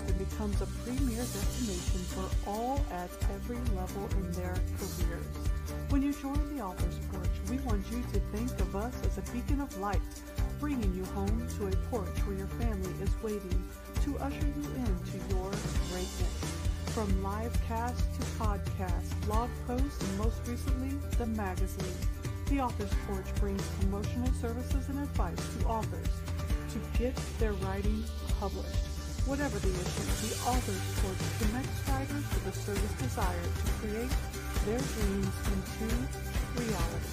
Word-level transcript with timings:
and 0.00 0.18
becomes 0.18 0.60
a 0.60 0.66
premier 0.84 1.18
destination 1.18 2.00
for 2.14 2.50
all 2.50 2.80
at 2.90 3.10
every 3.34 3.56
level 3.76 4.08
in 4.18 4.32
their 4.32 4.54
careers. 4.78 5.26
When 5.90 6.02
you 6.02 6.12
join 6.12 6.56
the 6.56 6.62
Author's 6.62 6.98
Porch, 7.10 7.30
we 7.50 7.58
want 7.58 7.84
you 7.90 8.02
to 8.12 8.20
think 8.34 8.50
of 8.60 8.76
us 8.76 8.94
as 9.04 9.18
a 9.18 9.32
beacon 9.32 9.60
of 9.60 9.76
light, 9.78 10.00
bringing 10.60 10.94
you 10.94 11.04
home 11.06 11.46
to 11.58 11.66
a 11.66 11.76
porch 11.90 12.16
where 12.26 12.36
your 12.36 12.46
family 12.46 12.92
is 13.02 13.10
waiting 13.22 13.62
to 14.04 14.18
usher 14.18 14.46
you 14.46 14.64
into 14.76 15.18
your 15.34 15.50
greatness. 15.90 16.58
From 16.86 17.22
live 17.22 17.56
cast 17.66 17.98
to 18.14 18.20
podcast, 18.38 19.08
blog 19.26 19.48
posts, 19.66 20.02
and 20.02 20.18
most 20.18 20.40
recently, 20.46 20.98
the 21.18 21.26
magazine. 21.26 21.94
The 22.48 22.60
Author's 22.60 22.92
Porch 23.06 23.34
brings 23.40 23.62
promotional 23.80 24.32
services 24.34 24.88
and 24.88 24.98
advice 24.98 25.56
to 25.58 25.66
authors 25.66 26.08
to 26.72 26.98
get 26.98 27.16
their 27.38 27.52
writing 27.54 28.04
published. 28.38 28.91
Whatever 29.26 29.56
the 29.60 29.68
issue, 29.68 30.26
the 30.26 30.50
Author's 30.50 31.00
Porch 31.00 31.16
connects 31.38 31.88
writers 31.88 32.24
with 32.34 32.46
a 32.48 32.52
service 32.58 32.92
desire 33.00 33.42
to 33.42 33.72
create 33.78 34.10
their 34.66 34.78
dreams 34.78 35.34
into 35.46 35.94
reality. 36.58 37.06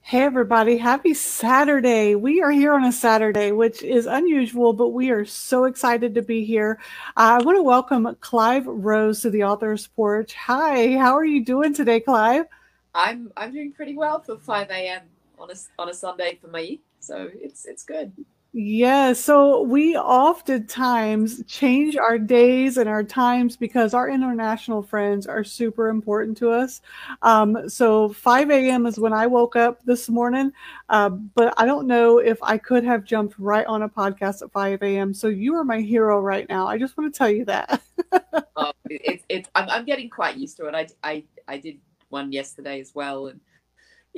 Hey 0.00 0.22
everybody, 0.22 0.78
happy 0.78 1.12
Saturday. 1.12 2.14
We 2.14 2.40
are 2.40 2.50
here 2.50 2.72
on 2.72 2.84
a 2.84 2.92
Saturday, 2.92 3.52
which 3.52 3.82
is 3.82 4.06
unusual, 4.06 4.72
but 4.72 4.88
we 4.88 5.10
are 5.10 5.26
so 5.26 5.64
excited 5.64 6.14
to 6.14 6.22
be 6.22 6.46
here. 6.46 6.78
Uh, 7.14 7.40
I 7.40 7.44
want 7.44 7.58
to 7.58 7.62
welcome 7.62 8.06
Clyve 8.22 8.64
Rose 8.66 9.20
to 9.20 9.28
the 9.28 9.44
Author's 9.44 9.86
Porch. 9.88 10.32
Hi, 10.32 10.96
how 10.96 11.14
are 11.14 11.26
you 11.26 11.44
doing 11.44 11.74
today, 11.74 12.00
Clyve? 12.00 12.46
I'm 12.94 13.30
I'm 13.36 13.52
doing 13.52 13.72
pretty 13.72 13.94
well 13.94 14.20
for 14.20 14.38
5 14.38 14.70
a.m. 14.70 15.02
on 15.38 15.50
a 15.50 15.54
on 15.78 15.88
a 15.88 15.94
Sunday 15.94 16.38
for 16.40 16.48
me, 16.48 16.80
so 17.00 17.28
it's 17.34 17.66
it's 17.66 17.84
good. 17.84 18.12
Yeah, 18.54 19.12
so 19.12 19.60
we 19.60 19.94
oftentimes 19.96 21.44
change 21.44 21.96
our 21.96 22.18
days 22.18 22.78
and 22.78 22.88
our 22.88 23.04
times 23.04 23.58
because 23.58 23.92
our 23.92 24.08
international 24.08 24.82
friends 24.82 25.26
are 25.26 25.44
super 25.44 25.88
important 25.88 26.38
to 26.38 26.50
us. 26.50 26.80
Um, 27.20 27.68
so 27.68 28.08
5 28.08 28.50
a.m. 28.50 28.86
is 28.86 28.98
when 28.98 29.12
I 29.12 29.26
woke 29.26 29.54
up 29.54 29.84
this 29.84 30.08
morning, 30.08 30.50
uh, 30.88 31.10
but 31.10 31.52
I 31.58 31.66
don't 31.66 31.86
know 31.86 32.18
if 32.18 32.42
I 32.42 32.56
could 32.56 32.84
have 32.84 33.04
jumped 33.04 33.38
right 33.38 33.66
on 33.66 33.82
a 33.82 33.88
podcast 33.88 34.40
at 34.40 34.50
5 34.50 34.82
a.m. 34.82 35.12
So 35.12 35.28
you 35.28 35.54
are 35.54 35.64
my 35.64 35.82
hero 35.82 36.18
right 36.18 36.48
now. 36.48 36.66
I 36.66 36.78
just 36.78 36.96
want 36.96 37.12
to 37.12 37.18
tell 37.18 37.30
you 37.30 37.44
that. 37.44 37.82
oh, 38.56 38.72
it, 38.88 39.22
it, 39.28 39.48
I'm, 39.54 39.68
I'm 39.68 39.84
getting 39.84 40.08
quite 40.08 40.38
used 40.38 40.56
to 40.56 40.66
it. 40.68 40.74
I, 40.74 40.88
I, 41.04 41.24
I 41.46 41.58
did 41.58 41.78
one 42.08 42.32
yesterday 42.32 42.80
as 42.80 42.94
well, 42.94 43.26
and 43.26 43.40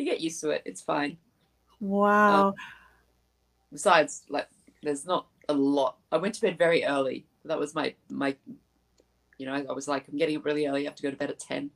you 0.01 0.07
get 0.07 0.21
used 0.21 0.41
to 0.41 0.51
it. 0.51 0.63
It's 0.65 0.81
fine. 0.81 1.19
Wow. 1.81 2.49
Um, 2.49 2.55
besides, 3.71 4.23
like, 4.29 4.49
there's 4.83 5.07
not 5.07 5.27
a 5.49 5.53
lot. 5.53 5.99
I 6.11 6.17
went 6.17 6.35
to 6.37 6.41
bed 6.41 6.59
very 6.59 6.85
early. 6.85 7.27
That 7.45 7.59
was 7.59 7.75
my 7.75 7.95
my. 8.09 8.37
You 9.39 9.47
know, 9.47 9.55
I 9.55 9.73
was 9.73 9.89
like, 9.89 10.07
I'm 10.09 10.19
getting 10.19 10.37
up 10.37 10.45
really 10.45 10.67
early. 10.67 10.83
I 10.83 10.91
have 10.91 10.97
to 10.97 11.03
go 11.03 11.11
to 11.11 11.17
bed 11.17 11.31
at 11.31 11.39
ten. 11.39 11.71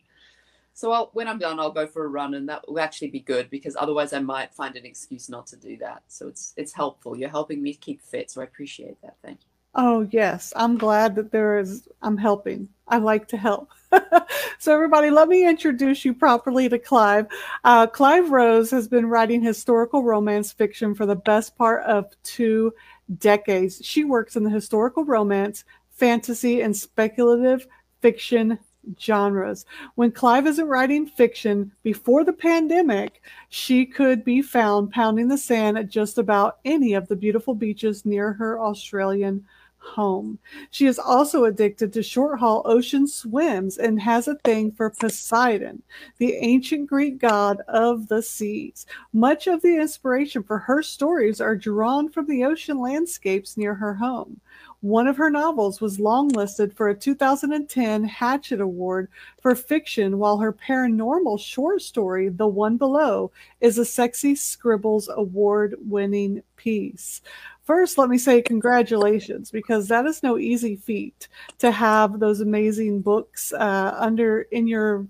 So 0.74 0.90
I'll, 0.90 1.10
when 1.12 1.28
I'm 1.28 1.38
done, 1.38 1.60
I'll 1.60 1.70
go 1.70 1.86
for 1.86 2.04
a 2.04 2.08
run, 2.08 2.34
and 2.34 2.48
that 2.48 2.68
will 2.68 2.80
actually 2.80 3.08
be 3.08 3.20
good 3.20 3.48
because 3.48 3.76
otherwise 3.78 4.12
I 4.12 4.18
might 4.18 4.52
find 4.52 4.76
an 4.76 4.84
excuse 4.84 5.28
not 5.28 5.46
to 5.48 5.56
do 5.56 5.76
that. 5.78 6.02
So 6.08 6.28
it's 6.28 6.52
it's 6.56 6.72
helpful. 6.72 7.16
You're 7.16 7.30
helping 7.30 7.62
me 7.62 7.74
keep 7.74 8.02
fit, 8.02 8.30
so 8.30 8.40
I 8.40 8.44
appreciate 8.44 9.00
that. 9.02 9.16
Thank 9.22 9.40
you. 9.42 9.53
Oh 9.76 10.06
yes, 10.12 10.52
I'm 10.54 10.78
glad 10.78 11.16
that 11.16 11.32
there 11.32 11.58
is. 11.58 11.88
I'm 12.02 12.16
helping. 12.16 12.68
I 12.86 12.98
like 12.98 13.26
to 13.28 13.36
help. 13.36 13.70
so, 14.58 14.72
everybody, 14.72 15.10
let 15.10 15.28
me 15.28 15.48
introduce 15.48 16.04
you 16.04 16.14
properly 16.14 16.68
to 16.68 16.78
Clyve. 16.78 17.28
Uh, 17.64 17.86
Clyve 17.86 18.30
Rose 18.30 18.70
has 18.70 18.86
been 18.86 19.06
writing 19.06 19.42
historical 19.42 20.04
romance 20.04 20.52
fiction 20.52 20.94
for 20.94 21.06
the 21.06 21.16
best 21.16 21.56
part 21.56 21.82
of 21.84 22.06
two 22.22 22.72
decades. 23.18 23.80
She 23.82 24.04
works 24.04 24.36
in 24.36 24.44
the 24.44 24.50
historical 24.50 25.04
romance, 25.04 25.64
fantasy, 25.90 26.60
and 26.60 26.76
speculative 26.76 27.66
fiction 28.00 28.58
genres. 29.00 29.64
When 29.94 30.12
Clyve 30.12 30.46
isn't 30.46 30.68
writing 30.68 31.06
fiction 31.06 31.72
before 31.82 32.22
the 32.22 32.32
pandemic, 32.32 33.22
she 33.48 33.86
could 33.86 34.24
be 34.24 34.42
found 34.42 34.92
pounding 34.92 35.28
the 35.28 35.38
sand 35.38 35.78
at 35.78 35.88
just 35.88 36.18
about 36.18 36.58
any 36.64 36.94
of 36.94 37.08
the 37.08 37.16
beautiful 37.16 37.54
beaches 37.54 38.04
near 38.04 38.32
her 38.34 38.60
Australian 38.60 39.44
home. 39.84 40.38
She 40.70 40.86
is 40.86 40.98
also 40.98 41.44
addicted 41.44 41.92
to 41.92 42.02
short 42.02 42.38
haul 42.38 42.62
ocean 42.64 43.06
swims 43.06 43.78
and 43.78 44.00
has 44.00 44.26
a 44.26 44.36
thing 44.36 44.72
for 44.72 44.90
Poseidon, 44.90 45.82
the 46.18 46.34
ancient 46.34 46.88
Greek 46.88 47.18
god 47.18 47.60
of 47.68 48.08
the 48.08 48.22
seas. 48.22 48.86
Much 49.12 49.46
of 49.46 49.62
the 49.62 49.76
inspiration 49.76 50.42
for 50.42 50.58
her 50.58 50.82
stories 50.82 51.40
are 51.40 51.56
drawn 51.56 52.08
from 52.08 52.26
the 52.26 52.44
ocean 52.44 52.78
landscapes 52.78 53.56
near 53.56 53.74
her 53.74 53.94
home. 53.94 54.40
One 54.84 55.06
of 55.06 55.16
her 55.16 55.30
novels 55.30 55.80
was 55.80 55.96
longlisted 55.96 56.74
for 56.74 56.90
a 56.90 56.94
2010 56.94 58.04
Hachette 58.04 58.60
Award 58.60 59.08
for 59.40 59.54
fiction, 59.54 60.18
while 60.18 60.36
her 60.36 60.52
paranormal 60.52 61.40
short 61.40 61.80
story, 61.80 62.28
The 62.28 62.46
One 62.46 62.76
Below, 62.76 63.32
is 63.62 63.78
a 63.78 63.84
Sexy 63.86 64.34
Scribbles 64.34 65.08
Award 65.08 65.76
winning 65.80 66.42
piece. 66.56 67.22
First, 67.64 67.96
let 67.96 68.10
me 68.10 68.18
say 68.18 68.42
congratulations 68.42 69.50
because 69.50 69.88
that 69.88 70.04
is 70.04 70.22
no 70.22 70.36
easy 70.36 70.76
feat 70.76 71.28
to 71.58 71.72
have 71.72 72.20
those 72.20 72.40
amazing 72.40 73.00
books 73.00 73.54
uh, 73.54 73.96
under 73.98 74.42
in 74.42 74.66
your 74.66 75.06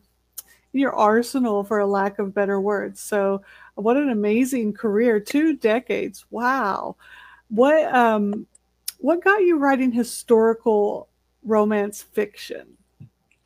in 0.73 0.81
your 0.81 0.93
arsenal, 0.93 1.65
for 1.65 1.81
a 1.81 1.87
lack 1.87 2.19
of 2.19 2.35
better 2.35 2.61
words. 2.61 3.01
So, 3.01 3.43
what 3.75 3.97
an 3.97 4.09
amazing 4.09 4.73
career! 4.73 5.19
Two 5.19 5.57
decades. 5.57 6.27
Wow. 6.31 6.97
What 7.49 7.93
um, 7.93 8.47
what 8.99 9.25
got 9.25 9.43
you 9.43 9.59
writing 9.59 9.91
historical 9.91 11.09
romance 11.43 12.03
fiction? 12.03 12.77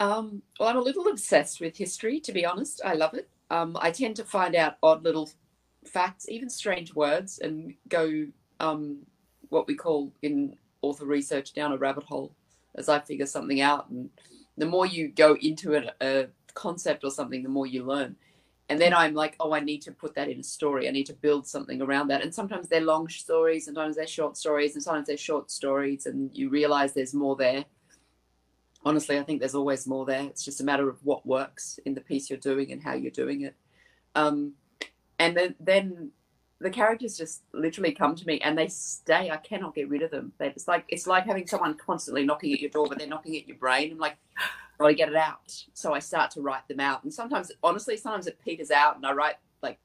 Um, 0.01 0.43
well, 0.61 0.69
I'm 0.69 0.77
a 0.77 0.81
little 0.81 1.09
obsessed 1.09 1.61
with 1.61 1.77
history, 1.77 2.21
to 2.21 2.33
be 2.33 2.45
honest. 2.45 2.83
I 2.85 2.93
love 2.93 3.15
it. 3.15 3.29
Um, 3.51 3.77
I 3.81 3.91
tend 3.91 4.17
to 4.17 4.25
find 4.25 4.55
out 4.55 4.77
odd 4.83 5.03
little 5.03 5.31
facts, 5.87 6.29
even 6.29 6.51
strange 6.51 6.95
words, 6.95 7.39
and 7.39 7.75
go 7.89 8.27
um, 8.61 8.99
what 9.49 9.67
we 9.67 9.75
call 9.75 10.13
in 10.23 10.57
author 10.83 11.07
research 11.07 11.53
down 11.53 11.73
a 11.73 11.77
rabbit 11.77 12.05
hole 12.05 12.33
as 12.75 12.89
I 12.89 13.01
figure 13.01 13.27
something 13.27 13.61
out. 13.61 13.89
And 13.91 14.11
the 14.57 14.67
more 14.67 14.87
you 14.87 15.09
go 15.09 15.37
into 15.41 15.73
it, 15.73 15.89
a 16.01 16.29
concept 16.55 17.05
or 17.05 17.11
something, 17.11 17.43
the 17.43 17.49
more 17.49 17.67
you 17.67 17.85
learn. 17.85 18.17
And 18.71 18.79
then 18.79 18.93
I'm 18.93 19.15
like, 19.15 19.35
oh, 19.41 19.55
I 19.55 19.61
need 19.61 19.81
to 19.83 19.93
put 19.93 20.15
that 20.17 20.29
in 20.29 20.41
a 20.41 20.45
story. 20.45 20.89
I 20.89 20.91
need 20.91 21.07
to 21.07 21.15
build 21.15 21.47
something 21.47 21.81
around 21.81 22.09
that. 22.09 22.23
And 22.23 22.35
sometimes 22.35 22.69
they're 22.69 22.83
long 22.83 23.09
stories, 23.09 23.65
sometimes 23.65 23.97
they're 23.97 24.07
short 24.07 24.37
stories, 24.37 24.75
and 24.75 24.83
sometimes 24.83 25.07
they're 25.07 25.17
short 25.17 25.51
stories, 25.51 26.05
and 26.05 26.31
you 26.37 26.51
realize 26.51 26.93
there's 26.93 27.15
more 27.15 27.35
there. 27.35 27.65
Honestly, 28.85 29.19
I 29.19 29.23
think 29.23 29.41
there's 29.41 29.55
always 29.55 29.87
more 29.87 30.05
there. 30.05 30.25
It's 30.25 30.45
just 30.45 30.61
a 30.61 30.65
matter 30.65 30.89
of 30.89 30.99
what 31.03 31.27
works 31.27 31.81
in 31.87 31.95
the 31.95 32.01
piece 32.03 32.29
you're 32.29 32.39
doing 32.39 32.71
and 32.71 32.83
how 32.83 32.95
you're 32.95 33.11
doing 33.11 33.41
it. 33.41 33.55
Um, 34.15 34.53
and 35.19 35.37
then, 35.37 35.55
then 35.59 36.11
the 36.61 36.71
characters 36.71 37.17
just 37.17 37.43
literally 37.53 37.93
come 37.93 38.17
to 38.17 38.27
me 38.27 38.41
and 38.41 38.59
they 38.59 38.67
stay. 38.69 39.31
I 39.31 39.37
cannot 39.37 39.75
get 39.75 39.89
rid 39.89 40.03
of 40.03 40.11
them. 40.11 40.33
It's 40.41 40.67
like 40.67 40.85
it's 40.89 41.07
like 41.07 41.25
having 41.25 41.47
someone 41.47 41.75
constantly 41.75 42.25
knocking 42.25 42.53
at 42.53 42.61
your 42.61 42.71
door, 42.71 42.87
but 42.89 42.99
they're 42.99 43.07
knocking 43.07 43.37
at 43.37 43.47
your 43.47 43.57
brain. 43.57 43.93
I'm 43.93 43.99
like, 43.99 44.17
I 44.37 44.49
got 44.79 44.89
to 44.89 44.95
get 44.95 45.09
it 45.09 45.17
out. 45.17 45.65
So 45.73 45.95
I 45.95 46.01
start 46.01 46.33
to 46.33 46.41
write 46.41 46.67
them 46.67 46.81
out. 46.81 47.05
And 47.05 47.15
sometimes, 47.15 47.53
honestly, 47.63 47.97
sometimes 47.97 48.27
it 48.27 48.39
peters 48.45 48.71
out, 48.73 48.97
and 48.97 49.07
I 49.07 49.13
write 49.13 49.37
like 49.63 49.79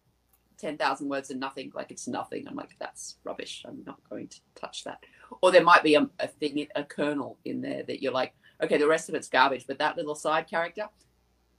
ten 0.58 0.78
thousand 0.78 1.10
words 1.10 1.30
and 1.30 1.40
nothing. 1.40 1.72
Like 1.76 1.92
it's 1.92 2.08
nothing. 2.08 2.48
I'm 2.48 2.56
like, 2.56 2.76
that's 2.80 3.18
rubbish. 3.24 3.64
I'm 3.68 3.84
not 3.86 4.00
going 4.10 4.28
to 4.30 4.40
touch 4.56 4.84
that. 4.86 5.04
Or 5.42 5.52
there 5.52 5.64
might 5.64 5.84
be 5.84 5.96
a, 5.96 6.10
a 6.20 6.28
thing, 6.28 6.68
a 6.76 6.84
kernel 6.84 7.38
in 7.46 7.62
there 7.62 7.84
that 7.84 8.02
you're 8.02 8.12
like, 8.12 8.34
okay, 8.62 8.78
the 8.78 8.88
rest 8.88 9.10
of 9.10 9.16
it's 9.16 9.30
garbage, 9.30 9.66
but 9.68 9.78
that 9.80 9.98
little 9.98 10.16
side 10.16 10.48
character, 10.48 10.88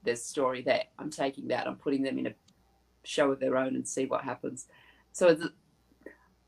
there's 0.02 0.22
story 0.22 0.62
there. 0.62 0.84
I'm 0.98 1.10
taking 1.10 1.48
that. 1.48 1.68
I'm 1.68 1.76
putting 1.76 2.02
them 2.02 2.18
in 2.18 2.26
a 2.26 2.34
show 3.04 3.30
of 3.30 3.40
their 3.40 3.56
own 3.56 3.74
and 3.76 3.86
see 3.86 4.06
what 4.06 4.24
happens. 4.24 4.66
So 5.14 5.38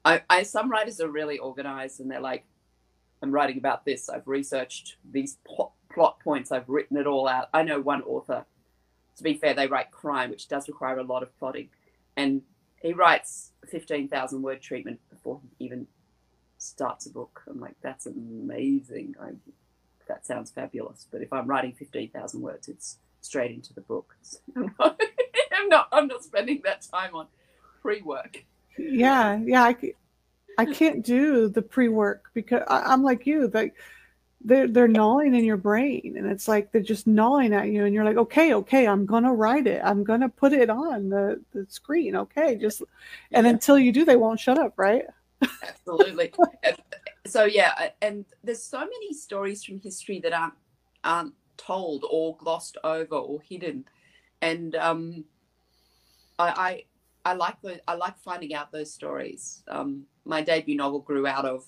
I, 0.04 0.22
I, 0.28 0.42
some 0.42 0.70
writers 0.70 1.00
are 1.00 1.08
really 1.08 1.38
organized 1.38 2.00
and 2.00 2.10
they're 2.10 2.20
like, 2.20 2.44
I'm 3.22 3.30
writing 3.30 3.58
about 3.58 3.84
this. 3.84 4.08
I've 4.08 4.26
researched 4.26 4.96
these 5.08 5.38
plot, 5.46 5.70
plot 5.88 6.18
points. 6.18 6.50
I've 6.50 6.68
written 6.68 6.96
it 6.96 7.06
all 7.06 7.28
out. 7.28 7.48
I 7.54 7.62
know 7.62 7.80
one 7.80 8.02
author. 8.02 8.44
To 9.18 9.22
be 9.22 9.34
fair, 9.34 9.54
they 9.54 9.68
write 9.68 9.92
crime, 9.92 10.30
which 10.30 10.48
does 10.48 10.68
require 10.68 10.98
a 10.98 11.04
lot 11.04 11.22
of 11.22 11.34
plotting, 11.38 11.70
and 12.16 12.42
he 12.82 12.92
writes 12.92 13.52
fifteen 13.66 14.08
thousand 14.08 14.42
word 14.42 14.60
treatment 14.60 15.00
before 15.08 15.40
he 15.58 15.64
even 15.64 15.86
starts 16.58 17.06
a 17.06 17.10
book. 17.10 17.42
I'm 17.48 17.58
like, 17.58 17.76
that's 17.80 18.04
amazing. 18.04 19.14
I, 19.18 19.30
that 20.06 20.26
sounds 20.26 20.50
fabulous. 20.50 21.06
But 21.10 21.22
if 21.22 21.32
I'm 21.32 21.46
writing 21.46 21.72
fifteen 21.72 22.10
thousand 22.10 22.42
words, 22.42 22.68
it's 22.68 22.98
straight 23.22 23.52
into 23.52 23.72
the 23.72 23.80
book. 23.80 24.14
I'm 24.54 24.74
not, 24.78 25.00
I'm 25.50 25.68
not. 25.70 25.88
I'm 25.92 26.08
not 26.08 26.22
spending 26.22 26.60
that 26.64 26.82
time 26.82 27.14
on 27.14 27.28
pre-work 27.80 28.44
yeah 28.78 29.38
yeah 29.44 29.64
I, 29.64 29.76
I 30.58 30.64
can't 30.64 31.04
do 31.04 31.48
the 31.48 31.62
pre-work 31.62 32.30
because 32.34 32.62
I, 32.68 32.92
am 32.92 33.02
like 33.02 33.26
you, 33.26 33.50
like 33.52 33.74
they're 34.42 34.68
they're 34.68 34.88
gnawing 34.88 35.34
in 35.34 35.44
your 35.44 35.56
brain, 35.56 36.14
and 36.16 36.26
it's 36.30 36.48
like 36.48 36.72
they're 36.72 36.80
just 36.80 37.06
gnawing 37.06 37.52
at 37.52 37.68
you, 37.68 37.84
and 37.84 37.94
you're 37.94 38.04
like, 38.04 38.16
okay, 38.16 38.54
okay, 38.54 38.86
I'm 38.86 39.04
gonna 39.04 39.34
write 39.34 39.66
it, 39.66 39.82
I'm 39.84 40.02
gonna 40.02 40.28
put 40.28 40.52
it 40.52 40.70
on 40.70 41.08
the 41.08 41.42
the 41.52 41.66
screen, 41.68 42.16
okay, 42.16 42.56
just, 42.56 42.82
and 43.32 43.44
yeah. 43.44 43.52
until 43.52 43.78
you 43.78 43.92
do, 43.92 44.04
they 44.04 44.16
won't 44.16 44.40
shut 44.40 44.58
up, 44.58 44.74
right? 44.76 45.04
Absolutely. 45.62 46.32
so 47.26 47.44
yeah, 47.44 47.90
and 48.00 48.24
there's 48.42 48.62
so 48.62 48.80
many 48.80 49.12
stories 49.12 49.62
from 49.62 49.80
history 49.80 50.20
that 50.20 50.32
aren't 50.32 50.54
aren't 51.04 51.34
told 51.56 52.04
or 52.10 52.36
glossed 52.36 52.78
over 52.82 53.16
or 53.16 53.40
hidden, 53.42 53.84
and 54.40 54.74
um, 54.76 55.24
I, 56.38 56.84
I 57.26 57.32
like 57.32 57.60
the 57.60 57.80
I 57.88 57.94
like 57.94 58.16
finding 58.20 58.54
out 58.54 58.70
those 58.70 58.92
stories. 58.92 59.64
Um, 59.66 60.04
my 60.24 60.42
debut 60.42 60.76
novel 60.76 61.00
grew 61.00 61.26
out 61.26 61.44
of 61.44 61.64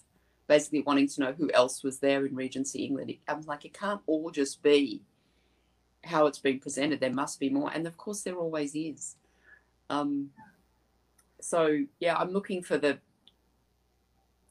basically 0.47 0.83
wanting 0.83 1.09
to 1.09 1.21
know 1.21 1.33
who 1.33 1.51
else 1.51 1.83
was 1.83 1.99
there 1.99 2.25
in 2.25 2.37
Regency 2.37 2.85
England. 2.85 3.13
I 3.27 3.35
was 3.35 3.49
like, 3.49 3.65
it 3.65 3.75
can't 3.75 4.01
all 4.07 4.31
just 4.31 4.63
be 4.63 5.03
how 6.05 6.27
it's 6.27 6.39
been 6.39 6.61
presented. 6.61 7.01
There 7.01 7.13
must 7.13 7.41
be 7.41 7.51
more, 7.51 7.73
and 7.75 7.89
of 7.89 7.97
course, 7.97 8.23
there 8.23 8.37
always 8.37 8.77
is. 8.77 9.17
Um, 9.91 10.31
so 11.41 11.81
yeah, 11.99 12.15
I'm 12.15 12.31
looking 12.31 12.63
for 12.63 12.79
the 12.79 12.99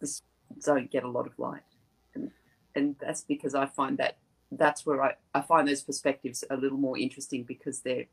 this 0.02 0.22
don't 0.62 0.92
get 0.92 1.06
a 1.06 1.10
lot 1.10 1.26
of 1.26 1.40
light, 1.40 1.64
and 2.16 2.32
and 2.76 2.98
that's 3.00 3.22
because 3.22 3.56
I 3.56 3.68
find 3.68 3.98
that 4.00 4.18
that's 4.52 4.86
where 4.86 5.02
I, 5.02 5.14
I 5.34 5.40
find 5.40 5.70
those 5.70 5.84
perspectives 5.84 6.44
a 6.50 6.58
little 6.58 6.78
more 6.78 6.98
interesting 6.98 7.44
because 7.44 7.80
they're 7.80 8.08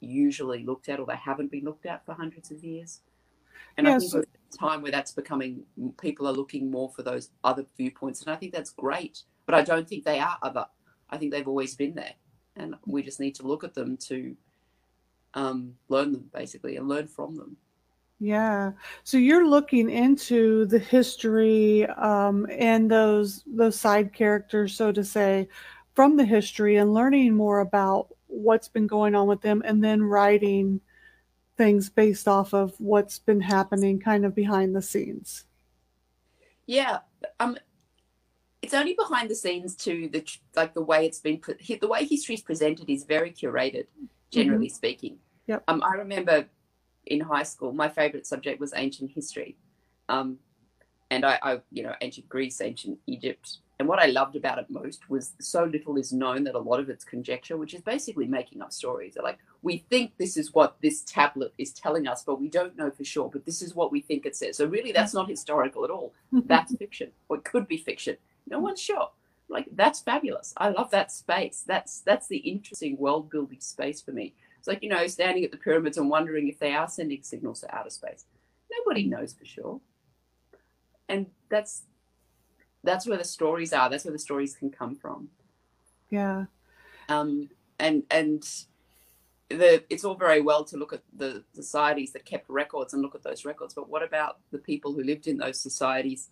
usually 0.00 0.64
looked 0.64 0.88
at 0.88 1.00
or 1.00 1.06
they 1.06 1.16
haven't 1.16 1.50
been 1.50 1.64
looked 1.64 1.86
at 1.86 2.04
for 2.04 2.14
hundreds 2.14 2.50
of 2.50 2.62
years. 2.62 3.00
And 3.76 3.86
yes. 3.86 3.94
I 3.94 3.98
think 3.98 4.12
there's 4.12 4.24
a 4.54 4.58
time 4.58 4.82
where 4.82 4.92
that's 4.92 5.12
becoming 5.12 5.64
people 6.00 6.28
are 6.28 6.32
looking 6.32 6.70
more 6.70 6.90
for 6.90 7.02
those 7.02 7.30
other 7.42 7.66
viewpoints, 7.76 8.22
and 8.22 8.30
I 8.30 8.36
think 8.36 8.52
that's 8.52 8.70
great. 8.70 9.22
But 9.46 9.54
I 9.54 9.62
don't 9.62 9.88
think 9.88 10.04
they 10.04 10.20
are 10.20 10.38
other. 10.42 10.66
I 11.10 11.18
think 11.18 11.32
they've 11.32 11.48
always 11.48 11.74
been 11.74 11.94
there, 11.94 12.14
and 12.56 12.76
we 12.86 13.02
just 13.02 13.20
need 13.20 13.34
to 13.36 13.46
look 13.46 13.64
at 13.64 13.74
them 13.74 13.96
to 14.08 14.36
um, 15.34 15.74
learn 15.88 16.12
them 16.12 16.30
basically 16.32 16.76
and 16.76 16.88
learn 16.88 17.06
from 17.06 17.36
them. 17.36 17.56
Yeah. 18.20 18.72
So 19.02 19.18
you're 19.18 19.46
looking 19.46 19.90
into 19.90 20.66
the 20.66 20.78
history 20.78 21.86
um, 21.86 22.46
and 22.50 22.90
those 22.90 23.42
those 23.46 23.78
side 23.78 24.12
characters, 24.12 24.74
so 24.74 24.92
to 24.92 25.04
say, 25.04 25.48
from 25.94 26.16
the 26.16 26.24
history 26.24 26.76
and 26.76 26.94
learning 26.94 27.34
more 27.34 27.60
about 27.60 28.08
what's 28.34 28.68
been 28.68 28.86
going 28.86 29.14
on 29.14 29.26
with 29.26 29.40
them, 29.40 29.62
and 29.64 29.82
then 29.82 30.02
writing 30.02 30.80
things 31.56 31.88
based 31.88 32.26
off 32.26 32.52
of 32.52 32.74
what's 32.78 33.18
been 33.18 33.40
happening, 33.40 34.00
kind 34.00 34.24
of 34.24 34.34
behind 34.34 34.74
the 34.74 34.82
scenes. 34.82 35.44
Yeah. 36.66 36.98
Um. 37.40 37.56
It's 38.62 38.74
only 38.74 38.94
behind 38.94 39.28
the 39.28 39.34
scenes 39.34 39.76
to 39.76 40.08
the 40.08 40.26
like 40.56 40.72
the 40.72 40.82
way 40.82 41.04
it's 41.04 41.20
been 41.20 41.40
the 41.80 41.88
way 41.88 42.04
history 42.06 42.34
is 42.34 42.40
presented 42.40 42.88
is 42.88 43.04
very 43.04 43.30
curated, 43.30 43.86
generally 44.30 44.68
mm-hmm. 44.68 44.74
speaking. 44.74 45.18
Yep. 45.46 45.64
Um, 45.68 45.82
I 45.82 45.96
remember 45.96 46.46
in 47.06 47.20
high 47.20 47.42
school, 47.42 47.72
my 47.72 47.88
favorite 47.88 48.26
subject 48.26 48.60
was 48.60 48.72
ancient 48.74 49.10
history. 49.10 49.56
Um, 50.08 50.38
and 51.10 51.24
I, 51.24 51.38
I, 51.42 51.60
you 51.70 51.82
know, 51.82 51.94
ancient 52.00 52.28
Greece, 52.28 52.60
ancient 52.60 52.98
Egypt. 53.06 53.58
And 53.78 53.88
what 53.88 53.98
I 53.98 54.06
loved 54.06 54.36
about 54.36 54.58
it 54.58 54.70
most 54.70 55.10
was 55.10 55.32
so 55.40 55.64
little 55.64 55.96
is 55.96 56.12
known 56.12 56.44
that 56.44 56.54
a 56.54 56.60
lot 56.60 56.78
of 56.78 56.88
it's 56.88 57.04
conjecture, 57.04 57.56
which 57.56 57.74
is 57.74 57.80
basically 57.80 58.26
making 58.26 58.62
up 58.62 58.72
stories. 58.72 59.14
They're 59.14 59.24
like, 59.24 59.38
we 59.62 59.78
think 59.90 60.12
this 60.16 60.36
is 60.36 60.54
what 60.54 60.76
this 60.80 61.02
tablet 61.02 61.52
is 61.58 61.72
telling 61.72 62.06
us, 62.06 62.22
but 62.22 62.40
we 62.40 62.48
don't 62.48 62.76
know 62.76 62.90
for 62.92 63.04
sure. 63.04 63.28
But 63.28 63.44
this 63.44 63.62
is 63.62 63.74
what 63.74 63.90
we 63.90 64.00
think 64.00 64.26
it 64.26 64.36
says. 64.36 64.58
So 64.58 64.66
really, 64.66 64.92
that's 64.92 65.12
not 65.12 65.28
historical 65.28 65.84
at 65.84 65.90
all. 65.90 66.14
That's 66.46 66.76
fiction, 66.76 67.10
or 67.28 67.38
it 67.38 67.44
could 67.44 67.66
be 67.66 67.76
fiction. 67.76 68.16
No 68.48 68.58
one's 68.60 68.80
sure. 68.80 69.10
Like 69.48 69.68
that's 69.72 70.00
fabulous. 70.00 70.52
I 70.56 70.70
love 70.70 70.90
that 70.90 71.12
space. 71.12 71.64
That's 71.66 72.00
that's 72.00 72.26
the 72.26 72.38
interesting 72.38 72.96
world 72.96 73.30
building 73.30 73.60
space 73.60 74.00
for 74.00 74.12
me. 74.12 74.34
It's 74.58 74.66
like, 74.66 74.82
you 74.82 74.88
know, 74.88 75.06
standing 75.06 75.44
at 75.44 75.50
the 75.50 75.58
pyramids 75.58 75.98
and 75.98 76.08
wondering 76.08 76.48
if 76.48 76.58
they 76.58 76.74
are 76.74 76.88
sending 76.88 77.22
signals 77.22 77.60
to 77.60 77.74
outer 77.74 77.90
space. 77.90 78.24
Nobody 78.78 79.04
knows 79.04 79.34
for 79.34 79.44
sure. 79.44 79.80
And 81.08 81.26
that's 81.50 81.82
that's 82.84 83.06
where 83.06 83.18
the 83.18 83.24
stories 83.24 83.72
are. 83.72 83.90
That's 83.90 84.04
where 84.04 84.12
the 84.12 84.18
stories 84.18 84.54
can 84.54 84.70
come 84.70 84.94
from. 84.94 85.28
Yeah. 86.10 86.44
Um 87.08 87.50
and 87.78 88.04
and 88.10 88.44
the 89.48 89.84
it's 89.90 90.04
all 90.04 90.14
very 90.14 90.40
well 90.40 90.64
to 90.64 90.76
look 90.76 90.92
at 90.92 91.02
the 91.16 91.44
societies 91.52 92.12
that 92.12 92.24
kept 92.24 92.48
records 92.48 92.92
and 92.92 93.02
look 93.02 93.14
at 93.14 93.22
those 93.22 93.44
records, 93.44 93.74
but 93.74 93.88
what 93.88 94.02
about 94.02 94.38
the 94.50 94.58
people 94.58 94.92
who 94.92 95.02
lived 95.02 95.26
in 95.26 95.38
those 95.38 95.60
societies 95.60 96.30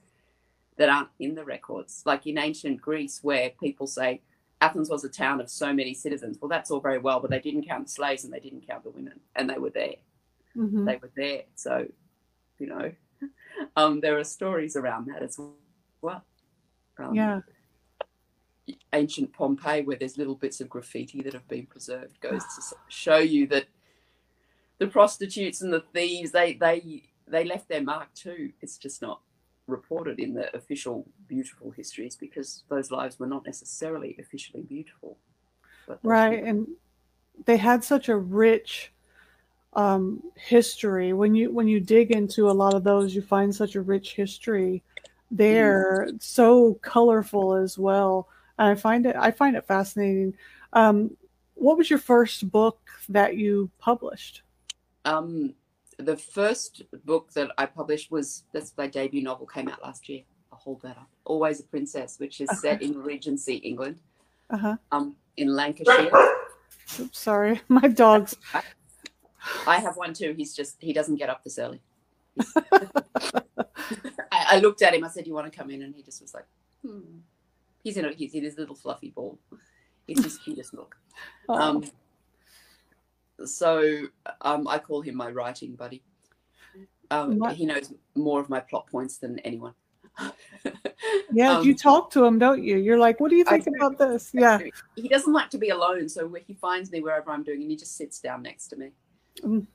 that 0.77 0.89
aren't 0.89 1.11
in 1.19 1.35
the 1.35 1.45
records? 1.45 2.03
Like 2.07 2.27
in 2.27 2.39
ancient 2.39 2.81
Greece, 2.81 3.21
where 3.23 3.51
people 3.51 3.87
say, 3.87 4.23
Athens 4.61 4.89
was 4.89 5.05
a 5.05 5.09
town 5.09 5.41
of 5.41 5.51
so 5.51 5.73
many 5.73 5.93
citizens. 5.93 6.39
Well, 6.41 6.49
that's 6.49 6.71
all 6.71 6.81
very 6.81 6.99
well, 6.99 7.21
but 7.21 7.31
they 7.31 7.41
didn't 7.41 7.67
count 7.67 7.87
the 7.87 7.93
slaves 7.93 8.25
and 8.25 8.33
they 8.33 8.41
didn't 8.41 8.67
count 8.67 8.85
the 8.85 8.91
women, 8.91 9.21
and 9.35 9.51
they 9.51 9.59
were 9.59 9.71
there. 9.71 9.97
Mm-hmm. 10.57 10.85
They 10.85 10.97
were 10.97 11.11
there. 11.17 11.43
So, 11.55 11.87
you 12.59 12.67
know, 12.69 12.93
um, 13.77 14.01
there 14.01 14.19
are 14.19 14.25
stories 14.25 14.77
around 14.77 15.09
that 15.09 15.23
as 15.23 15.39
well. 16.01 16.25
Um, 17.03 17.15
yeah. 17.15 17.41
Ancient 18.93 19.33
Pompeii, 19.33 19.83
where 19.83 19.97
there's 19.97 20.17
little 20.17 20.37
bits 20.37 20.61
of 20.61 20.69
graffiti 20.69 21.21
that 21.23 21.33
have 21.33 21.49
been 21.49 21.67
preserved, 21.67 22.21
goes 22.21 22.43
to 22.43 22.77
show 22.89 23.19
you 23.19 23.47
that 23.49 23.67
the 24.79 24.87
prostitutes 24.87 25.63
and 25.63 25.73
the 25.73 25.85
thieves 25.93 26.31
they 26.31 26.55
they 26.55 27.03
they 27.27 27.45
left 27.45 27.69
their 27.69 27.83
mark 27.83 28.13
too. 28.15 28.53
It's 28.61 28.79
just 28.79 29.03
not 29.03 29.21
reported 29.67 30.19
in 30.19 30.35
the 30.35 30.55
official 30.57 31.07
beautiful 31.29 31.71
histories 31.71 32.17
because 32.17 32.65
those 32.69 32.91
lives 32.91 33.19
were 33.19 33.27
not 33.27 33.47
necessarily 33.47 34.17
officially 34.19 34.63
beautiful. 34.63 35.19
right, 36.03 36.43
and 36.43 36.67
they 37.47 37.57
had 37.57 37.83
such 37.83 38.09
a 38.09 38.17
rich 38.17 38.93
um, 39.75 40.23
history. 40.37 41.13
When 41.13 41.35
you 41.35 41.51
when 41.51 41.69
you 41.69 41.81
dig 41.81 42.11
into 42.11 42.51
a 42.51 42.53
lot 42.53 42.75
of 42.75 42.85
those, 42.85 43.15
you 43.15 43.23
find 43.23 43.55
such 43.55 43.75
a 43.75 43.81
rich 43.81 44.15
history. 44.15 44.83
They're 45.33 46.09
mm. 46.11 46.23
so 46.23 46.75
colorful 46.83 47.55
as 47.55 47.79
well. 47.79 48.29
And 48.59 48.69
I 48.69 48.75
find 48.75 49.07
it 49.07 49.17
I 49.17 49.31
find 49.31 49.57
it 49.57 49.67
fascinating. 49.67 50.35
Um, 50.75 51.17
what 51.55 51.79
was 51.79 51.89
your 51.89 51.99
first 51.99 52.51
book 52.51 52.79
that 53.09 53.37
you 53.37 53.71
published? 53.79 54.43
Um, 55.05 55.55
the 55.99 56.17
first 56.17 56.83
book 57.05 57.33
that 57.33 57.51
I 57.57 57.67
published 57.67 58.11
was 58.11 58.45
that's 58.53 58.75
my 58.77 58.87
debut 58.87 59.23
novel 59.23 59.47
came 59.47 59.69
out 59.69 59.83
last 59.83 60.09
year. 60.09 60.23
I'll 60.53 60.59
hold 60.59 60.83
that 60.83 60.99
up. 60.99 61.09
Always 61.25 61.61
a 61.61 61.65
Princess, 61.65 62.19
which 62.19 62.41
is 62.41 62.51
okay. 62.51 62.59
set 62.59 62.83
in 62.83 62.99
Regency, 63.03 63.57
England. 63.57 63.99
Uh-huh. 64.51 64.77
Um, 64.93 65.17
in 65.39 65.49
Lancashire. 65.49 66.11
Oops, 67.01 67.19
sorry, 67.19 67.61
my 67.69 67.89
dog's. 67.89 68.37
I 69.67 69.81
have 69.81 69.97
one 69.97 70.13
too. 70.13 70.35
He's 70.37 70.55
just 70.55 70.77
he 70.79 70.93
doesn't 70.93 71.17
get 71.17 71.31
up 71.31 71.43
this 71.43 71.59
early. 71.59 71.81
I, 74.33 74.47
I, 74.53 74.59
looked 74.59 74.83
at 74.83 74.95
him. 74.95 75.05
I 75.05 75.09
said, 75.09 75.27
"You 75.27 75.35
want 75.35 75.51
to 75.51 75.57
come 75.57 75.71
in?" 75.71 75.83
And 75.83 75.95
he 75.95 76.03
just 76.03 76.23
was 76.23 76.35
like, 76.35 76.47
"Hmm." 76.85 77.19
He's 77.83 77.97
in 77.97 78.05
a, 78.05 78.13
he's 78.13 78.35
in 78.35 78.45
his 78.45 78.57
little 78.57 78.75
fluffy 78.75 79.11
ball. 79.11 79.39
He's 80.07 80.23
his 80.23 80.39
cutest 80.39 80.75
look. 80.75 80.97
Oh. 81.49 81.55
Um, 81.55 81.85
so 83.45 84.07
um, 84.41 84.69
I 84.69 84.79
call 84.79 85.01
him 85.01 85.17
my 85.17 85.31
writing 85.31 85.75
buddy. 85.75 86.03
Um, 87.11 87.43
he 87.51 87.67
knows 87.67 87.93
more 88.15 88.41
of 88.41 88.49
my 88.49 88.61
plot 88.61 88.87
points 88.91 89.19
than 89.19 89.39
anyone. 89.41 89.75
yeah, 91.33 91.59
um, 91.59 91.67
you 91.67 91.75
talk 91.75 92.11
to 92.11 92.25
him, 92.25 92.39
don't 92.39 92.63
you? 92.63 92.77
You're 92.79 92.99
like, 92.99 93.21
"What 93.21 93.31
do 93.31 93.37
you 93.37 93.45
think 93.45 93.67
about 93.67 93.99
this?" 93.99 94.31
Yeah, 94.33 94.59
he 94.97 95.09
doesn't 95.09 95.33
like 95.33 95.51
to 95.51 95.59
be 95.59 95.71
alone, 95.71 96.09
so 96.09 96.33
he 96.47 96.55
finds 96.55 96.91
me 96.91 97.01
wherever 97.01 97.31
I'm 97.31 97.43
doing, 97.43 97.63
and 97.63 97.71
he 97.71 97.77
just 97.77 97.97
sits 97.97 98.21
down 98.21 98.43
next 98.43 98.69
to 98.69 98.77
me. 98.77 98.91
Mm, 99.41 99.67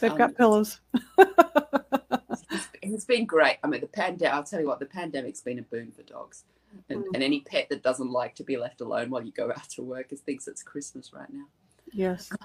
they've 0.00 0.16
got 0.16 0.30
um, 0.30 0.34
pillows. 0.34 0.80
it's, 2.50 2.68
it's 2.82 3.04
been 3.04 3.26
great. 3.26 3.58
I 3.62 3.68
mean, 3.68 3.80
the 3.80 3.86
pandemic. 3.86 4.34
I'll 4.34 4.44
tell 4.44 4.60
you 4.60 4.68
what, 4.68 4.80
the 4.80 4.86
pandemic's 4.86 5.40
been 5.40 5.58
a 5.58 5.62
boon 5.62 5.92
for 5.92 6.02
dogs. 6.02 6.44
And, 6.88 7.04
mm. 7.04 7.08
and, 7.12 7.22
any 7.22 7.40
pet 7.40 7.68
that 7.68 7.82
doesn't 7.82 8.10
like 8.10 8.34
to 8.36 8.44
be 8.44 8.56
left 8.56 8.80
alone 8.80 9.10
while 9.10 9.22
you 9.22 9.30
go 9.30 9.50
out 9.50 9.68
to 9.70 9.82
work 9.82 10.10
is 10.10 10.20
thinks 10.20 10.48
it's 10.48 10.62
Christmas 10.62 11.12
right 11.12 11.30
now. 11.32 11.44
Yes. 11.92 12.30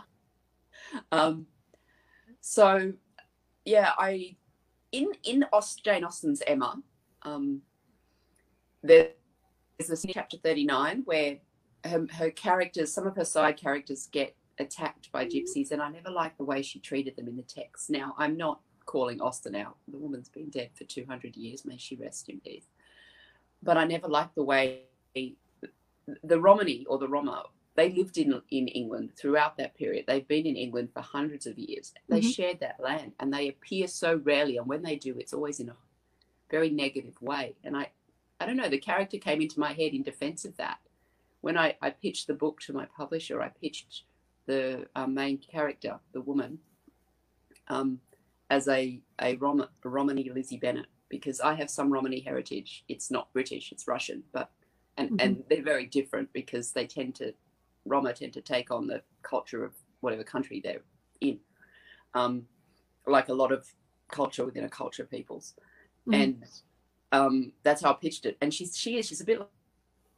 Um, 1.11 1.47
so, 2.39 2.93
yeah, 3.65 3.91
I 3.97 4.37
in 4.91 5.11
in 5.23 5.45
Aust, 5.51 5.83
Jane 5.83 6.03
Austen's 6.03 6.41
Emma, 6.47 6.81
um, 7.23 7.61
there's 8.81 9.09
this 9.77 10.05
chapter 10.09 10.37
thirty 10.37 10.65
nine 10.65 11.01
where 11.05 11.37
her, 11.83 12.07
her 12.13 12.29
characters, 12.31 12.93
some 12.93 13.05
of 13.05 13.15
her 13.15 13.25
side 13.25 13.57
characters, 13.57 14.07
get 14.11 14.35
attacked 14.59 15.11
by 15.11 15.25
gypsies, 15.25 15.71
and 15.71 15.81
I 15.81 15.89
never 15.89 16.09
liked 16.09 16.37
the 16.37 16.45
way 16.45 16.61
she 16.61 16.79
treated 16.79 17.15
them 17.15 17.27
in 17.27 17.35
the 17.35 17.43
text. 17.43 17.89
Now, 17.89 18.15
I'm 18.17 18.37
not 18.37 18.61
calling 18.87 19.21
Austen 19.21 19.55
out; 19.55 19.77
the 19.87 19.99
woman's 19.99 20.29
been 20.29 20.49
dead 20.49 20.71
for 20.73 20.85
two 20.85 21.05
hundred 21.07 21.37
years. 21.37 21.65
May 21.65 21.77
she 21.77 21.95
rest 21.95 22.29
in 22.29 22.39
peace. 22.39 22.65
But 23.61 23.77
I 23.77 23.85
never 23.85 24.07
liked 24.07 24.35
the 24.35 24.43
way 24.43 24.83
the 26.23 26.39
Romany 26.39 26.85
or 26.89 26.97
the 26.97 27.07
Roma 27.07 27.43
they 27.77 27.91
lived 27.91 28.17
in 28.17 28.41
in 28.49 28.67
England 28.67 29.11
throughout 29.15 29.55
that 29.57 29.77
period. 29.77 30.05
They've 30.07 30.27
been 30.27 30.47
in 30.47 30.55
England 30.55 30.89
for 30.93 31.01
hundreds 31.01 31.45
of 31.45 31.59
years. 31.59 31.93
They 32.09 32.21
mm-hmm. 32.21 32.29
shared 32.29 32.59
that 32.59 32.79
land, 32.79 33.11
and 33.19 33.31
they 33.31 33.47
appear 33.49 33.87
so 33.87 34.19
rarely. 34.23 34.57
And 34.57 34.67
when 34.67 34.81
they 34.81 34.95
do, 34.95 35.15
it's 35.19 35.33
always 35.33 35.59
in 35.59 35.69
a 35.69 35.75
very 36.49 36.71
negative 36.71 37.21
way. 37.21 37.55
And 37.63 37.77
I, 37.77 37.91
I 38.39 38.47
don't 38.47 38.57
know, 38.57 38.67
the 38.67 38.79
character 38.79 39.19
came 39.19 39.41
into 39.41 39.59
my 39.59 39.73
head 39.73 39.93
in 39.93 40.01
defense 40.01 40.43
of 40.43 40.57
that. 40.57 40.79
When 41.41 41.55
I, 41.55 41.75
I 41.79 41.91
pitched 41.91 42.25
the 42.25 42.33
book 42.33 42.59
to 42.61 42.73
my 42.73 42.85
publisher, 42.85 43.43
I 43.43 43.49
pitched 43.49 44.03
the 44.47 44.87
uh, 44.95 45.05
main 45.05 45.37
character, 45.37 45.99
the 46.13 46.21
woman, 46.21 46.57
um, 47.67 47.99
as 48.49 48.67
a, 48.67 48.99
a, 49.21 49.35
Rom- 49.35 49.67
a 49.83 49.89
Romany 49.89 50.29
Lizzie 50.33 50.57
Bennet, 50.57 50.87
because 51.09 51.39
I 51.39 51.53
have 51.55 51.69
some 51.69 51.91
Romany 51.91 52.19
heritage. 52.19 52.83
It's 52.87 53.11
not 53.11 53.31
British, 53.33 53.71
it's 53.71 53.87
Russian, 53.87 54.23
but 54.31 54.49
and, 54.97 55.11
mm-hmm. 55.11 55.19
and 55.19 55.43
they're 55.49 55.63
very 55.63 55.85
different 55.85 56.31
because 56.33 56.71
they 56.71 56.87
tend 56.87 57.15
to 57.15 57.33
Roma 57.85 58.13
tend 58.13 58.33
to 58.33 58.41
take 58.41 58.71
on 58.71 58.87
the 58.87 59.01
culture 59.21 59.63
of 59.63 59.73
whatever 60.01 60.23
country 60.23 60.61
they're 60.63 60.81
in, 61.21 61.39
um, 62.13 62.43
like 63.05 63.29
a 63.29 63.33
lot 63.33 63.51
of 63.51 63.67
culture 64.11 64.45
within 64.45 64.63
a 64.65 64.69
culture 64.69 65.03
of 65.03 65.09
peoples, 65.09 65.53
mm-hmm. 66.07 66.21
and 66.21 66.43
um, 67.11 67.51
that's 67.63 67.81
how 67.81 67.91
I 67.91 67.93
pitched 67.93 68.25
it. 68.25 68.37
And 68.41 68.53
she's 68.53 68.77
she 68.77 68.97
is 68.97 69.07
she's 69.07 69.21
a 69.21 69.25
bit 69.25 69.39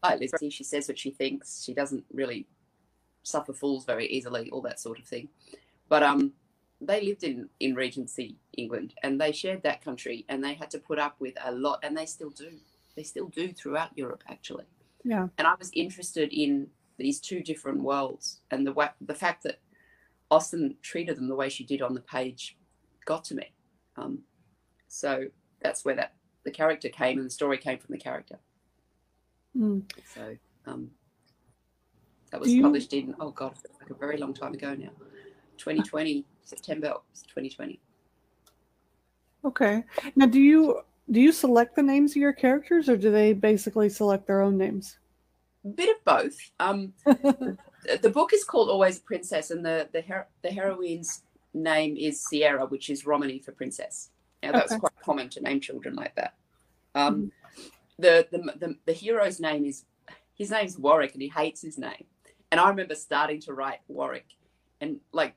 like 0.03 0.19
Lizzie. 0.19 0.49
She 0.49 0.63
says 0.63 0.87
what 0.87 0.97
she 0.97 1.11
thinks. 1.11 1.63
She 1.63 1.73
doesn't 1.73 2.05
really 2.11 2.47
suffer 3.23 3.53
fools 3.53 3.85
very 3.85 4.07
easily, 4.07 4.49
all 4.49 4.61
that 4.61 4.79
sort 4.79 4.99
of 4.99 5.05
thing. 5.05 5.29
But 5.87 6.03
um, 6.03 6.33
they 6.81 7.01
lived 7.01 7.23
in 7.23 7.49
in 7.59 7.75
Regency 7.75 8.37
England, 8.57 8.93
and 9.03 9.19
they 9.19 9.31
shared 9.31 9.63
that 9.63 9.83
country, 9.83 10.25
and 10.29 10.43
they 10.43 10.53
had 10.53 10.71
to 10.71 10.79
put 10.79 10.99
up 10.99 11.15
with 11.19 11.33
a 11.43 11.51
lot, 11.51 11.79
and 11.83 11.97
they 11.97 12.05
still 12.05 12.29
do. 12.29 12.51
They 12.95 13.03
still 13.03 13.27
do 13.27 13.51
throughout 13.51 13.97
Europe, 13.97 14.23
actually. 14.27 14.65
Yeah. 15.03 15.27
And 15.37 15.47
I 15.47 15.55
was 15.57 15.71
interested 15.73 16.33
in 16.33 16.67
these 16.97 17.19
two 17.19 17.41
different 17.41 17.81
worlds, 17.81 18.39
and 18.51 18.65
the 18.65 18.91
the 19.01 19.15
fact 19.15 19.43
that 19.43 19.59
Austen 20.31 20.75
treated 20.81 21.17
them 21.17 21.27
the 21.27 21.35
way 21.35 21.49
she 21.49 21.63
did 21.63 21.81
on 21.81 21.93
the 21.93 22.01
page 22.01 22.57
got 23.05 23.23
to 23.25 23.35
me. 23.35 23.51
Um, 23.97 24.19
so 24.87 25.25
that's 25.61 25.83
where 25.83 25.95
that 25.95 26.13
the 26.43 26.51
character 26.51 26.89
came, 26.89 27.17
and 27.17 27.25
the 27.25 27.31
story 27.31 27.57
came 27.57 27.79
from 27.79 27.93
the 27.93 27.99
character. 27.99 28.39
Mm. 29.57 29.83
So 30.13 30.37
um, 30.65 30.91
that 32.31 32.39
was 32.39 32.53
you... 32.53 32.61
published 32.61 32.93
in 32.93 33.15
oh 33.19 33.31
god, 33.31 33.55
like 33.81 33.89
a 33.89 33.95
very 33.95 34.17
long 34.17 34.33
time 34.33 34.53
ago 34.53 34.75
now, 34.75 34.91
2020 35.57 36.25
September 36.49 36.93
2020. 37.27 37.79
Okay. 39.45 39.83
Now, 40.15 40.25
do 40.25 40.39
you 40.39 40.81
do 41.11 41.19
you 41.19 41.31
select 41.31 41.75
the 41.75 41.83
names 41.83 42.11
of 42.11 42.17
your 42.17 42.33
characters, 42.33 42.89
or 42.89 42.97
do 42.97 43.11
they 43.11 43.33
basically 43.33 43.89
select 43.89 44.27
their 44.27 44.41
own 44.41 44.57
names? 44.57 44.99
A 45.65 45.69
bit 45.69 45.95
of 45.95 46.03
both. 46.05 46.37
Um, 46.59 46.93
the 47.05 48.11
book 48.13 48.33
is 48.33 48.43
called 48.43 48.69
Always 48.69 48.99
a 48.99 49.01
Princess, 49.01 49.51
and 49.51 49.65
the 49.65 49.89
the, 49.91 50.01
her- 50.01 50.27
the 50.41 50.49
heroine's 50.49 51.23
name 51.53 51.97
is 51.97 52.23
Sierra, 52.25 52.65
which 52.65 52.89
is 52.89 53.05
Romany 53.05 53.39
for 53.39 53.51
princess. 53.51 54.09
Now 54.43 54.53
that's 54.53 54.71
okay. 54.71 54.79
quite 54.79 54.99
common 55.03 55.29
to 55.29 55.41
name 55.41 55.59
children 55.59 55.95
like 55.95 56.15
that. 56.15 56.35
Um, 56.95 57.31
mm-hmm. 57.57 57.67
the, 57.97 58.27
the, 58.31 58.37
the 58.59 58.75
the 58.85 58.93
hero's 58.93 59.39
name 59.39 59.65
is 59.65 59.85
his 60.35 60.51
name's 60.51 60.77
Warwick, 60.77 61.13
and 61.13 61.21
he 61.21 61.29
hates 61.29 61.61
his 61.61 61.77
name. 61.77 62.05
And 62.51 62.59
I 62.59 62.69
remember 62.69 62.95
starting 62.95 63.39
to 63.41 63.53
write 63.53 63.79
Warwick, 63.87 64.27
and 64.81 64.99
like 65.11 65.35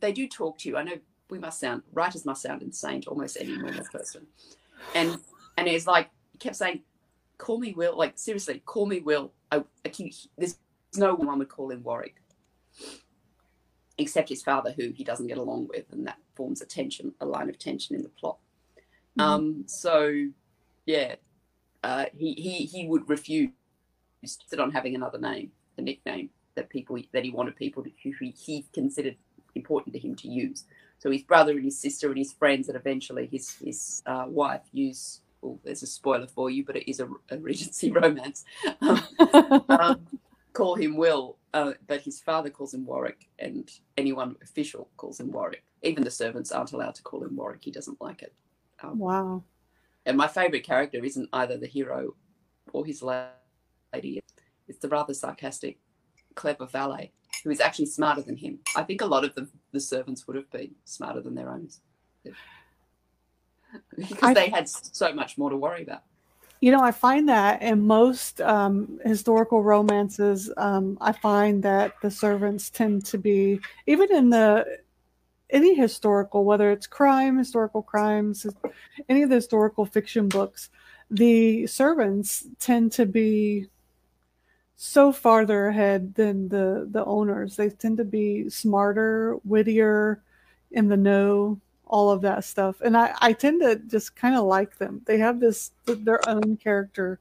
they 0.00 0.12
do 0.12 0.28
talk 0.28 0.58
to 0.58 0.68
you. 0.68 0.76
I 0.76 0.82
know 0.82 0.98
we 1.30 1.38
must 1.38 1.60
sound 1.60 1.82
writers 1.92 2.24
must 2.24 2.42
sound 2.42 2.62
insane 2.62 3.02
to 3.02 3.10
almost 3.10 3.36
any 3.40 3.56
normal 3.56 3.84
person, 3.84 4.26
and 4.94 5.18
and 5.56 5.68
it's 5.68 5.86
like 5.86 6.10
he 6.32 6.38
kept 6.38 6.56
saying, 6.56 6.80
"Call 7.38 7.58
me 7.58 7.72
Will." 7.72 7.96
Like 7.96 8.18
seriously, 8.18 8.62
call 8.64 8.86
me 8.86 9.00
Will. 9.00 9.32
I, 9.50 9.64
I 9.84 9.88
can, 9.88 10.10
there's 10.36 10.58
no 10.96 11.14
one 11.14 11.38
would 11.38 11.48
call 11.48 11.70
him 11.70 11.82
Warwick, 11.82 12.16
except 13.96 14.28
his 14.28 14.42
father, 14.42 14.72
who 14.72 14.90
he 14.90 15.04
doesn't 15.04 15.26
get 15.26 15.38
along 15.38 15.68
with, 15.68 15.86
and 15.92 16.06
that 16.06 16.18
forms 16.34 16.60
a 16.60 16.66
tension, 16.66 17.14
a 17.20 17.26
line 17.26 17.48
of 17.48 17.58
tension 17.58 17.96
in 17.96 18.02
the 18.02 18.08
plot. 18.08 18.38
Mm-hmm. 19.18 19.20
Um, 19.20 19.64
so, 19.66 20.26
yeah, 20.86 21.16
uh, 21.82 22.06
he 22.16 22.34
he 22.34 22.66
he 22.66 22.86
would 22.86 23.08
refuse 23.08 23.50
on 24.58 24.70
having 24.72 24.94
another 24.94 25.18
name, 25.18 25.52
a 25.76 25.82
nickname 25.82 26.30
that 26.54 26.68
people 26.68 26.98
that 27.12 27.24
he 27.24 27.30
wanted 27.30 27.56
people 27.56 27.82
to, 27.84 27.90
who 28.02 28.12
he, 28.20 28.34
he 28.36 28.66
considered 28.72 29.16
important 29.58 29.94
to 29.94 30.00
him 30.00 30.14
to 30.16 30.28
use. 30.28 30.64
So 30.98 31.10
his 31.10 31.22
brother 31.22 31.52
and 31.52 31.64
his 31.64 31.78
sister 31.78 32.08
and 32.08 32.18
his 32.18 32.32
friends, 32.32 32.68
and 32.68 32.76
eventually 32.76 33.28
his 33.30 33.54
his 33.56 34.02
uh, 34.06 34.24
wife 34.26 34.62
use 34.72 35.20
well, 35.40 35.58
there's 35.64 35.82
a 35.82 35.86
spoiler 35.86 36.26
for 36.26 36.50
you, 36.50 36.64
but 36.64 36.76
it 36.76 36.90
is 36.90 37.00
a, 37.00 37.08
a 37.30 37.38
Regency 37.38 37.90
romance. 38.02 38.44
Um, 38.80 39.64
um, 39.68 40.06
call 40.52 40.74
him 40.74 40.96
Will, 40.96 41.36
uh, 41.54 41.72
but 41.86 42.00
his 42.00 42.20
father 42.20 42.50
calls 42.50 42.74
him 42.74 42.84
Warwick, 42.84 43.28
and 43.38 43.70
anyone 43.96 44.36
official 44.42 44.88
calls 44.96 45.20
him 45.20 45.30
Warwick. 45.30 45.62
Even 45.82 46.02
the 46.02 46.10
servants 46.10 46.50
aren't 46.50 46.72
allowed 46.72 46.94
to 46.96 47.02
call 47.02 47.22
him 47.22 47.36
Warwick. 47.36 47.62
He 47.62 47.70
doesn't 47.70 48.00
like 48.00 48.22
it. 48.22 48.32
Um, 48.82 48.98
wow. 48.98 49.44
And 50.06 50.16
my 50.16 50.26
favourite 50.26 50.64
character 50.64 51.04
isn't 51.04 51.28
either 51.32 51.56
the 51.56 51.66
hero 51.66 52.14
or 52.72 52.84
his 52.84 53.02
lady. 53.02 54.22
It's 54.66 54.78
the 54.78 54.88
rather 54.88 55.14
sarcastic, 55.14 55.78
clever 56.34 56.66
valet 56.66 57.12
who 57.44 57.50
is 57.50 57.60
actually 57.60 57.86
smarter 57.86 58.22
than 58.22 58.36
him. 58.36 58.58
I 58.76 58.82
think 58.82 59.00
a 59.00 59.06
lot 59.06 59.24
of 59.24 59.34
the, 59.34 59.48
the 59.72 59.80
servants 59.80 60.26
would 60.26 60.36
have 60.36 60.50
been 60.50 60.74
smarter 60.84 61.20
than 61.20 61.34
their 61.34 61.50
owners 61.50 61.80
because 63.96 64.18
I, 64.22 64.34
they 64.34 64.48
had 64.48 64.68
so 64.68 65.12
much 65.12 65.38
more 65.38 65.50
to 65.50 65.56
worry 65.56 65.82
about. 65.82 66.02
You 66.60 66.72
know, 66.72 66.80
I 66.80 66.90
find 66.90 67.28
that 67.28 67.62
in 67.62 67.86
most 67.86 68.40
um, 68.40 68.98
historical 69.04 69.62
romances, 69.62 70.50
um, 70.56 70.98
I 71.00 71.12
find 71.12 71.62
that 71.62 71.94
the 72.02 72.10
servants 72.10 72.68
tend 72.68 73.04
to 73.06 73.18
be, 73.18 73.60
even 73.86 74.12
in 74.12 74.30
the 74.30 74.66
any 75.50 75.74
historical, 75.74 76.44
whether 76.44 76.70
it's 76.72 76.86
crime, 76.86 77.38
historical 77.38 77.82
crimes, 77.82 78.46
any 79.08 79.22
of 79.22 79.30
the 79.30 79.36
historical 79.36 79.86
fiction 79.86 80.28
books, 80.28 80.68
the 81.10 81.66
servants 81.66 82.46
tend 82.58 82.92
to 82.92 83.06
be 83.06 83.66
so 84.80 85.10
farther 85.10 85.66
ahead 85.66 86.14
than 86.14 86.48
the 86.48 86.88
the 86.90 87.04
owners. 87.04 87.56
They 87.56 87.68
tend 87.68 87.98
to 87.98 88.04
be 88.04 88.48
smarter, 88.48 89.36
wittier, 89.44 90.22
in 90.70 90.88
the 90.88 90.96
know 90.96 91.60
all 91.84 92.10
of 92.10 92.22
that 92.22 92.44
stuff. 92.44 92.80
And 92.80 92.96
I, 92.96 93.12
I 93.20 93.32
tend 93.32 93.60
to 93.62 93.76
just 93.76 94.14
kind 94.14 94.36
of 94.36 94.44
like 94.44 94.78
them. 94.78 95.02
They 95.04 95.18
have 95.18 95.40
this 95.40 95.72
their 95.84 96.26
own 96.28 96.56
character 96.58 97.18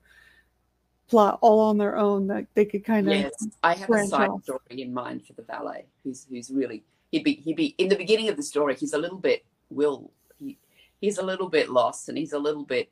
plot 1.08 1.40
all 1.42 1.60
on 1.62 1.80
their 1.80 1.98
own 1.98 2.28
that 2.28 2.46
they 2.54 2.66
could 2.66 2.84
kind 2.84 3.08
of 3.08 3.14
yes 3.14 3.48
i 3.64 3.74
have 3.74 3.90
a 3.90 4.06
side 4.08 4.30
off. 4.30 4.44
story 4.44 4.60
in 4.70 4.94
mind 4.94 5.26
for 5.26 5.32
the 5.34 5.42
valet 5.42 5.86
who's 6.04 6.28
who's 6.30 6.52
really 6.52 6.84
he'd 7.12 7.24
be 7.24 7.36
he'd 7.36 7.56
be 7.56 7.68
in 7.78 7.88
the 7.88 7.96
beginning 7.96 8.28
of 8.28 8.36
the 8.36 8.44
story 8.44 8.76
he's 8.76 8.92
a 8.92 8.98
little 8.98 9.18
bit 9.18 9.46
will 9.70 10.12
he, 10.38 10.58
he's 11.00 11.18
a 11.18 11.24
little 11.24 11.48
bit 11.48 11.70
lost 11.70 12.10
and 12.10 12.18
he's 12.18 12.34
a 12.34 12.38
little 12.38 12.66
bit 12.66 12.92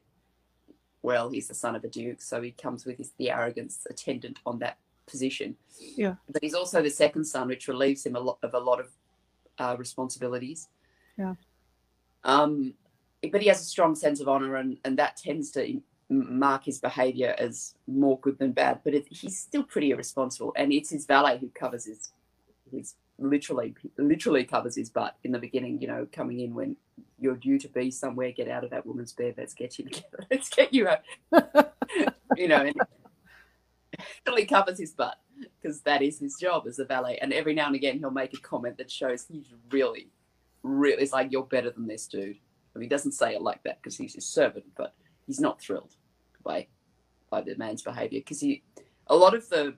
well 1.06 1.30
he's 1.30 1.48
the 1.48 1.54
son 1.54 1.76
of 1.76 1.84
a 1.84 1.88
duke 1.88 2.22
so 2.22 2.42
he 2.42 2.52
comes 2.52 2.86
with 2.86 2.98
his 2.98 3.12
the 3.18 3.30
arrogance 3.30 3.86
attendant 3.90 4.40
on 4.46 4.60
that 4.60 4.78
position 5.08 5.56
yeah 5.96 6.16
but 6.30 6.42
he's 6.42 6.56
also 6.56 6.82
the 6.82 6.90
second 6.90 7.24
son 7.24 7.48
which 7.48 7.68
relieves 7.68 8.06
him 8.06 8.16
a 8.16 8.20
lot 8.20 8.38
of 8.44 8.54
a 8.54 8.60
lot 8.60 8.80
of 8.80 8.88
uh, 9.60 9.76
responsibilities 9.78 10.68
yeah 11.18 11.36
um, 12.26 12.74
but 13.32 13.42
he 13.42 13.48
has 13.48 13.62
a 13.62 13.66
strong 13.66 13.96
sense 13.96 14.20
of 14.20 14.28
honor, 14.28 14.58
and, 14.58 14.78
and 14.84 14.98
that 14.98 15.18
tends 15.18 15.52
to 15.52 15.82
mark 16.10 16.66
his 16.66 16.80
behavior 16.80 17.36
as 17.38 17.76
more 17.88 18.20
good 18.20 18.38
than 18.40 18.52
bad. 18.52 18.82
But 18.84 18.96
it, 18.96 19.08
he's 19.10 19.40
still 19.40 19.64
pretty 19.64 19.92
irresponsible, 19.92 20.52
and 20.56 20.74
it's 20.74 20.90
his 20.90 21.06
valet 21.06 21.38
who 21.38 21.50
covers 21.50 21.86
his 21.86 22.12
his 22.72 22.96
literally 23.18 23.76
literally 23.98 24.44
covers 24.44 24.76
his 24.76 24.90
butt 24.90 25.16
in 25.24 25.32
the 25.32 25.40
beginning. 25.40 25.82
You 25.82 25.88
know, 25.88 26.08
coming 26.12 26.40
in 26.40 26.54
when 26.54 26.76
you're 27.18 27.36
due 27.36 27.60
to 27.60 27.68
be 27.70 27.92
somewhere, 27.92 28.32
get 28.32 28.50
out 28.50 28.64
of 28.64 28.70
that 28.72 28.86
woman's 28.86 29.14
bed. 29.14 29.36
Let's 29.38 29.54
get 29.54 29.78
you 29.80 29.86
together. 29.86 30.26
Let's 30.32 30.50
get 30.50 30.74
you 30.74 30.88
out. 30.88 31.00
you 32.38 32.48
know, 32.48 32.62
and 32.62 32.76
literally 34.26 34.46
covers 34.46 34.80
his 34.80 34.92
butt 34.92 35.18
because 35.62 35.82
that 35.82 36.02
is 36.02 36.20
his 36.20 36.36
job 36.40 36.68
as 36.68 36.80
a 36.80 36.86
valet. 36.86 37.18
And 37.22 37.34
every 37.34 37.54
now 37.54 37.68
and 37.68 37.76
again, 37.76 38.00
he'll 38.00 38.12
make 38.12 38.34
a 38.34 38.42
comment 38.42 38.78
that 38.78 38.92
shows 38.92 39.26
he's 39.28 39.54
really 39.72 40.10
really, 40.66 41.04
it's 41.04 41.14
like, 41.14 41.32
you're 41.32 41.44
better 41.44 41.70
than 41.70 41.88
this 41.88 42.08
dude. 42.08 42.38
I 42.76 42.80
mean, 42.80 42.84
he 42.84 42.90
doesn't 42.90 43.14
say 43.14 43.36
it 43.36 43.42
like 43.42 43.64
that 43.64 43.82
because 43.82 43.98
he's 43.98 44.16
his 44.16 44.26
servant, 44.26 44.66
but 44.76 44.94
he's 45.26 45.40
not 45.40 45.62
thrilled 45.62 45.96
by 46.44 46.68
by 47.30 47.42
the 47.42 47.56
man's 47.56 47.82
behavior 47.82 48.20
because 48.20 48.40
he, 48.40 48.64
a 49.08 49.16
lot 49.16 49.34
of 49.34 49.48
the 49.50 49.74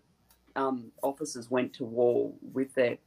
um, 0.55 0.91
officers 1.01 1.49
went 1.49 1.73
to 1.73 1.85
war 1.85 2.33
with 2.53 2.73
their 2.73 2.97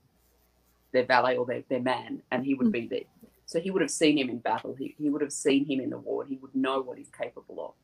their 0.93 1.05
valet 1.05 1.37
or 1.37 1.45
their, 1.45 1.63
their 1.69 1.81
man, 1.81 2.23
and 2.31 2.45
he 2.45 2.55
would 2.55 2.69
mm. 2.69 2.73
be 2.73 2.87
there. 2.87 3.30
So 3.51 3.59
he 3.59 3.71
would 3.71 3.83
have 3.83 3.91
seen 3.91 4.17
him 4.17 4.31
in 4.31 4.39
battle. 4.39 4.77
He, 4.79 4.95
he 4.97 5.11
would 5.11 5.23
have 5.23 5.33
seen 5.33 5.67
him 5.67 5.81
in 5.81 5.91
the 5.91 5.99
war. 5.99 6.25
He 6.25 6.37
would 6.37 6.55
know 6.55 6.81
what 6.81 6.99
he's 6.99 7.11
capable 7.11 7.65
of. 7.65 7.75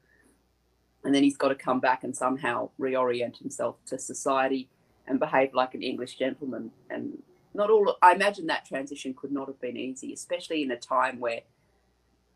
And 1.04 1.12
then 1.12 1.25
he's 1.25 1.37
got 1.37 1.49
to 1.49 1.56
come 1.56 1.80
back 1.80 2.04
and 2.04 2.16
somehow 2.16 2.70
reorient 2.78 3.38
himself 3.38 3.76
to 3.87 3.99
society 3.99 4.68
and 5.08 5.18
behave 5.18 5.54
like 5.54 5.75
an 5.75 5.82
English 5.82 6.18
gentleman 6.18 6.70
and 6.88 7.20
not 7.56 7.70
all 7.70 7.96
i 8.02 8.12
imagine 8.12 8.46
that 8.46 8.66
transition 8.66 9.14
could 9.14 9.32
not 9.32 9.49
have 9.49 9.61
been 9.61 9.76
easy 9.76 10.12
especially 10.12 10.62
in 10.62 10.70
a 10.70 10.76
time 10.76 11.18
where 11.18 11.40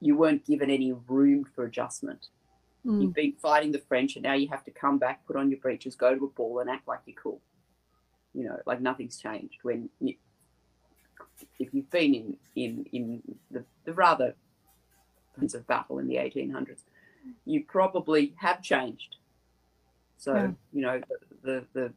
you 0.00 0.16
weren't 0.16 0.46
given 0.46 0.70
any 0.70 0.92
room 1.06 1.44
for 1.44 1.64
adjustment 1.64 2.28
mm. 2.86 3.02
you've 3.02 3.14
been 3.14 3.34
fighting 3.40 3.70
the 3.70 3.82
french 3.88 4.16
and 4.16 4.22
now 4.22 4.32
you 4.32 4.48
have 4.48 4.64
to 4.64 4.70
come 4.70 4.98
back 4.98 5.24
put 5.26 5.36
on 5.36 5.50
your 5.50 5.60
breeches 5.60 5.94
go 5.94 6.14
to 6.14 6.24
a 6.24 6.28
ball 6.28 6.60
and 6.60 6.70
act 6.70 6.88
like 6.88 7.00
you're 7.06 7.22
cool 7.22 7.40
you 8.34 8.44
know 8.44 8.58
like 8.66 8.80
nothing's 8.80 9.18
changed 9.18 9.58
when 9.62 9.88
you, 10.00 10.14
if 11.58 11.72
you've 11.74 11.90
been 11.90 12.14
in 12.14 12.36
in 12.56 12.84
in 12.92 13.22
the, 13.50 13.64
the 13.84 13.92
rather 13.92 14.34
sense 15.38 15.54
of 15.54 15.66
battle 15.66 15.98
in 15.98 16.06
the 16.08 16.16
1800s 16.16 16.80
you 17.44 17.62
probably 17.64 18.32
have 18.36 18.62
changed. 18.62 19.16
So 20.16 20.34
Yeah. 20.34 20.50
you 20.72 20.82
know 20.82 21.00
the, 21.00 21.18
the 21.42 21.64
the 21.72 21.92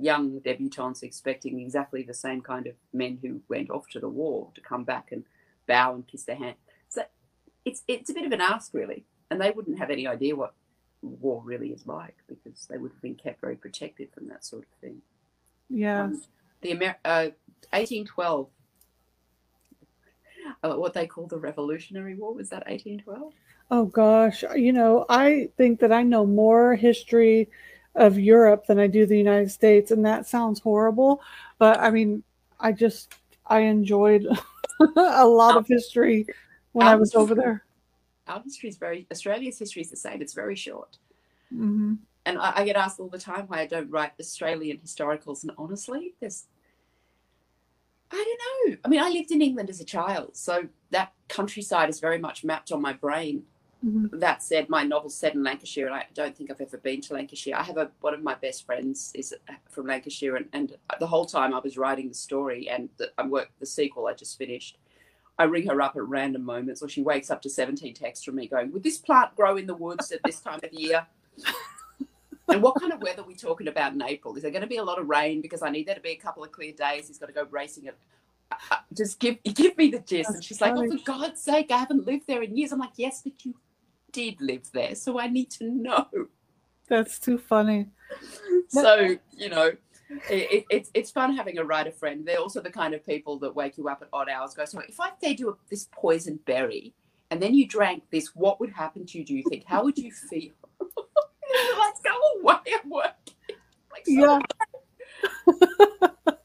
young 0.00 0.40
debutantes 0.40 1.02
expecting 1.02 1.60
exactly 1.60 2.02
the 2.04 2.14
same 2.14 2.40
kind 2.40 2.66
of 2.68 2.74
men 2.92 3.18
who 3.20 3.40
went 3.48 3.70
off 3.70 3.88
to 3.90 3.98
the 4.00 4.08
war 4.08 4.48
to 4.54 4.60
come 4.60 4.84
back 4.84 5.10
and 5.10 5.24
bow 5.66 5.94
and 5.94 6.06
kiss 6.06 6.24
their 6.24 6.36
hand. 6.36 6.54
So 6.88 7.02
it's 7.64 7.82
it's 7.88 8.10
a 8.10 8.14
bit 8.14 8.24
of 8.24 8.32
an 8.32 8.40
ask 8.40 8.72
really, 8.72 9.04
and 9.30 9.40
they 9.40 9.50
wouldn't 9.50 9.78
have 9.78 9.90
any 9.90 10.06
idea 10.06 10.36
what 10.36 10.54
war 11.02 11.42
really 11.44 11.70
is 11.70 11.86
like 11.86 12.16
because 12.28 12.66
they 12.70 12.78
would 12.78 12.92
have 12.92 13.02
been 13.02 13.14
kept 13.16 13.40
very 13.40 13.56
protected 13.56 14.08
from 14.12 14.28
that 14.28 14.44
sort 14.44 14.62
of 14.64 14.80
thing. 14.80 15.02
Yeah. 15.68 16.04
Um, 16.04 16.22
the 16.60 16.70
Amer- 16.72 16.98
uh, 17.04 17.28
1812, 17.72 18.46
uh, 18.46 18.50
what 20.62 20.94
they 20.94 21.06
call 21.06 21.26
the 21.26 21.38
Revolutionary 21.38 22.14
War, 22.14 22.34
was 22.34 22.50
that 22.50 22.66
1812? 22.66 23.34
Oh 23.70 23.84
gosh, 23.84 24.44
you 24.56 24.72
know, 24.72 25.04
I 25.08 25.48
think 25.56 25.80
that 25.80 25.92
I 25.92 26.02
know 26.02 26.24
more 26.26 26.74
history 26.74 27.50
of 27.94 28.18
Europe 28.18 28.66
than 28.66 28.78
I 28.78 28.86
do 28.86 29.04
the 29.04 29.18
United 29.18 29.50
States, 29.50 29.90
and 29.90 30.04
that 30.06 30.26
sounds 30.26 30.60
horrible, 30.60 31.20
but 31.58 31.78
I 31.78 31.90
mean, 31.90 32.22
I 32.58 32.72
just 32.72 33.14
I 33.46 33.60
enjoyed 33.60 34.26
a 34.96 35.26
lot 35.26 35.56
of 35.56 35.66
history 35.66 36.26
when 36.72 36.88
I 36.88 36.96
was 36.96 37.14
over 37.14 37.34
there. 37.34 37.64
Our 38.26 38.42
history 38.42 38.68
is 38.68 38.76
very, 38.76 39.06
Australia's 39.10 39.58
history 39.58 39.82
is 39.82 39.90
the 39.90 39.96
same, 39.96 40.22
it's 40.22 40.34
very 40.34 40.56
short. 40.56 40.98
hmm 41.50 41.94
And 42.26 42.38
I, 42.38 42.52
I 42.56 42.64
get 42.64 42.76
asked 42.76 43.00
all 43.00 43.08
the 43.08 43.18
time 43.18 43.46
why 43.48 43.60
I 43.60 43.66
don't 43.66 43.90
write 43.90 44.12
Australian 44.20 44.78
historicals, 44.78 45.42
and 45.42 45.52
honestly, 45.58 46.14
there's 46.20 46.44
I 46.44 46.44
don't 46.44 46.48
know. 46.48 46.57
I 48.84 48.88
mean, 48.88 49.00
I 49.00 49.08
lived 49.08 49.30
in 49.30 49.42
England 49.42 49.70
as 49.70 49.80
a 49.80 49.84
child, 49.84 50.36
so 50.36 50.68
that 50.90 51.12
countryside 51.28 51.88
is 51.88 52.00
very 52.00 52.18
much 52.18 52.44
mapped 52.44 52.72
on 52.72 52.80
my 52.80 52.92
brain. 52.92 53.44
hmm 53.82 54.06
that 54.12 54.42
said, 54.42 54.68
my 54.68 54.82
novel's 54.82 55.16
set 55.16 55.34
in 55.34 55.42
Lancashire, 55.44 55.86
and 55.86 55.94
I 55.94 56.06
don't 56.14 56.36
think 56.36 56.50
I've 56.50 56.60
ever 56.60 56.78
been 56.78 57.00
to 57.02 57.14
Lancashire. 57.14 57.54
I 57.56 57.62
have 57.62 57.76
a 57.76 57.90
one 58.00 58.14
of 58.14 58.22
my 58.22 58.34
best 58.34 58.66
friends 58.66 59.12
is 59.14 59.34
from 59.70 59.86
Lancashire, 59.86 60.36
and, 60.36 60.46
and 60.52 60.76
the 60.98 61.06
whole 61.06 61.26
time 61.26 61.54
I 61.54 61.60
was 61.60 61.78
writing 61.78 62.08
the 62.08 62.14
story 62.14 62.68
and 62.68 62.88
the, 62.96 63.12
I 63.18 63.26
work 63.26 63.50
the 63.60 63.66
sequel 63.66 64.06
I 64.06 64.14
just 64.14 64.36
finished. 64.38 64.78
I 65.38 65.44
ring 65.44 65.68
her 65.68 65.80
up 65.80 65.94
at 65.96 66.02
random 66.02 66.44
moments, 66.44 66.82
or 66.82 66.88
she 66.88 67.02
wakes 67.02 67.30
up 67.30 67.40
to 67.42 67.50
seventeen 67.50 67.94
texts 67.94 68.24
from 68.24 68.34
me 68.34 68.48
going, 68.48 68.72
"Would 68.72 68.82
this 68.82 68.98
plant 68.98 69.36
grow 69.36 69.56
in 69.56 69.66
the 69.66 69.74
woods 69.74 70.10
at 70.10 70.20
this 70.24 70.40
time 70.40 70.60
of 70.62 70.72
year?" 70.72 71.06
and 72.48 72.62
what 72.62 72.80
kind 72.80 72.92
of 72.92 73.00
weather 73.00 73.22
are 73.22 73.26
we 73.26 73.34
talking 73.34 73.68
about 73.68 73.92
in 73.92 74.02
April? 74.02 74.34
Is 74.34 74.42
there 74.42 74.50
going 74.50 74.62
to 74.62 74.68
be 74.68 74.78
a 74.78 74.84
lot 74.84 74.98
of 74.98 75.08
rain? 75.08 75.40
Because 75.40 75.62
I 75.62 75.70
need 75.70 75.86
there 75.86 75.94
to 75.94 76.00
be 76.00 76.10
a 76.10 76.16
couple 76.16 76.42
of 76.42 76.50
clear 76.50 76.72
days. 76.72 77.08
He's 77.08 77.18
got 77.18 77.26
to 77.26 77.32
go 77.32 77.46
racing 77.50 77.84
it. 77.86 77.96
Just 78.96 79.20
give 79.20 79.42
give 79.42 79.76
me 79.76 79.90
the 79.90 80.00
gist. 80.00 80.30
and 80.30 80.44
she's 80.44 80.60
like, 80.60 80.74
"Oh, 80.74 80.88
for 80.88 81.04
God's 81.04 81.42
sake, 81.42 81.70
I 81.70 81.78
haven't 81.78 82.06
lived 82.06 82.26
there 82.26 82.42
in 82.42 82.56
years." 82.56 82.72
I'm 82.72 82.78
like, 82.78 82.92
"Yes, 82.96 83.22
but 83.22 83.44
you 83.44 83.54
did 84.12 84.40
live 84.40 84.70
there, 84.72 84.94
so 84.94 85.18
I 85.20 85.28
need 85.28 85.50
to 85.52 85.70
know." 85.70 86.06
That's 86.88 87.18
too 87.18 87.38
funny. 87.38 87.86
So 88.68 89.16
you 89.32 89.48
know, 89.50 89.72
it, 90.30 90.52
it, 90.52 90.64
it's 90.70 90.90
it's 90.94 91.10
fun 91.10 91.36
having 91.36 91.58
a 91.58 91.64
writer 91.64 91.92
friend. 91.92 92.26
They're 92.26 92.38
also 92.38 92.60
the 92.60 92.70
kind 92.70 92.94
of 92.94 93.04
people 93.04 93.38
that 93.40 93.54
wake 93.54 93.76
you 93.76 93.88
up 93.88 94.02
at 94.02 94.08
odd 94.12 94.28
hours. 94.28 94.54
Go, 94.54 94.64
so 94.64 94.80
if 94.80 94.98
I 94.98 95.10
fed 95.22 95.38
you 95.38 95.56
this 95.70 95.88
poisoned 95.92 96.44
berry 96.44 96.94
and 97.30 97.42
then 97.42 97.54
you 97.54 97.66
drank 97.66 98.04
this, 98.10 98.34
what 98.34 98.58
would 98.60 98.70
happen 98.70 99.04
to 99.06 99.18
you? 99.18 99.24
Do 99.24 99.34
you 99.34 99.42
think? 99.48 99.64
How 99.66 99.84
would 99.84 99.98
you 99.98 100.10
feel? 100.10 100.52
like, 100.80 101.94
go 102.02 102.40
away, 102.40 102.56
I'm 102.82 102.90
working. 102.90 103.34
Like, 103.92 104.06
so 104.06 104.12
Yeah. 104.12 104.38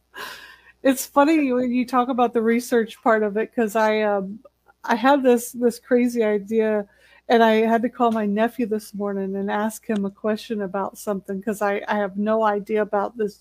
it's 0.83 1.05
funny 1.05 1.51
when 1.53 1.71
you 1.71 1.85
talk 1.85 2.09
about 2.09 2.33
the 2.33 2.41
research 2.41 3.01
part 3.01 3.23
of 3.23 3.37
it 3.37 3.51
because 3.51 3.75
I 3.75 4.01
um 4.01 4.39
I 4.83 4.95
had 4.95 5.23
this 5.23 5.51
this 5.53 5.79
crazy 5.79 6.23
idea 6.23 6.85
and 7.29 7.41
I 7.41 7.53
had 7.65 7.81
to 7.83 7.89
call 7.89 8.11
my 8.11 8.25
nephew 8.25 8.65
this 8.65 8.93
morning 8.93 9.35
and 9.37 9.49
ask 9.49 9.85
him 9.85 10.05
a 10.05 10.11
question 10.11 10.61
about 10.61 10.97
something 10.97 11.37
because 11.37 11.61
I, 11.61 11.81
I 11.87 11.95
have 11.95 12.17
no 12.17 12.43
idea 12.43 12.81
about 12.81 13.17
this 13.17 13.39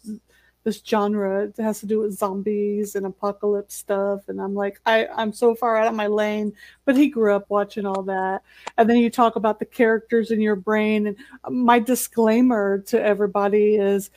this 0.64 0.80
genre. 0.86 1.44
It 1.44 1.56
has 1.58 1.80
to 1.80 1.86
do 1.86 1.98
with 2.00 2.16
zombies 2.16 2.94
and 2.94 3.06
apocalypse 3.06 3.74
stuff. 3.74 4.28
And 4.28 4.40
I'm 4.40 4.54
like, 4.54 4.80
I, 4.86 5.06
I'm 5.08 5.32
so 5.32 5.56
far 5.56 5.76
out 5.76 5.88
of 5.88 5.94
my 5.94 6.06
lane. 6.06 6.52
But 6.84 6.96
he 6.96 7.08
grew 7.08 7.34
up 7.34 7.46
watching 7.48 7.84
all 7.84 8.02
that. 8.04 8.42
And 8.78 8.88
then 8.88 8.98
you 8.98 9.10
talk 9.10 9.34
about 9.34 9.58
the 9.58 9.64
characters 9.64 10.30
in 10.30 10.40
your 10.40 10.54
brain. 10.56 11.08
And 11.08 11.16
my 11.50 11.80
disclaimer 11.80 12.78
to 12.86 13.02
everybody 13.02 13.74
is 13.74 14.10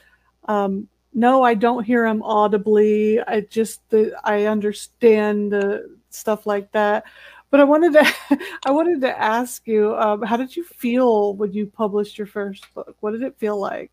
um, 0.47 0.87
no, 1.15 1.43
I 1.43 1.53
don't 1.53 1.85
hear 1.85 2.05
him 2.05 2.21
audibly. 2.21 3.21
I 3.21 3.39
just 3.39 3.89
the, 3.89 4.13
I 4.23 4.45
understand 4.45 5.51
the 5.53 5.97
stuff 6.09 6.45
like 6.45 6.71
that. 6.73 7.05
But 7.49 7.61
I 7.61 7.63
wanted 7.63 7.93
to 7.93 8.39
I 8.65 8.71
wanted 8.71 8.99
to 9.01 9.17
ask 9.17 9.65
you, 9.65 9.95
um, 9.95 10.21
how 10.21 10.35
did 10.35 10.55
you 10.55 10.65
feel 10.65 11.33
when 11.33 11.53
you 11.53 11.67
published 11.67 12.17
your 12.17 12.27
first 12.27 12.71
book? 12.73 12.97
What 12.99 13.11
did 13.11 13.23
it 13.23 13.39
feel 13.39 13.57
like? 13.57 13.91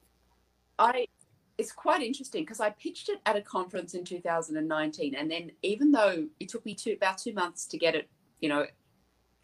I 0.81 1.07
it's 1.59 1.71
quite 1.71 2.03
interesting 2.03 2.43
because 2.43 2.59
I 2.59 2.71
pitched 2.71 3.09
it 3.09 3.21
at 3.25 3.37
a 3.37 3.41
conference 3.41 3.95
in 3.95 4.05
2019, 4.05 5.15
and 5.15 5.31
then 5.31 5.53
even 5.63 5.93
though 5.93 6.27
it 6.41 6.49
took 6.49 6.67
me 6.67 6.75
two 6.75 6.95
about 6.95 7.19
two 7.19 7.33
months 7.35 7.67
to 7.67 7.79
get 7.79 7.95
it, 7.95 8.09
you 8.41 8.49
know, 8.49 8.67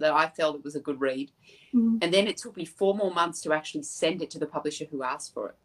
that 0.00 0.12
I 0.12 0.28
felt 0.30 0.56
it 0.56 0.64
was 0.64 0.74
a 0.74 0.80
good 0.80 1.00
read, 1.00 1.30
Mhm. 1.72 1.98
and 2.02 2.12
then 2.12 2.26
it 2.26 2.38
took 2.38 2.56
me 2.56 2.64
four 2.64 2.94
more 2.94 3.12
months 3.12 3.40
to 3.42 3.52
actually 3.52 3.84
send 3.84 4.20
it 4.20 4.30
to 4.30 4.38
the 4.40 4.46
publisher 4.46 4.86
who 4.86 5.04
asked 5.04 5.32
for 5.32 5.50
it, 5.50 5.56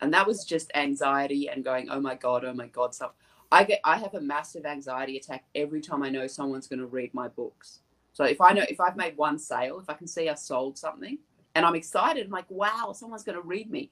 and 0.00 0.12
that 0.12 0.26
was 0.26 0.44
just 0.44 0.70
anxiety 0.74 1.48
and 1.48 1.64
going, 1.64 1.88
oh 1.90 2.00
my 2.00 2.14
god, 2.14 2.44
oh 2.44 2.54
my 2.54 2.66
god, 2.66 2.94
so 2.94 3.10
I 3.50 3.64
get 3.64 3.80
I 3.84 3.96
have 3.98 4.14
a 4.14 4.20
massive 4.20 4.66
anxiety 4.66 5.16
attack 5.16 5.44
every 5.54 5.80
time 5.80 6.02
I 6.02 6.10
know 6.10 6.26
someone's 6.26 6.66
going 6.66 6.80
to 6.80 6.86
read 6.86 7.12
my 7.14 7.28
books. 7.28 7.80
So 8.12 8.24
if 8.24 8.40
I 8.40 8.52
know 8.52 8.64
if 8.68 8.80
I've 8.80 8.96
made 8.96 9.16
one 9.16 9.38
sale, 9.38 9.80
if 9.80 9.88
I 9.88 9.94
can 9.94 10.06
see 10.06 10.28
I 10.28 10.34
sold 10.34 10.76
something, 10.76 11.18
and 11.54 11.64
I'm 11.64 11.74
excited, 11.74 12.26
I'm 12.26 12.32
like, 12.32 12.50
wow, 12.50 12.92
someone's 12.94 13.24
going 13.24 13.40
to 13.40 13.46
read 13.46 13.70
me. 13.70 13.90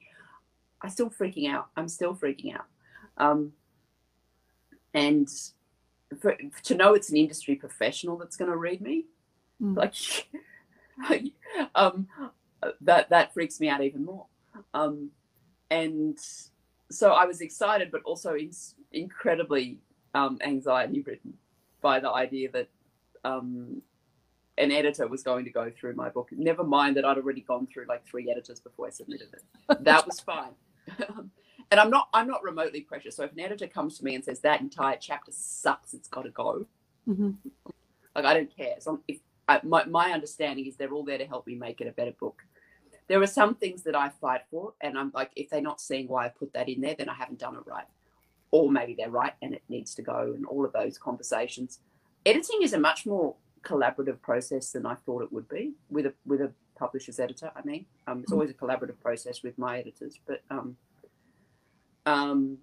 I'm 0.81 0.89
still 0.89 1.09
freaking 1.09 1.49
out. 1.49 1.69
I'm 1.75 1.87
still 1.87 2.13
freaking 2.15 2.53
out. 2.53 2.65
Um, 3.17 3.53
and 4.93 5.27
for, 6.19 6.37
to 6.63 6.75
know 6.75 6.93
it's 6.93 7.09
an 7.09 7.17
industry 7.17 7.55
professional 7.55 8.17
that's 8.17 8.37
going 8.37 8.51
to 8.51 8.57
read 8.57 8.81
me, 8.81 9.05
Mm. 9.61 9.75
like, 11.09 11.31
um, 11.75 12.07
that 12.81 13.09
that 13.09 13.33
freaks 13.33 13.59
me 13.59 13.69
out 13.69 13.81
even 13.81 14.05
more. 14.05 14.25
Um, 14.73 15.11
and 15.69 16.17
so 16.89 17.11
I 17.11 17.25
was 17.25 17.41
excited, 17.41 17.91
but 17.91 18.01
also 18.03 18.35
in, 18.35 18.51
incredibly 18.91 19.79
um, 20.13 20.39
anxiety 20.41 21.01
ridden 21.01 21.33
by 21.81 21.99
the 21.99 22.11
idea 22.11 22.49
that 22.51 22.69
um, 23.23 23.81
an 24.57 24.71
editor 24.71 25.07
was 25.07 25.23
going 25.23 25.45
to 25.45 25.51
go 25.51 25.69
through 25.69 25.95
my 25.95 26.09
book. 26.09 26.29
Never 26.31 26.63
mind 26.63 26.97
that 26.97 27.05
I'd 27.05 27.17
already 27.17 27.41
gone 27.41 27.67
through 27.67 27.85
like 27.87 28.05
three 28.05 28.31
editors 28.31 28.59
before 28.59 28.87
I 28.87 28.89
submitted 28.89 29.29
it. 29.33 29.83
That 29.83 30.05
was 30.07 30.19
fine. 30.19 30.51
and 31.71 31.79
I'm 31.79 31.89
not 31.89 32.09
I'm 32.13 32.27
not 32.27 32.43
remotely 32.43 32.81
precious. 32.81 33.15
So 33.15 33.23
if 33.23 33.33
an 33.33 33.39
editor 33.39 33.67
comes 33.67 33.97
to 33.97 34.05
me 34.05 34.15
and 34.15 34.23
says 34.23 34.39
that 34.41 34.61
entire 34.61 34.97
chapter 34.99 35.31
sucks, 35.33 35.93
it's 35.93 36.07
got 36.07 36.23
to 36.23 36.29
go. 36.29 36.65
Mhm. 37.07 37.35
Like 38.15 38.25
I 38.25 38.33
don't 38.33 38.55
care. 38.55 38.75
So 38.79 39.01
if 39.07 39.19
I, 39.47 39.59
my 39.63 39.85
my 39.85 40.11
understanding 40.11 40.65
is 40.65 40.75
they're 40.75 40.91
all 40.91 41.03
there 41.03 41.17
to 41.17 41.25
help 41.25 41.45
me 41.47 41.55
make 41.55 41.81
it 41.81 41.87
a 41.87 41.91
better 41.91 42.13
book. 42.19 42.41
There 43.07 43.21
are 43.21 43.27
some 43.27 43.55
things 43.55 43.83
that 43.83 43.95
I 43.95 44.09
fight 44.09 44.41
for, 44.51 44.73
and 44.81 44.97
I'm 44.97 45.11
like, 45.13 45.31
if 45.35 45.49
they're 45.49 45.61
not 45.61 45.79
seeing 45.79 46.07
why 46.07 46.25
I 46.25 46.29
put 46.29 46.53
that 46.53 46.67
in 46.67 46.81
there, 46.81 46.95
then 46.97 47.09
I 47.09 47.13
haven't 47.13 47.39
done 47.39 47.55
it 47.55 47.65
right. 47.65 47.85
Or 48.51 48.71
maybe 48.71 48.95
they're 48.97 49.09
right 49.09 49.33
and 49.41 49.53
it 49.53 49.63
needs 49.69 49.95
to 49.95 50.01
go, 50.01 50.33
and 50.35 50.45
all 50.45 50.65
of 50.65 50.73
those 50.73 50.97
conversations. 50.97 51.79
Editing 52.25 52.61
is 52.61 52.73
a 52.73 52.79
much 52.79 53.05
more 53.05 53.35
collaborative 53.63 54.21
process 54.21 54.71
than 54.71 54.85
I 54.85 54.95
thought 54.95 55.23
it 55.23 55.31
would 55.31 55.47
be 55.49 55.73
with 55.89 56.05
a 56.05 56.13
with 56.25 56.41
a 56.41 56.51
publisher's 56.77 57.19
editor. 57.19 57.51
I 57.55 57.61
mean, 57.63 57.85
um, 58.07 58.21
it's 58.21 58.31
always 58.31 58.49
a 58.49 58.53
collaborative 58.53 58.99
process 59.01 59.43
with 59.43 59.57
my 59.57 59.79
editors, 59.79 60.19
but 60.25 60.41
um, 60.49 60.77
um, 62.05 62.57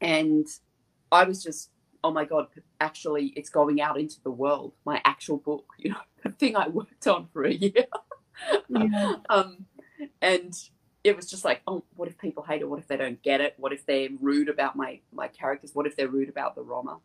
and 0.00 0.46
I 1.10 1.24
was 1.24 1.42
just, 1.42 1.70
oh 2.04 2.10
my 2.10 2.24
god, 2.24 2.48
actually, 2.80 3.32
it's 3.36 3.50
going 3.50 3.80
out 3.80 3.98
into 3.98 4.20
the 4.22 4.30
world. 4.30 4.72
My 4.84 5.00
actual 5.04 5.38
book, 5.38 5.64
you 5.78 5.90
know, 5.90 5.96
the 6.22 6.30
thing 6.30 6.56
I 6.56 6.68
worked 6.68 7.06
on 7.06 7.28
for 7.32 7.44
a 7.44 7.52
year. 7.52 7.86
Yeah. 8.68 9.16
um, 9.30 9.66
and 10.20 10.54
it 11.04 11.16
was 11.16 11.28
just 11.28 11.44
like, 11.44 11.62
oh, 11.66 11.84
what 11.96 12.08
if 12.08 12.18
people 12.18 12.42
hate 12.42 12.60
it? 12.60 12.68
What 12.68 12.78
if 12.78 12.86
they 12.86 12.96
don't 12.96 13.20
get 13.22 13.40
it? 13.40 13.54
What 13.56 13.72
if 13.72 13.84
they're 13.86 14.08
rude 14.20 14.48
about 14.48 14.76
my 14.76 15.00
my 15.12 15.28
characters? 15.28 15.74
What 15.74 15.86
if 15.86 15.96
they're 15.96 16.08
rude 16.08 16.28
about 16.28 16.54
the 16.54 16.62
Roma? 16.62 16.98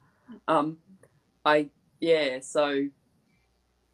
Um, 0.47 0.78
I 1.45 1.69
yeah, 2.00 2.39
so 2.41 2.88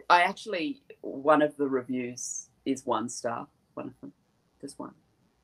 I 0.09 0.21
actually 0.23 0.81
one 1.01 1.41
of 1.41 1.55
the 1.57 1.67
reviews 1.67 2.49
is 2.65 2.85
one 2.85 3.09
star, 3.09 3.47
one 3.75 3.87
of 3.87 4.01
them, 4.01 4.13
just 4.61 4.79
one. 4.79 4.93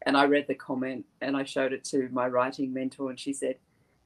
And 0.06 0.16
I 0.18 0.26
read 0.26 0.48
the 0.48 0.56
comment 0.56 1.06
and 1.22 1.36
I 1.36 1.44
showed 1.44 1.74
it 1.74 1.84
to 1.86 2.10
my 2.12 2.28
writing 2.28 2.74
mentor, 2.74 3.10
and 3.10 3.20
she 3.20 3.34
said, 3.34 3.56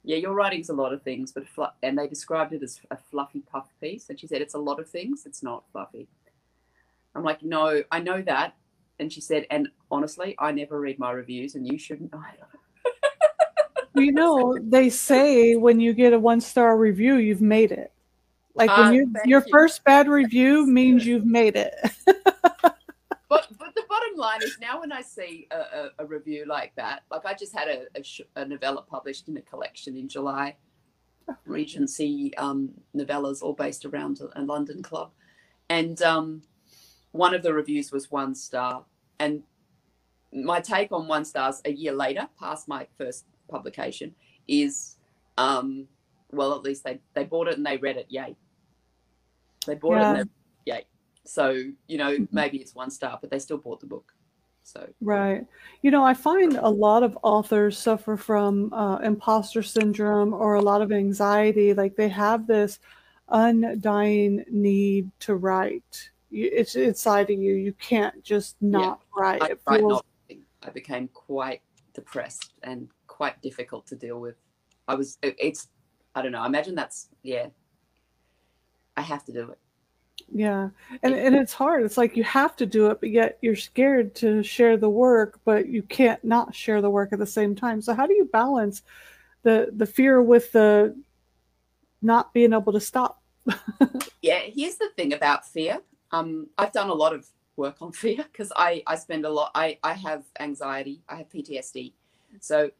"Yeah, 0.04 0.16
your 0.16 0.34
writing's 0.34 0.68
a 0.68 0.74
lot 0.74 0.92
of 0.92 1.02
things, 1.02 1.32
but 1.32 1.48
fl-, 1.48 1.74
and 1.82 1.98
they 1.98 2.06
described 2.06 2.52
it 2.52 2.62
as 2.62 2.80
a 2.90 2.96
fluffy 2.96 3.40
puff 3.40 3.68
piece." 3.80 4.08
And 4.08 4.20
she 4.20 4.26
said, 4.26 4.40
"It's 4.40 4.54
a 4.54 4.58
lot 4.58 4.78
of 4.78 4.88
things. 4.88 5.26
It's 5.26 5.42
not 5.42 5.64
fluffy." 5.72 6.08
I'm 7.14 7.22
like, 7.22 7.42
"No, 7.42 7.82
I 7.90 8.00
know 8.00 8.22
that." 8.22 8.54
And 8.98 9.12
she 9.12 9.20
said, 9.20 9.46
"And 9.50 9.68
honestly, 9.90 10.34
I 10.38 10.52
never 10.52 10.80
read 10.80 10.98
my 10.98 11.10
reviews, 11.10 11.54
and 11.54 11.66
you 11.66 11.78
shouldn't 11.78 12.14
either." 12.14 12.46
you 13.96 14.12
know, 14.12 14.58
they 14.60 14.90
say 14.90 15.56
when 15.56 15.80
you 15.80 15.92
get 15.92 16.12
a 16.12 16.18
one 16.18 16.40
star 16.40 16.76
review, 16.76 17.16
you've 17.16 17.42
made 17.42 17.72
it. 17.72 17.92
Like 18.54 18.76
when 18.76 18.94
you 18.94 19.12
your 19.24 19.42
you. 19.44 19.50
first 19.50 19.82
bad 19.84 20.08
review 20.08 20.66
means 20.66 21.04
you've 21.04 21.26
made 21.26 21.56
it. 21.56 21.74
But 23.34 23.48
but 23.58 23.74
the 23.74 23.82
bottom 23.88 24.16
line 24.16 24.42
is 24.44 24.58
now 24.60 24.80
when 24.80 24.92
I 24.92 25.00
see 25.00 25.48
a, 25.50 25.56
a, 25.56 25.90
a 26.00 26.06
review 26.06 26.44
like 26.46 26.72
that, 26.76 27.02
like 27.10 27.24
I 27.26 27.34
just 27.34 27.52
had 27.52 27.66
a, 27.66 27.86
a, 27.98 28.04
sh- 28.04 28.20
a 28.36 28.44
novella 28.44 28.82
published 28.82 29.28
in 29.28 29.36
a 29.38 29.40
collection 29.40 29.96
in 29.96 30.08
July, 30.08 30.54
Regency 31.44 32.32
um, 32.36 32.70
novellas, 32.94 33.42
all 33.42 33.54
based 33.54 33.86
around 33.86 34.20
a, 34.36 34.42
London 34.42 34.84
club, 34.84 35.10
and 35.68 36.00
um, 36.02 36.42
one 37.14 37.32
of 37.32 37.44
the 37.44 37.54
reviews 37.54 37.92
was 37.92 38.10
one 38.10 38.34
star, 38.34 38.84
and 39.20 39.44
my 40.32 40.60
take 40.60 40.90
on 40.90 41.06
one 41.06 41.24
stars 41.24 41.62
a 41.64 41.70
year 41.70 41.92
later, 41.92 42.28
past 42.40 42.66
my 42.66 42.88
first 42.98 43.24
publication, 43.48 44.12
is 44.48 44.96
um, 45.38 45.86
well, 46.32 46.52
at 46.54 46.62
least 46.62 46.82
they 46.82 46.98
they 47.14 47.22
bought 47.22 47.46
it 47.46 47.56
and 47.56 47.64
they 47.64 47.76
read 47.76 47.96
it. 47.96 48.06
Yay! 48.08 48.34
They 49.64 49.76
bought 49.76 49.92
yeah. 49.92 50.14
it 50.14 50.20
and 50.20 50.30
they, 50.66 50.72
yay. 50.72 50.86
So 51.24 51.50
you 51.86 51.98
know 51.98 52.10
mm-hmm. 52.10 52.24
maybe 52.34 52.58
it's 52.58 52.74
one 52.74 52.90
star, 52.90 53.16
but 53.20 53.30
they 53.30 53.38
still 53.38 53.58
bought 53.58 53.78
the 53.78 53.86
book. 53.86 54.12
So 54.64 54.88
right, 55.00 55.46
you 55.82 55.92
know, 55.92 56.02
I 56.02 56.14
find 56.14 56.56
a 56.56 56.68
lot 56.68 57.04
of 57.04 57.16
authors 57.22 57.78
suffer 57.78 58.16
from 58.16 58.72
uh, 58.72 58.96
imposter 59.04 59.62
syndrome 59.62 60.34
or 60.34 60.54
a 60.54 60.62
lot 60.62 60.82
of 60.82 60.90
anxiety. 60.90 61.74
Like 61.74 61.94
they 61.94 62.08
have 62.08 62.48
this 62.48 62.80
undying 63.28 64.44
need 64.50 65.12
to 65.20 65.36
write. 65.36 66.10
It's 66.34 66.74
inside 66.74 67.30
of 67.30 67.38
you. 67.38 67.54
You 67.54 67.72
can't 67.74 68.22
just 68.22 68.56
not 68.60 69.00
yeah, 69.16 69.20
write. 69.20 69.42
I, 69.42 69.76
feels... 69.76 70.02
I 70.62 70.70
became 70.70 71.08
quite 71.08 71.62
depressed 71.94 72.52
and 72.62 72.88
quite 73.06 73.40
difficult 73.42 73.86
to 73.88 73.96
deal 73.96 74.20
with. 74.20 74.36
I 74.88 74.94
was. 74.94 75.18
It, 75.22 75.36
it's. 75.38 75.68
I 76.14 76.22
don't 76.22 76.32
know. 76.32 76.40
I 76.40 76.46
imagine 76.46 76.74
that's 76.74 77.08
yeah. 77.22 77.46
I 78.96 79.02
have 79.02 79.24
to 79.24 79.32
do 79.32 79.50
it. 79.50 79.58
Yeah. 80.32 80.70
And 81.02 81.14
and 81.14 81.34
it's 81.34 81.52
hard. 81.52 81.84
It's 81.84 81.96
like 81.96 82.16
you 82.16 82.24
have 82.24 82.56
to 82.56 82.66
do 82.66 82.90
it, 82.90 83.00
but 83.00 83.10
yet 83.10 83.38
you're 83.40 83.56
scared 83.56 84.14
to 84.16 84.42
share 84.42 84.76
the 84.76 84.88
work, 84.88 85.40
but 85.44 85.68
you 85.68 85.82
can't 85.82 86.22
not 86.24 86.54
share 86.54 86.80
the 86.80 86.90
work 86.90 87.12
at 87.12 87.18
the 87.18 87.26
same 87.26 87.54
time. 87.54 87.80
So 87.80 87.94
how 87.94 88.06
do 88.06 88.14
you 88.14 88.28
balance 88.32 88.82
the 89.42 89.70
the 89.76 89.86
fear 89.86 90.22
with 90.22 90.52
the 90.52 90.96
not 92.02 92.32
being 92.32 92.52
able 92.52 92.72
to 92.72 92.80
stop? 92.80 93.22
yeah, 94.22 94.40
here's 94.40 94.76
the 94.76 94.90
thing 94.96 95.12
about 95.12 95.46
fear. 95.46 95.80
Um 96.14 96.48
I've 96.58 96.72
done 96.72 96.90
a 96.90 96.94
lot 96.94 97.12
of 97.14 97.26
work 97.56 97.76
on 97.80 97.92
fear 98.02 98.24
because 98.30 98.52
I 98.56 98.82
I 98.86 98.96
spend 98.96 99.24
a 99.24 99.30
lot 99.30 99.50
I 99.54 99.78
I 99.82 99.94
have 99.94 100.24
anxiety, 100.40 101.02
I 101.08 101.16
have 101.16 101.28
PTSD. 101.28 101.92
So 102.40 102.70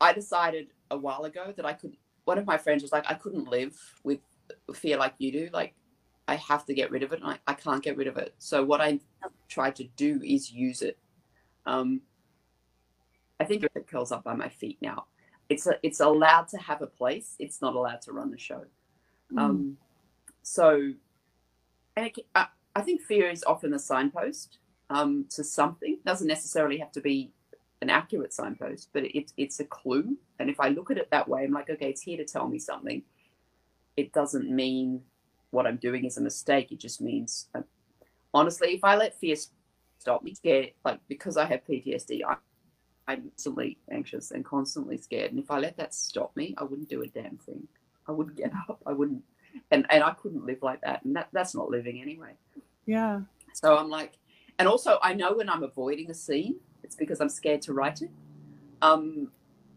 I 0.00 0.12
decided 0.12 0.68
a 0.90 0.96
while 0.96 1.24
ago 1.24 1.52
that 1.56 1.66
I 1.66 1.72
could 1.72 1.96
one 2.24 2.38
of 2.38 2.46
my 2.46 2.58
friends 2.58 2.82
was 2.82 2.92
like 2.92 3.04
I 3.08 3.14
couldn't 3.14 3.48
live 3.48 3.76
with 4.04 4.20
fear 4.74 4.96
like 4.96 5.14
you 5.18 5.32
do. 5.32 5.48
Like 5.52 5.74
I 6.28 6.36
have 6.36 6.64
to 6.66 6.74
get 6.74 6.90
rid 6.90 7.02
of 7.02 7.12
it. 7.12 7.20
I, 7.24 7.38
I 7.46 7.54
can't 7.54 7.82
get 7.82 7.96
rid 7.96 8.06
of 8.06 8.16
it. 8.16 8.34
So 8.38 8.64
what 8.64 8.80
I 8.80 9.00
try 9.48 9.70
to 9.72 9.84
do 9.96 10.20
is 10.24 10.52
use 10.52 10.80
it. 10.80 10.96
Um, 11.66 12.02
I 13.40 13.44
think 13.44 13.64
it 13.64 13.86
curls 13.88 14.12
up 14.12 14.22
by 14.22 14.34
my 14.34 14.48
feet 14.48 14.78
now. 14.80 15.06
It's 15.48 15.66
a, 15.66 15.74
it's 15.82 15.98
allowed 15.98 16.46
to 16.48 16.58
have 16.58 16.82
a 16.82 16.86
place. 16.86 17.34
It's 17.38 17.60
not 17.60 17.74
allowed 17.74 18.02
to 18.02 18.12
run 18.12 18.30
the 18.30 18.38
show. 18.38 18.64
Mm. 19.32 19.40
Um, 19.40 19.76
so, 20.42 20.70
and 20.76 20.94
I, 22.34 22.46
I, 22.74 22.82
think 22.82 23.02
fear 23.02 23.28
is 23.28 23.44
often 23.44 23.74
a 23.74 23.78
signpost 23.78 24.58
um, 24.88 25.26
to 25.30 25.44
something. 25.44 25.94
It 25.94 26.04
doesn't 26.04 26.26
necessarily 26.26 26.78
have 26.78 26.92
to 26.92 27.00
be 27.00 27.32
an 27.82 27.90
accurate 27.90 28.32
signpost, 28.32 28.90
but 28.92 29.04
it, 29.04 29.32
it's 29.36 29.60
a 29.60 29.64
clue. 29.64 30.16
And 30.38 30.50
if 30.50 30.60
I 30.60 30.68
look 30.68 30.90
at 30.90 30.98
it 30.98 31.10
that 31.10 31.28
way, 31.28 31.44
I'm 31.44 31.52
like, 31.52 31.70
okay, 31.70 31.90
it's 31.90 32.02
here 32.02 32.18
to 32.18 32.24
tell 32.24 32.48
me 32.48 32.58
something. 32.58 33.02
It 33.96 34.12
doesn't 34.12 34.50
mean 34.50 35.02
what 35.50 35.66
I'm 35.66 35.76
doing 35.76 36.04
is 36.04 36.16
a 36.16 36.20
mistake. 36.20 36.72
It 36.72 36.78
just 36.78 37.00
means, 37.00 37.48
uh, 37.54 37.62
honestly, 38.32 38.74
if 38.74 38.84
I 38.84 38.96
let 38.96 39.18
fear 39.18 39.36
stop 39.98 40.22
me, 40.22 40.34
scared, 40.34 40.72
like 40.84 41.00
because 41.08 41.36
I 41.36 41.46
have 41.46 41.66
PTSD, 41.66 42.20
I, 42.26 42.36
I'm 43.08 43.30
constantly 43.30 43.78
anxious 43.90 44.30
and 44.30 44.44
constantly 44.44 44.96
scared. 44.96 45.32
And 45.32 45.40
if 45.40 45.50
I 45.50 45.58
let 45.58 45.76
that 45.78 45.94
stop 45.94 46.34
me, 46.36 46.54
I 46.58 46.64
wouldn't 46.64 46.88
do 46.88 47.02
a 47.02 47.06
damn 47.06 47.38
thing. 47.38 47.66
I 48.06 48.12
wouldn't 48.12 48.36
get 48.36 48.52
up. 48.68 48.80
I 48.86 48.92
wouldn't, 48.92 49.22
and 49.70 49.86
and 49.90 50.02
I 50.02 50.12
couldn't 50.12 50.44
live 50.44 50.62
like 50.62 50.80
that. 50.82 51.04
And 51.04 51.14
that 51.16 51.28
that's 51.32 51.54
not 51.54 51.70
living 51.70 52.00
anyway. 52.00 52.32
Yeah. 52.86 53.20
So 53.52 53.76
I'm 53.76 53.88
like, 53.88 54.18
and 54.58 54.68
also 54.68 54.98
I 55.02 55.14
know 55.14 55.34
when 55.34 55.48
I'm 55.48 55.62
avoiding 55.62 56.10
a 56.10 56.14
scene, 56.14 56.56
it's 56.82 56.96
because 56.96 57.20
I'm 57.20 57.28
scared 57.28 57.62
to 57.62 57.72
write 57.72 58.02
it. 58.02 58.10
Um, 58.82 59.30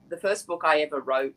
the 0.09 0.17
first 0.17 0.47
book 0.47 0.61
I 0.63 0.81
ever 0.81 0.99
wrote 0.99 1.35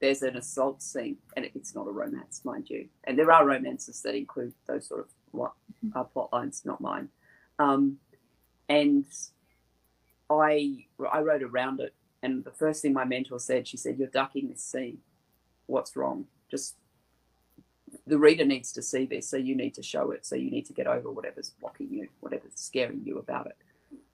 there's 0.00 0.22
an 0.22 0.36
assault 0.36 0.80
scene, 0.82 1.16
and 1.36 1.44
it's 1.44 1.74
not 1.74 1.88
a 1.88 1.90
romance, 1.90 2.42
mind 2.44 2.70
you. 2.70 2.88
And 3.04 3.18
there 3.18 3.32
are 3.32 3.44
romances 3.44 4.00
that 4.02 4.14
include 4.14 4.54
those 4.66 4.86
sort 4.86 5.08
of 5.34 5.50
uh, 5.94 6.04
plot 6.04 6.32
lines, 6.32 6.62
not 6.64 6.80
mine. 6.80 7.08
Um, 7.58 7.98
and 8.68 9.06
I 10.30 10.86
I 11.12 11.20
wrote 11.20 11.42
around 11.42 11.80
it, 11.80 11.94
and 12.22 12.44
the 12.44 12.50
first 12.50 12.82
thing 12.82 12.92
my 12.92 13.04
mentor 13.04 13.40
said, 13.40 13.66
she 13.66 13.76
said, 13.76 13.98
"You're 13.98 14.08
ducking 14.08 14.48
this 14.48 14.62
scene. 14.62 14.98
What's 15.66 15.96
wrong? 15.96 16.26
Just 16.50 16.76
the 18.06 18.18
reader 18.18 18.44
needs 18.44 18.72
to 18.72 18.82
see 18.82 19.06
this, 19.06 19.28
so 19.28 19.36
you 19.36 19.54
need 19.54 19.74
to 19.74 19.82
show 19.82 20.10
it. 20.10 20.26
So 20.26 20.34
you 20.36 20.50
need 20.50 20.66
to 20.66 20.72
get 20.72 20.86
over 20.86 21.10
whatever's 21.10 21.50
blocking 21.60 21.88
you, 21.90 22.08
whatever's 22.20 22.52
scaring 22.54 23.02
you 23.04 23.18
about 23.18 23.46
it." 23.46 23.56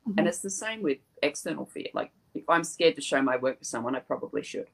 Mm-hmm. 0.09 0.19
And 0.19 0.29
it's 0.29 0.41
the 0.41 0.51
same 0.51 0.83
with 0.83 0.99
external 1.23 1.67
fear. 1.67 1.89
Like 1.95 2.11
if 2.35 2.49
I'm 2.49 2.65
scared 2.65 2.97
to 2.97 3.03
show 3.03 3.23
my 3.23 3.37
work 3.37 3.59
to 3.61 3.65
someone, 3.65 3.97
I 3.97 4.01
probably 4.01 4.43
should 4.43 4.69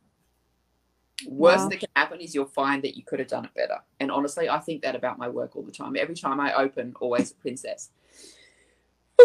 Worst 1.27 1.65
wow. 1.65 1.69
that 1.69 1.81
can 1.81 1.89
happen 1.97 2.21
is 2.21 2.35
you'll 2.35 2.47
find 2.47 2.83
that 2.83 2.97
you 2.97 3.05
could 3.05 3.19
have 3.19 3.29
done 3.29 3.45
it 3.45 3.55
better. 3.55 3.79
And 3.99 4.11
honestly, 4.11 4.49
I 4.49 4.59
think 4.59 4.83
that 4.83 4.95
about 4.95 5.19
my 5.19 5.29
work 5.29 5.57
all 5.57 5.63
the 5.63 5.73
time. 5.73 5.97
Every 5.97 6.15
time 6.15 6.41
I 6.41 6.55
open, 6.55 6.95
always 7.01 7.31
a 7.31 7.35
princess. 7.35 7.91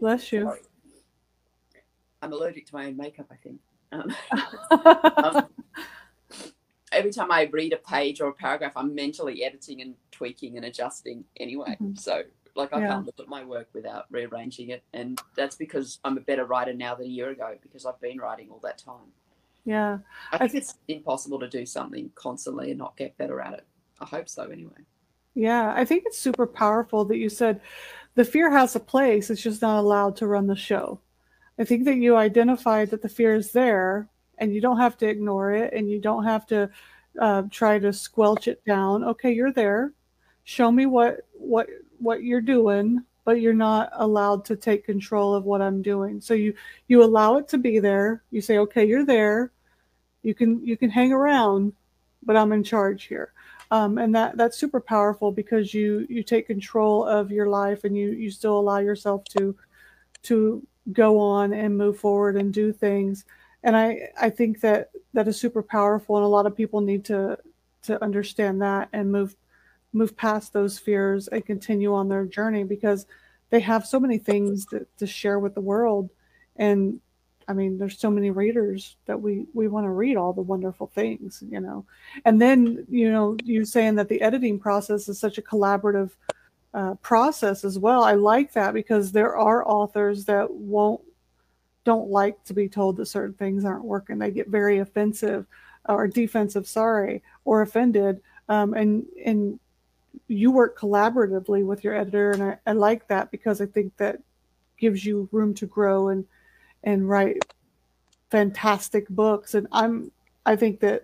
Bless 0.00 0.32
you. 0.32 0.42
Sorry. 0.42 0.60
I'm 2.22 2.32
allergic 2.32 2.66
to 2.66 2.74
my 2.74 2.86
own 2.86 2.96
makeup, 2.96 3.26
I 3.30 3.36
think. 3.36 3.60
Um, 3.92 4.14
um, 5.24 5.46
every 6.94 7.12
time 7.12 7.30
I 7.30 7.48
read 7.52 7.72
a 7.72 7.76
page 7.76 8.20
or 8.20 8.28
a 8.28 8.32
paragraph, 8.32 8.72
I'm 8.76 8.94
mentally 8.94 9.44
editing 9.44 9.80
and 9.82 9.94
tweaking 10.10 10.56
and 10.56 10.66
adjusting 10.66 11.24
anyway. 11.38 11.76
Mm-hmm. 11.80 11.96
So, 11.96 12.22
like, 12.54 12.72
I 12.72 12.80
yeah. 12.80 12.88
can't 12.88 13.06
look 13.06 13.20
at 13.20 13.28
my 13.28 13.44
work 13.44 13.68
without 13.72 14.06
rearranging 14.10 14.70
it. 14.70 14.82
And 14.92 15.20
that's 15.36 15.56
because 15.56 15.98
I'm 16.04 16.16
a 16.16 16.20
better 16.20 16.44
writer 16.44 16.72
now 16.72 16.94
than 16.94 17.06
a 17.06 17.10
year 17.10 17.30
ago 17.30 17.56
because 17.62 17.84
I've 17.84 18.00
been 18.00 18.18
writing 18.18 18.48
all 18.50 18.60
that 18.62 18.78
time. 18.78 19.12
Yeah. 19.64 19.98
I 20.32 20.38
think 20.38 20.54
it's 20.54 20.74
impossible 20.88 21.40
to 21.40 21.48
do 21.48 21.66
something 21.66 22.10
constantly 22.14 22.70
and 22.70 22.78
not 22.78 22.96
get 22.96 23.16
better 23.16 23.40
at 23.40 23.54
it. 23.54 23.66
I 24.00 24.06
hope 24.06 24.28
so, 24.28 24.44
anyway. 24.44 24.72
Yeah, 25.34 25.72
I 25.74 25.84
think 25.84 26.04
it's 26.06 26.18
super 26.18 26.46
powerful 26.46 27.04
that 27.06 27.16
you 27.16 27.28
said 27.28 27.60
the 28.14 28.24
fear 28.24 28.50
has 28.50 28.76
a 28.76 28.80
place, 28.80 29.30
it's 29.30 29.42
just 29.42 29.62
not 29.62 29.80
allowed 29.80 30.16
to 30.16 30.26
run 30.26 30.46
the 30.46 30.56
show. 30.56 31.00
I 31.58 31.64
think 31.64 31.84
that 31.84 31.96
you 31.96 32.16
identified 32.16 32.90
that 32.90 33.02
the 33.02 33.08
fear 33.08 33.34
is 33.34 33.52
there 33.52 34.08
and 34.38 34.54
you 34.54 34.60
don't 34.60 34.78
have 34.78 34.96
to 34.98 35.08
ignore 35.08 35.52
it 35.52 35.72
and 35.72 35.90
you 35.90 36.00
don't 36.00 36.24
have 36.24 36.46
to 36.46 36.70
uh, 37.20 37.42
try 37.50 37.78
to 37.78 37.92
squelch 37.92 38.48
it 38.48 38.64
down. 38.64 39.04
Okay, 39.04 39.32
you're 39.32 39.52
there. 39.52 39.92
Show 40.44 40.70
me 40.70 40.86
what 40.86 41.26
what 41.32 41.68
what 41.98 42.22
you're 42.22 42.40
doing 42.40 43.04
but 43.24 43.40
you're 43.40 43.54
not 43.54 43.90
allowed 43.94 44.44
to 44.44 44.56
take 44.56 44.84
control 44.84 45.34
of 45.34 45.44
what 45.44 45.62
I'm 45.62 45.82
doing. 45.82 46.20
So 46.20 46.34
you 46.34 46.54
you 46.88 47.02
allow 47.02 47.36
it 47.36 47.48
to 47.48 47.58
be 47.58 47.78
there. 47.78 48.22
You 48.30 48.40
say, 48.40 48.58
okay, 48.58 48.84
you're 48.84 49.06
there. 49.06 49.50
You 50.22 50.34
can 50.34 50.64
you 50.64 50.76
can 50.76 50.90
hang 50.90 51.12
around, 51.12 51.72
but 52.22 52.36
I'm 52.36 52.52
in 52.52 52.62
charge 52.62 53.04
here. 53.04 53.32
Um, 53.70 53.98
and 53.98 54.14
that 54.14 54.36
that's 54.36 54.58
super 54.58 54.80
powerful 54.80 55.32
because 55.32 55.72
you 55.72 56.06
you 56.08 56.22
take 56.22 56.46
control 56.46 57.04
of 57.04 57.30
your 57.30 57.48
life 57.48 57.84
and 57.84 57.96
you 57.96 58.10
you 58.10 58.30
still 58.30 58.58
allow 58.58 58.78
yourself 58.78 59.24
to 59.36 59.56
to 60.24 60.66
go 60.92 61.18
on 61.18 61.52
and 61.54 61.76
move 61.76 61.98
forward 61.98 62.36
and 62.36 62.52
do 62.52 62.72
things. 62.72 63.24
And 63.64 63.76
I 63.76 64.10
I 64.20 64.30
think 64.30 64.60
that 64.60 64.90
that 65.14 65.26
is 65.26 65.40
super 65.40 65.62
powerful, 65.62 66.16
and 66.16 66.24
a 66.24 66.28
lot 66.28 66.46
of 66.46 66.56
people 66.56 66.80
need 66.80 67.04
to 67.06 67.38
to 67.82 68.02
understand 68.02 68.62
that 68.62 68.88
and 68.92 69.10
move 69.10 69.34
move 69.92 70.16
past 70.16 70.52
those 70.52 70.78
fears 70.78 71.28
and 71.28 71.44
continue 71.44 71.94
on 71.94 72.08
their 72.08 72.26
journey 72.26 72.64
because 72.64 73.06
they 73.50 73.60
have 73.60 73.86
so 73.86 74.00
many 74.00 74.18
things 74.18 74.66
to, 74.66 74.86
to 74.98 75.06
share 75.06 75.38
with 75.38 75.54
the 75.54 75.60
world. 75.60 76.10
And 76.56 77.00
i 77.46 77.52
mean 77.52 77.76
there's 77.76 77.98
so 77.98 78.10
many 78.10 78.30
readers 78.30 78.96
that 79.04 79.20
we 79.20 79.44
we 79.52 79.68
want 79.68 79.84
to 79.84 79.90
read 79.90 80.16
all 80.16 80.32
the 80.32 80.40
wonderful 80.40 80.86
things 80.86 81.42
you 81.50 81.60
know? 81.60 81.84
And 82.24 82.40
then 82.40 82.86
you 82.88 83.10
know 83.12 83.36
you 83.44 83.64
saying 83.64 83.96
that 83.96 84.08
the 84.08 84.22
editing 84.22 84.58
process 84.58 85.08
is 85.08 85.18
such 85.18 85.36
a 85.38 85.42
collaborative 85.42 86.12
uh, 86.74 86.94
process 86.96 87.64
as 87.64 87.78
well. 87.78 88.02
I 88.02 88.14
like 88.14 88.52
that 88.54 88.74
because 88.74 89.12
there 89.12 89.36
are 89.36 89.66
authors 89.66 90.24
that 90.24 90.50
won't 90.50 91.00
don't 91.84 92.08
like 92.10 92.42
to 92.44 92.54
be 92.54 92.68
told 92.68 92.96
that 92.96 93.06
certain 93.06 93.34
things 93.34 93.64
aren't 93.64 93.84
working 93.84 94.18
they 94.18 94.30
get 94.30 94.48
very 94.48 94.78
offensive 94.78 95.46
or 95.88 96.08
defensive 96.08 96.66
sorry 96.66 97.22
or 97.44 97.62
offended 97.62 98.20
um, 98.48 98.74
and 98.74 99.04
and 99.24 99.58
you 100.28 100.50
work 100.50 100.78
collaboratively 100.78 101.64
with 101.64 101.84
your 101.84 101.94
editor, 101.94 102.32
and 102.32 102.42
I, 102.42 102.58
I 102.66 102.72
like 102.72 103.08
that 103.08 103.30
because 103.30 103.60
I 103.60 103.66
think 103.66 103.96
that 103.96 104.20
gives 104.78 105.04
you 105.04 105.28
room 105.32 105.54
to 105.54 105.66
grow 105.66 106.08
and 106.08 106.24
and 106.82 107.08
write 107.08 107.44
fantastic 108.30 109.08
books. 109.08 109.54
And 109.54 109.66
I'm 109.72 110.10
I 110.46 110.56
think 110.56 110.80
that 110.80 111.02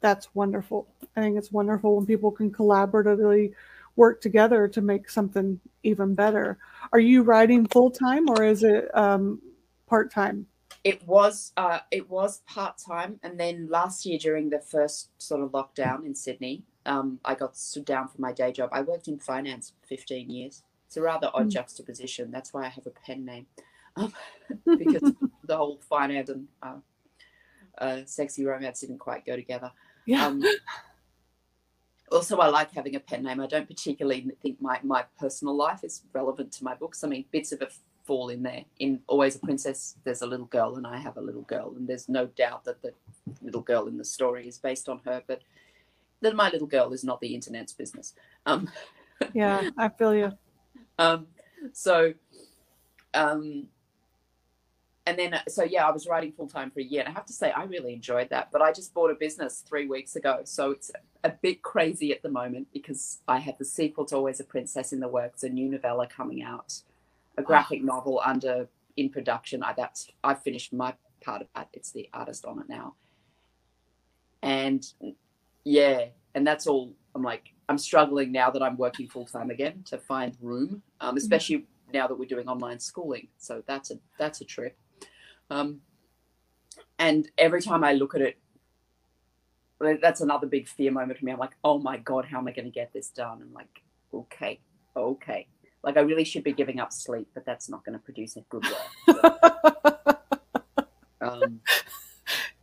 that's 0.00 0.34
wonderful. 0.34 0.86
I 1.16 1.20
think 1.20 1.36
it's 1.38 1.52
wonderful 1.52 1.96
when 1.96 2.06
people 2.06 2.30
can 2.30 2.50
collaboratively 2.50 3.52
work 3.96 4.20
together 4.20 4.66
to 4.68 4.80
make 4.80 5.08
something 5.08 5.60
even 5.84 6.14
better. 6.14 6.58
Are 6.92 6.98
you 6.98 7.22
writing 7.22 7.66
full 7.66 7.90
time 7.90 8.28
or 8.28 8.44
is 8.44 8.64
it 8.64 8.90
um, 8.96 9.40
part 9.86 10.10
time? 10.10 10.46
It 10.82 11.06
was 11.06 11.52
uh, 11.56 11.80
it 11.90 12.10
was 12.10 12.42
part 12.46 12.78
time, 12.78 13.18
and 13.22 13.38
then 13.38 13.68
last 13.70 14.04
year 14.04 14.18
during 14.18 14.50
the 14.50 14.60
first 14.60 15.10
sort 15.18 15.42
of 15.42 15.52
lockdown 15.52 16.04
in 16.04 16.14
Sydney, 16.14 16.64
um, 16.84 17.20
I 17.24 17.34
got 17.34 17.56
stood 17.56 17.84
down 17.84 18.08
from 18.08 18.20
my 18.20 18.32
day 18.32 18.52
job. 18.52 18.70
I 18.72 18.82
worked 18.82 19.08
in 19.08 19.18
finance 19.18 19.72
for 19.80 19.86
fifteen 19.86 20.30
years. 20.30 20.62
It's 20.86 20.96
a 20.96 21.02
rather 21.02 21.30
odd 21.32 21.46
mm. 21.46 21.52
juxtaposition. 21.52 22.30
That's 22.30 22.52
why 22.52 22.66
I 22.66 22.68
have 22.68 22.86
a 22.86 22.90
pen 22.90 23.24
name, 23.24 23.46
um, 23.96 24.12
because 24.78 25.12
the 25.44 25.56
whole 25.56 25.80
finance 25.88 26.28
and 26.28 26.48
uh, 26.62 26.76
uh, 27.78 28.00
sexy 28.04 28.44
romance 28.44 28.80
didn't 28.80 28.98
quite 28.98 29.24
go 29.24 29.36
together. 29.36 29.72
Yeah. 30.06 30.26
Um, 30.26 30.42
also, 32.12 32.38
I 32.38 32.48
like 32.48 32.72
having 32.72 32.94
a 32.94 33.00
pen 33.00 33.22
name. 33.22 33.40
I 33.40 33.46
don't 33.46 33.66
particularly 33.66 34.30
think 34.42 34.60
my, 34.60 34.78
my 34.82 35.04
personal 35.18 35.56
life 35.56 35.82
is 35.82 36.02
relevant 36.12 36.52
to 36.52 36.64
my 36.64 36.74
books. 36.74 37.02
I 37.02 37.08
mean, 37.08 37.24
bits 37.32 37.52
of 37.52 37.62
it 37.62 37.72
fall 38.04 38.28
in 38.28 38.42
there. 38.42 38.64
In 38.78 39.00
Always 39.06 39.36
a 39.36 39.38
Princess, 39.40 39.96
there's 40.04 40.22
a 40.22 40.26
little 40.26 40.46
girl, 40.46 40.76
and 40.76 40.86
I 40.86 40.98
have 40.98 41.16
a 41.16 41.20
little 41.20 41.42
girl, 41.42 41.74
and 41.76 41.88
there's 41.88 42.08
no 42.08 42.26
doubt 42.26 42.64
that 42.64 42.82
the 42.82 42.92
little 43.42 43.60
girl 43.60 43.86
in 43.86 43.98
the 43.98 44.04
story 44.04 44.46
is 44.46 44.58
based 44.58 44.88
on 44.88 45.00
her. 45.04 45.22
But 45.26 45.42
then 46.20 46.36
my 46.36 46.50
little 46.50 46.66
girl 46.66 46.92
is 46.92 47.04
not 47.04 47.20
the 47.20 47.34
internet's 47.34 47.72
business. 47.72 48.14
Um, 48.46 48.70
yeah, 49.32 49.70
I 49.76 49.88
feel 49.88 50.14
you. 50.14 50.32
Um, 50.98 51.26
so, 51.72 52.14
um, 53.12 53.68
and 55.06 55.18
then 55.18 55.38
so 55.48 55.64
yeah, 55.64 55.86
I 55.86 55.90
was 55.90 56.06
writing 56.06 56.32
full 56.32 56.48
time 56.48 56.70
for 56.70 56.80
a 56.80 56.84
year, 56.84 57.00
and 57.00 57.08
I 57.08 57.12
have 57.12 57.26
to 57.26 57.32
say 57.32 57.50
I 57.50 57.64
really 57.64 57.94
enjoyed 57.94 58.30
that. 58.30 58.50
But 58.52 58.62
I 58.62 58.72
just 58.72 58.94
bought 58.94 59.10
a 59.10 59.14
business 59.14 59.62
three 59.66 59.86
weeks 59.86 60.16
ago, 60.16 60.40
so 60.44 60.70
it's 60.70 60.90
a 61.22 61.30
bit 61.30 61.62
crazy 61.62 62.12
at 62.12 62.22
the 62.22 62.30
moment 62.30 62.68
because 62.72 63.18
I 63.28 63.38
have 63.38 63.58
the 63.58 63.64
sequel 63.64 64.04
to 64.06 64.16
Always 64.16 64.40
a 64.40 64.44
Princess 64.44 64.92
in 64.92 65.00
the 65.00 65.08
works, 65.08 65.42
a 65.42 65.48
new 65.48 65.68
novella 65.68 66.06
coming 66.06 66.42
out, 66.42 66.80
a 67.36 67.42
graphic 67.42 67.80
oh. 67.82 67.86
novel 67.86 68.22
under 68.24 68.68
in 68.96 69.10
production. 69.10 69.62
I 69.62 69.72
that's 69.76 70.08
I 70.22 70.34
finished 70.34 70.72
my 70.72 70.94
part 71.22 71.42
of 71.42 71.48
that. 71.54 71.68
It's 71.72 71.92
the 71.92 72.08
artist 72.12 72.44
on 72.44 72.60
it 72.60 72.68
now, 72.68 72.94
and 74.42 74.84
yeah, 75.64 76.06
and 76.34 76.46
that's 76.46 76.66
all. 76.66 76.94
I'm 77.14 77.22
like 77.22 77.52
I'm 77.68 77.78
struggling 77.78 78.32
now 78.32 78.50
that 78.50 78.62
I'm 78.62 78.76
working 78.76 79.08
full 79.08 79.26
time 79.26 79.50
again 79.50 79.82
to 79.86 79.98
find 79.98 80.36
room, 80.40 80.82
um, 81.00 81.08
mm-hmm. 81.10 81.16
especially 81.16 81.56
mm-hmm. 81.56 81.92
now 81.92 82.06
that 82.06 82.18
we're 82.18 82.28
doing 82.28 82.48
online 82.48 82.78
schooling. 82.78 83.28
So 83.38 83.62
that's 83.66 83.90
a 83.90 83.98
that's 84.18 84.40
a 84.40 84.44
trip. 84.44 84.76
Um, 85.50 85.80
and 86.98 87.30
every 87.38 87.60
time 87.60 87.84
I 87.84 87.92
look 87.92 88.14
at 88.14 88.20
it, 88.20 88.38
that's 90.00 90.20
another 90.20 90.46
big 90.46 90.68
fear 90.68 90.90
moment 90.90 91.18
for 91.18 91.24
me. 91.24 91.32
I'm 91.32 91.38
like, 91.38 91.56
oh 91.64 91.78
my 91.78 91.96
God, 91.98 92.24
how 92.24 92.38
am 92.38 92.48
I 92.48 92.52
going 92.52 92.64
to 92.64 92.70
get 92.70 92.92
this 92.92 93.08
done? 93.10 93.42
I'm 93.42 93.52
like, 93.52 93.82
okay, 94.12 94.60
okay. 94.96 95.48
Like 95.84 95.96
I 95.96 96.00
really 96.00 96.24
should 96.24 96.44
be 96.44 96.52
giving 96.52 96.80
up 96.80 96.92
sleep, 96.92 97.28
but 97.34 97.44
that's 97.44 97.68
not 97.68 97.84
going 97.84 97.98
to 97.98 98.04
produce 98.04 98.36
a 98.36 98.40
good 98.48 98.64
work. 99.06 100.20
um, 101.20 101.60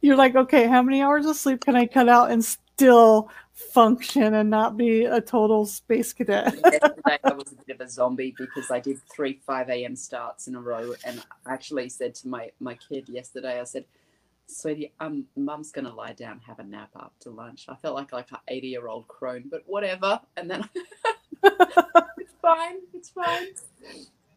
You're 0.02 0.18
like, 0.18 0.36
okay, 0.36 0.68
how 0.68 0.82
many 0.82 1.02
hours 1.02 1.26
of 1.26 1.36
sleep 1.36 1.64
can 1.64 1.76
I 1.76 1.86
cut 1.86 2.10
out 2.10 2.32
and 2.32 2.44
still 2.44 3.30
function 3.62 4.34
and 4.34 4.50
not 4.50 4.76
be 4.76 5.06
a 5.06 5.22
total 5.22 5.66
space 5.66 6.14
cadet. 6.14 6.56
Yesterday 6.56 7.20
I 7.24 7.34
was 7.34 7.52
a 7.52 7.66
bit 7.66 7.76
of 7.76 7.82
a 7.82 7.90
zombie 7.90 8.34
because 8.38 8.72
I 8.72 8.80
did 8.80 9.00
three 9.14 9.40
5 9.46 9.70
a.m. 9.70 9.96
starts 9.96 10.48
in 10.48 10.56
a 10.56 10.62
row 10.62 10.94
and 11.06 11.24
I 11.46 11.54
actually 11.54 11.90
said 11.90 12.16
to 12.16 12.28
my, 12.28 12.52
my 12.60 12.76
kid 12.76 13.08
yesterday, 13.08 13.60
I 13.60 13.64
said, 13.64 13.86
sweetie, 14.48 14.92
um, 15.00 15.26
mum's 15.36 15.72
going 15.72 15.86
to 15.86 15.94
lie 15.94 16.14
down, 16.14 16.42
have 16.46 16.60
a 16.60 16.64
nap 16.64 16.90
after 16.96 17.30
lunch. 17.30 17.68
I 17.70 17.76
felt 17.76 17.96
like 17.96 18.12
like 18.12 18.32
an 18.32 18.40
80 18.48 18.68
year 18.68 18.88
old 18.88 19.08
crone, 19.08 19.46
but 19.50 19.64
whatever. 19.66 20.20
And 20.38 20.50
then 20.50 20.68
it's 21.44 22.34
fine. 22.42 22.78
It's 22.94 23.10
fine. 23.10 23.48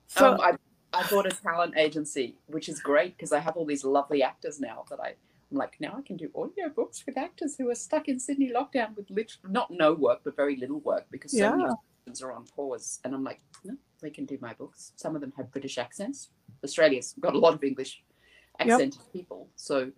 So 0.07 0.35
um, 0.35 0.40
I, 0.40 0.53
I 0.93 1.07
bought 1.09 1.27
a 1.27 1.31
talent 1.31 1.77
agency, 1.77 2.37
which 2.47 2.69
is 2.69 2.81
great 2.81 3.17
because 3.17 3.33
I 3.33 3.40
have 3.40 3.57
all 3.57 3.67
these 3.67 3.85
lovely 3.85 4.23
actors 4.23 4.61
now 4.61 4.85
that 4.90 5.01
I 5.01 5.14
I'm 5.55 5.59
like, 5.59 5.77
now 5.79 5.95
I 5.97 6.03
can 6.03 6.17
do 6.17 6.31
audio 6.35 6.69
books 6.69 7.05
with 7.07 7.17
actors 7.17 7.57
who 7.57 7.71
are 7.71 7.77
stuck 7.77 8.09
in 8.09 8.19
Sydney 8.19 8.51
lockdown 8.53 8.97
with 8.97 9.09
literally 9.09 9.53
not 9.53 9.71
no 9.71 9.93
work, 9.93 10.21
but 10.25 10.35
very 10.35 10.57
little 10.57 10.81
work 10.81 11.07
because 11.12 11.31
so 11.31 11.38
yeah. 11.38 11.55
many 11.55 11.75
things 12.05 12.23
are 12.23 12.33
on 12.33 12.45
pause. 12.57 12.99
And 13.05 13.14
I'm 13.14 13.23
like, 13.23 13.40
no, 13.62 13.77
they 14.01 14.11
can 14.11 14.25
do 14.25 14.37
my 14.40 14.53
books. 14.55 14.93
Some 14.97 15.14
of 15.14 15.21
them 15.21 15.33
have 15.37 15.53
British 15.53 15.79
accents. 15.79 16.31
Australia's 16.64 17.14
got 17.21 17.35
a 17.35 17.38
lot 17.38 17.55
of 17.55 17.62
English 17.62 18.03
accented 18.59 18.97
yep. 18.97 19.12
people. 19.12 19.49
So, 19.55 19.93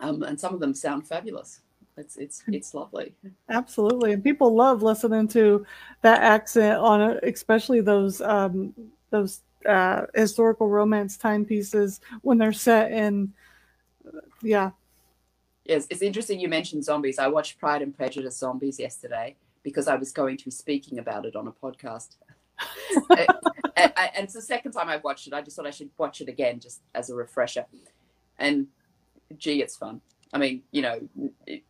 um, 0.00 0.22
and 0.22 0.38
some 0.38 0.54
of 0.54 0.60
them 0.60 0.74
sound 0.74 1.08
fabulous. 1.08 1.60
It's 1.96 2.16
it's 2.16 2.42
it's 2.48 2.74
lovely. 2.74 3.14
Absolutely, 3.48 4.12
and 4.12 4.24
people 4.24 4.54
love 4.54 4.82
listening 4.82 5.28
to 5.28 5.64
that 6.02 6.22
accent 6.22 6.78
on 6.78 7.18
especially 7.22 7.80
those 7.80 8.20
um, 8.20 8.74
those 9.10 9.42
uh, 9.68 10.02
historical 10.14 10.68
romance 10.68 11.16
timepieces 11.16 12.00
when 12.22 12.38
they're 12.38 12.52
set 12.52 12.90
in 12.90 13.32
yeah. 14.42 14.70
Yes, 15.64 15.86
it's 15.88 16.02
interesting 16.02 16.38
you 16.38 16.48
mentioned 16.48 16.84
zombies. 16.84 17.18
I 17.18 17.28
watched 17.28 17.58
Pride 17.58 17.80
and 17.80 17.96
Prejudice 17.96 18.36
Zombies 18.36 18.78
yesterday 18.78 19.36
because 19.62 19.88
I 19.88 19.96
was 19.96 20.12
going 20.12 20.36
to 20.36 20.44
be 20.44 20.50
speaking 20.50 20.98
about 20.98 21.24
it 21.24 21.34
on 21.34 21.48
a 21.48 21.52
podcast. 21.52 22.16
and, 23.10 23.28
and, 23.76 23.92
and, 23.96 24.24
it's 24.24 24.34
the 24.34 24.42
second 24.42 24.72
time 24.72 24.88
I've 24.88 25.02
watched 25.02 25.26
it. 25.26 25.32
I 25.32 25.40
just 25.40 25.56
thought 25.56 25.66
I 25.66 25.70
should 25.70 25.90
watch 25.96 26.20
it 26.20 26.28
again 26.28 26.60
just 26.60 26.82
as 26.94 27.08
a 27.08 27.14
refresher. 27.14 27.64
And 28.38 28.66
gee, 29.38 29.62
it's 29.62 29.76
fun. 29.76 30.02
I 30.34 30.38
mean, 30.38 30.62
you 30.70 30.82
know, 30.82 31.00
it, 31.46 31.62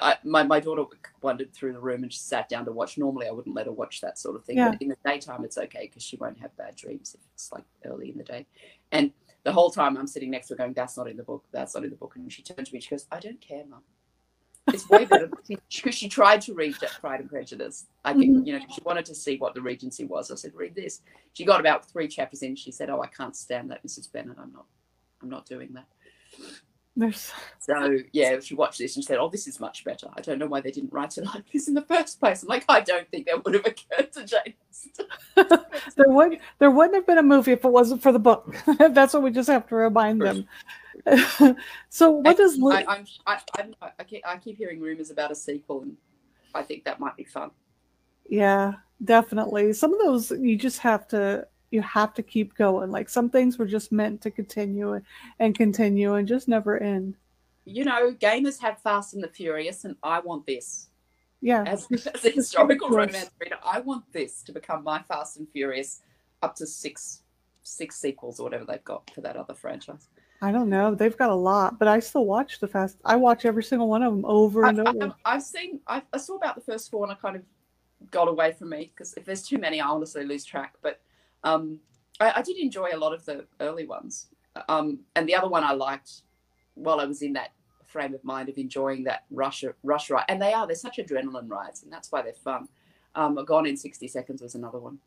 I, 0.00 0.16
my, 0.24 0.42
my 0.42 0.60
daughter 0.60 0.84
wandered 1.22 1.52
through 1.52 1.72
the 1.72 1.80
room 1.80 2.02
and 2.02 2.12
she 2.12 2.18
sat 2.18 2.48
down 2.48 2.64
to 2.66 2.72
watch. 2.72 2.98
Normally, 2.98 3.28
I 3.28 3.30
wouldn't 3.30 3.54
let 3.54 3.66
her 3.66 3.72
watch 3.72 4.00
that 4.00 4.18
sort 4.18 4.36
of 4.36 4.44
thing. 4.44 4.58
Yeah. 4.58 4.70
But 4.70 4.82
in 4.82 4.88
the 4.88 4.96
daytime, 5.04 5.44
it's 5.44 5.58
okay 5.58 5.86
because 5.86 6.02
she 6.02 6.16
won't 6.16 6.38
have 6.40 6.56
bad 6.56 6.76
dreams 6.76 7.14
if 7.14 7.20
it's 7.34 7.52
like 7.52 7.64
early 7.84 8.10
in 8.10 8.18
the 8.18 8.24
day. 8.24 8.46
And 8.92 9.12
the 9.44 9.52
whole 9.52 9.70
time 9.70 9.96
I'm 9.96 10.06
sitting 10.06 10.30
next 10.30 10.48
to 10.48 10.54
her 10.54 10.58
going, 10.58 10.72
that's 10.72 10.96
not 10.96 11.08
in 11.08 11.16
the 11.16 11.22
book. 11.22 11.44
That's 11.52 11.74
not 11.74 11.84
in 11.84 11.90
the 11.90 11.96
book. 11.96 12.14
And 12.16 12.30
she 12.32 12.42
turned 12.42 12.66
to 12.66 12.72
me, 12.72 12.78
and 12.78 12.82
she 12.82 12.90
goes, 12.90 13.06
I 13.10 13.20
don't 13.20 13.40
care, 13.40 13.64
mum. 13.64 13.82
It's 14.72 14.88
way 14.88 15.04
better 15.10 15.30
because 15.48 15.94
she 15.94 16.08
tried 16.08 16.40
to 16.42 16.54
read 16.54 16.74
Pride 17.00 17.20
and 17.20 17.30
Prejudice. 17.30 17.86
I 18.04 18.12
think, 18.12 18.36
mm-hmm. 18.36 18.46
you 18.46 18.58
know, 18.58 18.64
she 18.74 18.80
wanted 18.82 19.04
to 19.06 19.14
see 19.14 19.36
what 19.36 19.54
the 19.54 19.62
Regency 19.62 20.04
was. 20.04 20.30
I 20.30 20.34
said, 20.34 20.52
read 20.54 20.74
this. 20.74 21.00
She 21.34 21.44
got 21.44 21.60
about 21.60 21.88
three 21.88 22.08
chapters 22.08 22.42
in. 22.42 22.56
She 22.56 22.72
said, 22.72 22.90
oh, 22.90 23.00
I 23.02 23.06
can't 23.06 23.36
stand 23.36 23.70
that, 23.70 23.84
Mrs. 23.84 24.10
Bennet. 24.10 24.36
I'm 24.40 24.52
not, 24.52 24.66
I'm 25.22 25.28
not 25.28 25.46
doing 25.46 25.72
that. 25.74 25.86
There's... 26.96 27.30
So 27.58 27.98
yeah, 28.12 28.40
she 28.40 28.54
watched 28.54 28.78
this 28.78 28.96
and 28.96 29.04
she 29.04 29.06
said, 29.06 29.18
"Oh, 29.18 29.28
this 29.28 29.46
is 29.46 29.60
much 29.60 29.84
better." 29.84 30.08
I 30.16 30.22
don't 30.22 30.38
know 30.38 30.46
why 30.46 30.62
they 30.62 30.70
didn't 30.70 30.92
write 30.92 31.18
it 31.18 31.26
like 31.26 31.44
this 31.52 31.68
in 31.68 31.74
the 31.74 31.82
first 31.82 32.18
place. 32.18 32.42
I'm 32.42 32.48
like, 32.48 32.64
I 32.70 32.80
don't 32.80 33.08
think 33.10 33.26
that 33.26 33.44
would 33.44 33.54
have 33.54 33.66
occurred 33.66 34.12
to 34.12 34.24
Jane. 34.24 34.54
there 35.96 36.08
would 36.08 36.38
there 36.58 36.70
wouldn't 36.70 36.94
have 36.94 37.06
been 37.06 37.18
a 37.18 37.22
movie 37.22 37.52
if 37.52 37.64
it 37.64 37.68
wasn't 37.68 38.02
for 38.02 38.12
the 38.12 38.18
book. 38.18 38.56
That's 38.78 39.12
what 39.12 39.22
we 39.22 39.30
just 39.30 39.48
have 39.48 39.66
to 39.68 39.74
remind 39.74 40.22
them. 40.22 40.46
so 41.90 42.10
what 42.12 42.38
does 42.38 42.58
I, 42.62 42.84
I'm, 42.88 43.06
I, 43.26 43.40
I'm, 43.58 43.74
I, 43.82 44.04
keep, 44.04 44.26
I 44.26 44.36
keep 44.38 44.56
hearing 44.56 44.80
rumors 44.80 45.10
about 45.10 45.30
a 45.30 45.34
sequel, 45.34 45.82
and 45.82 45.96
I 46.54 46.62
think 46.62 46.84
that 46.84 46.98
might 46.98 47.16
be 47.16 47.24
fun. 47.24 47.50
Yeah, 48.28 48.72
definitely. 49.04 49.74
Some 49.74 49.92
of 49.92 50.00
those 50.00 50.30
you 50.30 50.56
just 50.56 50.78
have 50.78 51.06
to 51.08 51.46
you 51.70 51.82
have 51.82 52.14
to 52.14 52.22
keep 52.22 52.54
going. 52.54 52.90
Like 52.90 53.08
some 53.08 53.30
things 53.30 53.58
were 53.58 53.66
just 53.66 53.92
meant 53.92 54.20
to 54.22 54.30
continue 54.30 55.00
and 55.38 55.54
continue 55.54 56.14
and 56.14 56.26
just 56.26 56.48
never 56.48 56.78
end. 56.78 57.16
You 57.64 57.84
know, 57.84 58.12
gamers 58.12 58.60
have 58.60 58.80
Fast 58.80 59.14
and 59.14 59.22
the 59.22 59.28
Furious, 59.28 59.84
and 59.84 59.96
I 60.02 60.20
want 60.20 60.46
this. 60.46 60.88
Yeah. 61.40 61.64
As, 61.66 61.88
as 62.14 62.24
a 62.24 62.30
historical 62.30 62.90
romance 62.90 63.30
reader, 63.40 63.58
I 63.64 63.80
want 63.80 64.04
this 64.12 64.42
to 64.44 64.52
become 64.52 64.84
my 64.84 65.02
Fast 65.02 65.36
and 65.38 65.48
Furious 65.50 66.02
up 66.42 66.54
to 66.56 66.66
six 66.66 67.22
six 67.62 67.96
sequels 67.96 68.38
or 68.38 68.44
whatever 68.44 68.64
they've 68.64 68.84
got 68.84 69.10
for 69.12 69.20
that 69.22 69.36
other 69.36 69.54
franchise. 69.54 70.08
I 70.40 70.52
don't 70.52 70.68
know. 70.68 70.94
They've 70.94 71.16
got 71.16 71.30
a 71.30 71.34
lot, 71.34 71.78
but 71.78 71.88
I 71.88 71.98
still 71.98 72.26
watch 72.26 72.60
the 72.60 72.68
Fast. 72.68 72.98
I 73.04 73.16
watch 73.16 73.44
every 73.44 73.64
single 73.64 73.88
one 73.88 74.02
of 74.02 74.14
them 74.14 74.24
over 74.24 74.64
and 74.64 74.80
I, 74.80 74.90
over. 74.90 75.14
I, 75.24 75.32
have 75.32 75.42
seen. 75.42 75.80
I, 75.86 76.02
I, 76.12 76.18
saw 76.18 76.36
about 76.36 76.54
the 76.54 76.60
first 76.60 76.90
four, 76.90 77.04
and 77.04 77.12
I 77.12 77.16
kind 77.16 77.36
of 77.36 77.42
got 78.10 78.28
away 78.28 78.52
from 78.52 78.68
me 78.68 78.92
because 78.94 79.14
if 79.14 79.24
there's 79.24 79.42
too 79.42 79.58
many, 79.58 79.80
I 79.80 79.88
honestly 79.88 80.24
lose 80.24 80.44
track. 80.44 80.74
But 80.82 81.00
um, 81.46 81.78
I, 82.20 82.32
I, 82.36 82.42
did 82.42 82.56
enjoy 82.56 82.90
a 82.92 82.98
lot 82.98 83.14
of 83.14 83.24
the 83.24 83.46
early 83.60 83.86
ones. 83.86 84.26
Um, 84.68 85.00
and 85.14 85.28
the 85.28 85.34
other 85.34 85.48
one 85.48 85.62
I 85.62 85.72
liked 85.72 86.22
while 86.74 87.00
I 87.00 87.04
was 87.04 87.22
in 87.22 87.32
that 87.34 87.52
frame 87.84 88.14
of 88.14 88.24
mind 88.24 88.48
of 88.48 88.58
enjoying 88.58 89.04
that 89.04 89.24
rush, 89.30 89.64
rush 89.82 90.10
ride. 90.10 90.24
And 90.28 90.42
they 90.42 90.52
are, 90.52 90.66
they're 90.66 90.76
such 90.76 90.98
adrenaline 90.98 91.48
rides, 91.48 91.82
and 91.82 91.92
that's 91.92 92.10
why 92.10 92.22
they're 92.22 92.32
fun. 92.32 92.68
Um, 93.14 93.42
Gone 93.46 93.66
in 93.66 93.76
60 93.76 94.08
Seconds 94.08 94.42
was 94.42 94.54
another 94.54 94.78
one. 94.78 94.98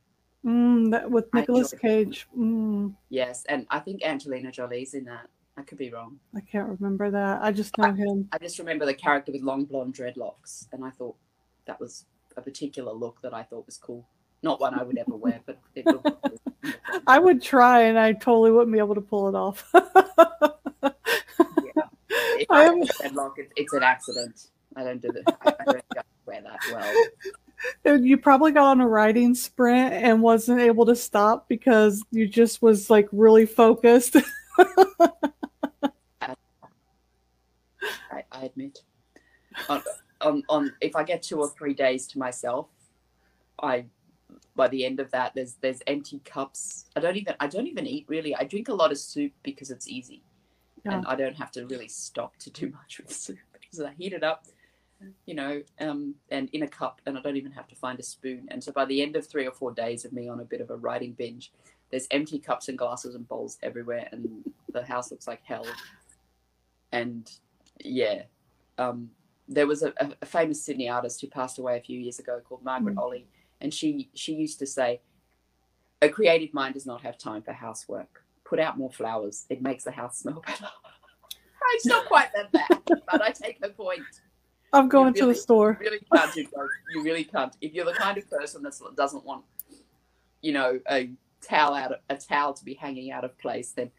Mm, 0.46 0.92
that, 0.92 1.12
with 1.12 1.32
Nicolas 1.34 1.74
Cage. 1.74 2.28
Mm. 2.38 2.96
Yes, 3.10 3.46
and 3.50 3.68
I 3.70 3.80
think 3.80 4.04
Angelina 4.04 4.52
Jolie's 4.52 4.94
in 4.94 5.04
that. 5.06 5.28
I 5.58 5.64
could 5.64 5.78
be 5.78 5.92
wrong. 5.92 6.20
I 6.34 6.40
can't 6.40 6.70
remember 6.70 7.12
that. 7.12 7.42
I 7.42 7.52
just 7.52 7.78
know 7.78 7.90
I, 7.90 7.92
him. 7.92 8.30
I 8.32 8.38
just 8.38 8.58
remember 8.60 8.86
the 8.86 8.94
character 8.94 9.34
with 9.34 9.42
long 9.42 9.66
blonde 9.66 9.94
dreadlocks, 9.94 10.68
and 10.72 10.86
I 10.86 10.90
thought 10.90 11.18
that 11.66 11.82
was 11.82 12.06
a 12.38 12.42
particular 12.42 12.94
look 12.94 13.22
that 13.24 13.34
I 13.34 13.44
thought 13.44 13.66
was 13.66 13.78
cool. 13.78 14.08
Not 14.42 14.60
one 14.62 14.74
I 14.74 14.84
would 14.84 14.98
ever 14.98 15.16
wear, 15.16 15.42
but 15.46 15.60
it 15.76 15.86
looked. 15.86 16.10
I 17.08 17.20
would 17.20 17.42
try, 17.42 17.82
and 17.84 18.00
I 18.00 18.14
totally 18.14 18.52
wouldn't 18.52 18.72
be 18.72 18.80
able 18.80 18.96
to 18.96 19.02
pull 19.02 19.28
it 19.28 19.36
off. 19.36 19.70
yeah. 19.74 19.82
If 22.10 22.50
I, 22.50 22.64
am... 22.64 22.82
it's, 22.82 23.02
it's, 23.56 23.74
an 23.74 23.84
accident. 23.84 24.48
I 24.76 24.84
don't 24.84 25.02
do 25.02 25.12
that. 25.12 25.38
I, 25.42 25.54
I 25.60 25.64
don't 25.66 25.84
software 26.30 26.42
that 26.42 26.60
well. 27.84 28.00
You 28.00 28.18
probably 28.18 28.52
got 28.52 28.66
on 28.66 28.82
a 28.82 28.88
writing 28.88 29.36
sprint 29.36 29.94
and 29.94 30.22
wasn't 30.22 30.62
able 30.62 30.86
to 30.86 30.96
stop 30.96 31.50
because 31.50 32.04
you 32.12 32.28
just 32.28 32.62
was 32.62 32.90
like 32.90 33.10
really 33.12 33.46
focused. 33.46 34.16
I, 34.60 36.34
I 38.32 38.44
admit. 38.44 38.80
On, 39.68 39.82
on, 40.22 40.44
on 40.50 40.74
if 40.80 40.96
I 40.96 41.04
get 41.04 41.22
two 41.22 41.40
or 41.40 41.50
three 41.50 41.74
days 41.74 42.08
to 42.08 42.20
myself, 42.20 42.68
I 43.62 43.86
by 44.60 44.68
the 44.68 44.84
end 44.84 45.00
of 45.00 45.10
that 45.12 45.34
there's 45.34 45.54
there's 45.62 45.82
empty 45.88 46.20
cups. 46.26 46.86
I 46.94 47.00
don't 47.00 47.16
even 47.16 47.34
I 47.40 47.48
don't 47.48 47.66
even 47.66 47.88
eat 47.88 48.06
really. 48.10 48.36
I 48.36 48.44
drink 48.44 48.68
a 48.68 48.74
lot 48.74 48.92
of 48.92 48.98
soup 48.98 49.32
because 49.42 49.72
it's 49.72 49.88
easy. 49.88 50.22
Yeah. 50.84 50.96
And 50.96 51.06
I 51.08 51.16
don't 51.16 51.38
have 51.38 51.50
to 51.52 51.66
really 51.68 51.88
stop 51.88 52.36
to 52.40 52.50
do 52.50 52.70
much 52.80 53.00
with 53.00 53.10
soup 53.10 53.40
because 53.54 53.80
I 53.80 53.94
heat 53.98 54.12
it 54.12 54.22
up, 54.22 54.48
you 55.26 55.34
know, 55.34 55.62
um, 55.80 56.16
and 56.30 56.50
in 56.52 56.64
a 56.64 56.68
cup, 56.68 57.00
and 57.06 57.18
I 57.18 57.22
don't 57.22 57.38
even 57.38 57.54
have 57.54 57.70
to 57.70 57.76
find 57.76 57.98
a 58.02 58.04
spoon. 58.04 58.50
And 58.52 58.62
so 58.62 58.74
by 58.74 58.84
the 58.84 59.02
end 59.02 59.16
of 59.16 59.26
three 59.26 59.48
or 59.48 59.54
four 59.54 59.72
days 59.72 60.04
of 60.04 60.12
me 60.12 60.28
on 60.28 60.42
a 60.42 60.46
bit 60.46 60.60
of 60.60 60.70
a 60.70 60.76
writing 60.76 61.14
binge, 61.14 61.54
there's 61.90 62.08
empty 62.12 62.38
cups 62.38 62.68
and 62.68 62.78
glasses 62.78 63.16
and 63.16 63.26
bowls 63.30 63.58
everywhere, 63.64 64.10
and 64.12 64.44
the 64.74 64.84
house 64.84 65.10
looks 65.10 65.28
like 65.28 65.42
hell. 65.46 65.66
And 66.92 67.32
yeah, 67.80 68.24
um, 68.78 69.12
there 69.48 69.68
was 69.68 69.84
a, 69.84 69.94
a, 70.22 70.26
famous 70.26 70.62
Sydney 70.62 70.90
artist 70.90 71.22
who 71.22 71.28
passed 71.28 71.60
away 71.60 71.78
a 71.78 71.82
few 71.82 72.00
years 72.00 72.20
ago 72.20 72.42
called 72.48 72.64
Margaret 72.64 72.96
mm. 72.96 73.02
Olley, 73.02 73.26
and 73.62 73.74
she 73.74 74.10
she 74.14 74.34
used 74.34 74.60
to 74.60 74.66
say, 74.66 75.02
"A 76.02 76.10
creative 76.10 76.54
mind 76.54 76.74
does 76.74 76.86
not 76.86 77.02
have 77.02 77.18
time 77.18 77.42
for 77.42 77.54
housework. 77.54 78.24
Put 78.44 78.60
out 78.60 78.78
more 78.78 78.92
flowers; 78.92 79.46
it 79.50 79.62
makes 79.62 79.84
the 79.84 79.92
house 79.92 80.20
smell 80.20 80.44
better." 80.48 80.68
it's 81.74 81.86
not 81.86 82.06
quite 82.08 82.30
that 82.34 82.52
bad, 82.52 82.80
but 82.86 83.22
I 83.22 83.32
take 83.32 83.60
the 83.62 83.70
point. 83.70 84.04
I'm 84.72 84.88
going 84.88 85.14
really, 85.14 85.20
to 85.22 85.26
the 85.28 85.36
store. 85.36 85.78
You 85.80 85.90
really 85.90 86.06
can't 86.14 86.34
do 86.34 86.48
both. 86.54 86.70
You 86.94 87.04
really 87.04 87.24
can't. 87.24 87.56
If 87.62 87.74
you're 87.74 87.86
the 87.86 87.94
kind 87.94 88.18
of 88.18 88.30
person 88.30 88.62
that 88.64 88.74
doesn't 88.96 89.26
want, 89.26 89.44
you 90.42 90.52
know, 90.52 90.80
a 90.90 91.10
towel 91.42 91.74
out 91.74 91.92
of, 91.92 92.00
a 92.10 92.16
towel 92.16 92.54
to 92.54 92.64
be 92.64 92.76
hanging 92.76 93.12
out 93.12 93.24
of 93.24 93.38
place, 93.38 93.72
then 93.72 93.92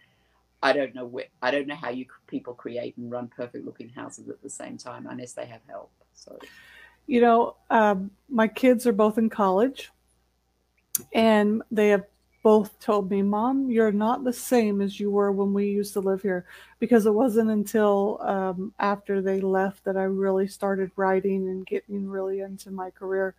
I 0.63 0.73
don't 0.73 0.95
know 0.95 1.07
where 1.07 1.27
I 1.43 1.51
don't 1.51 1.67
know 1.67 1.75
how 1.75 1.91
you 1.91 2.07
people 2.27 2.55
create 2.55 2.97
and 2.97 3.11
run 3.11 3.29
perfect 3.29 3.65
looking 3.65 3.89
houses 3.89 4.29
at 4.29 4.43
the 4.43 4.51
same 4.51 4.77
time 4.77 5.07
unless 5.09 5.33
they 5.33 5.47
have 5.47 5.63
help. 5.69 5.91
So, 6.15 6.39
you 7.11 7.21
know, 7.21 7.57
um, 7.71 8.13
my 8.29 8.47
kids 8.47 8.87
are 8.87 8.93
both 8.93 9.19
in 9.19 9.29
college, 9.29 9.91
and 11.13 11.61
they 11.69 11.89
have 11.89 12.05
both 12.45 12.79
told 12.79 13.11
me, 13.11 13.21
Mom, 13.21 13.69
you're 13.69 13.91
not 13.91 14.23
the 14.23 14.33
same 14.33 14.81
as 14.81 15.01
you 15.01 15.11
were 15.11 15.33
when 15.33 15.53
we 15.53 15.67
used 15.67 15.93
to 15.95 16.01
live 16.01 16.23
here. 16.23 16.47
Because 16.79 17.07
it 17.07 17.13
wasn't 17.13 17.51
until 17.51 18.21
um, 18.23 18.73
after 18.79 19.21
they 19.21 19.41
left 19.41 19.83
that 19.85 19.97
I 19.97 20.05
really 20.05 20.47
started 20.47 20.93
writing 20.95 21.49
and 21.49 21.67
getting 21.67 22.09
really 22.09 22.41
into 22.41 22.71
my 22.71 22.91
career. 22.91 23.35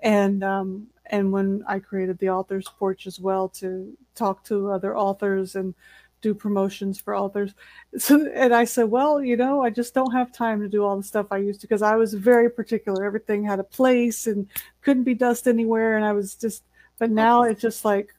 And 0.00 0.42
um, 0.42 0.88
and 1.06 1.30
when 1.30 1.62
I 1.68 1.78
created 1.78 2.18
the 2.18 2.30
author's 2.30 2.68
porch 2.68 3.06
as 3.06 3.20
well 3.20 3.48
to 3.60 3.96
talk 4.16 4.42
to 4.46 4.72
other 4.72 4.96
authors 4.96 5.54
and 5.54 5.74
do 6.22 6.34
promotions 6.34 6.98
for 6.98 7.14
authors. 7.14 7.52
So, 7.98 8.26
and 8.34 8.54
I 8.54 8.64
said, 8.64 8.84
well, 8.84 9.22
you 9.22 9.36
know, 9.36 9.62
I 9.62 9.68
just 9.68 9.92
don't 9.92 10.12
have 10.12 10.32
time 10.32 10.60
to 10.60 10.68
do 10.68 10.84
all 10.84 10.96
the 10.96 11.02
stuff 11.02 11.26
I 11.30 11.38
used 11.38 11.60
to 11.60 11.66
because 11.66 11.82
I 11.82 11.96
was 11.96 12.14
very 12.14 12.48
particular. 12.48 13.04
Everything 13.04 13.44
had 13.44 13.58
a 13.58 13.64
place 13.64 14.26
and 14.26 14.46
couldn't 14.80 15.04
be 15.04 15.14
dust 15.14 15.46
anywhere. 15.46 15.96
And 15.96 16.04
I 16.04 16.12
was 16.12 16.34
just, 16.34 16.62
but 16.98 17.10
now 17.10 17.42
it's 17.42 17.60
just 17.60 17.84
like, 17.84 18.14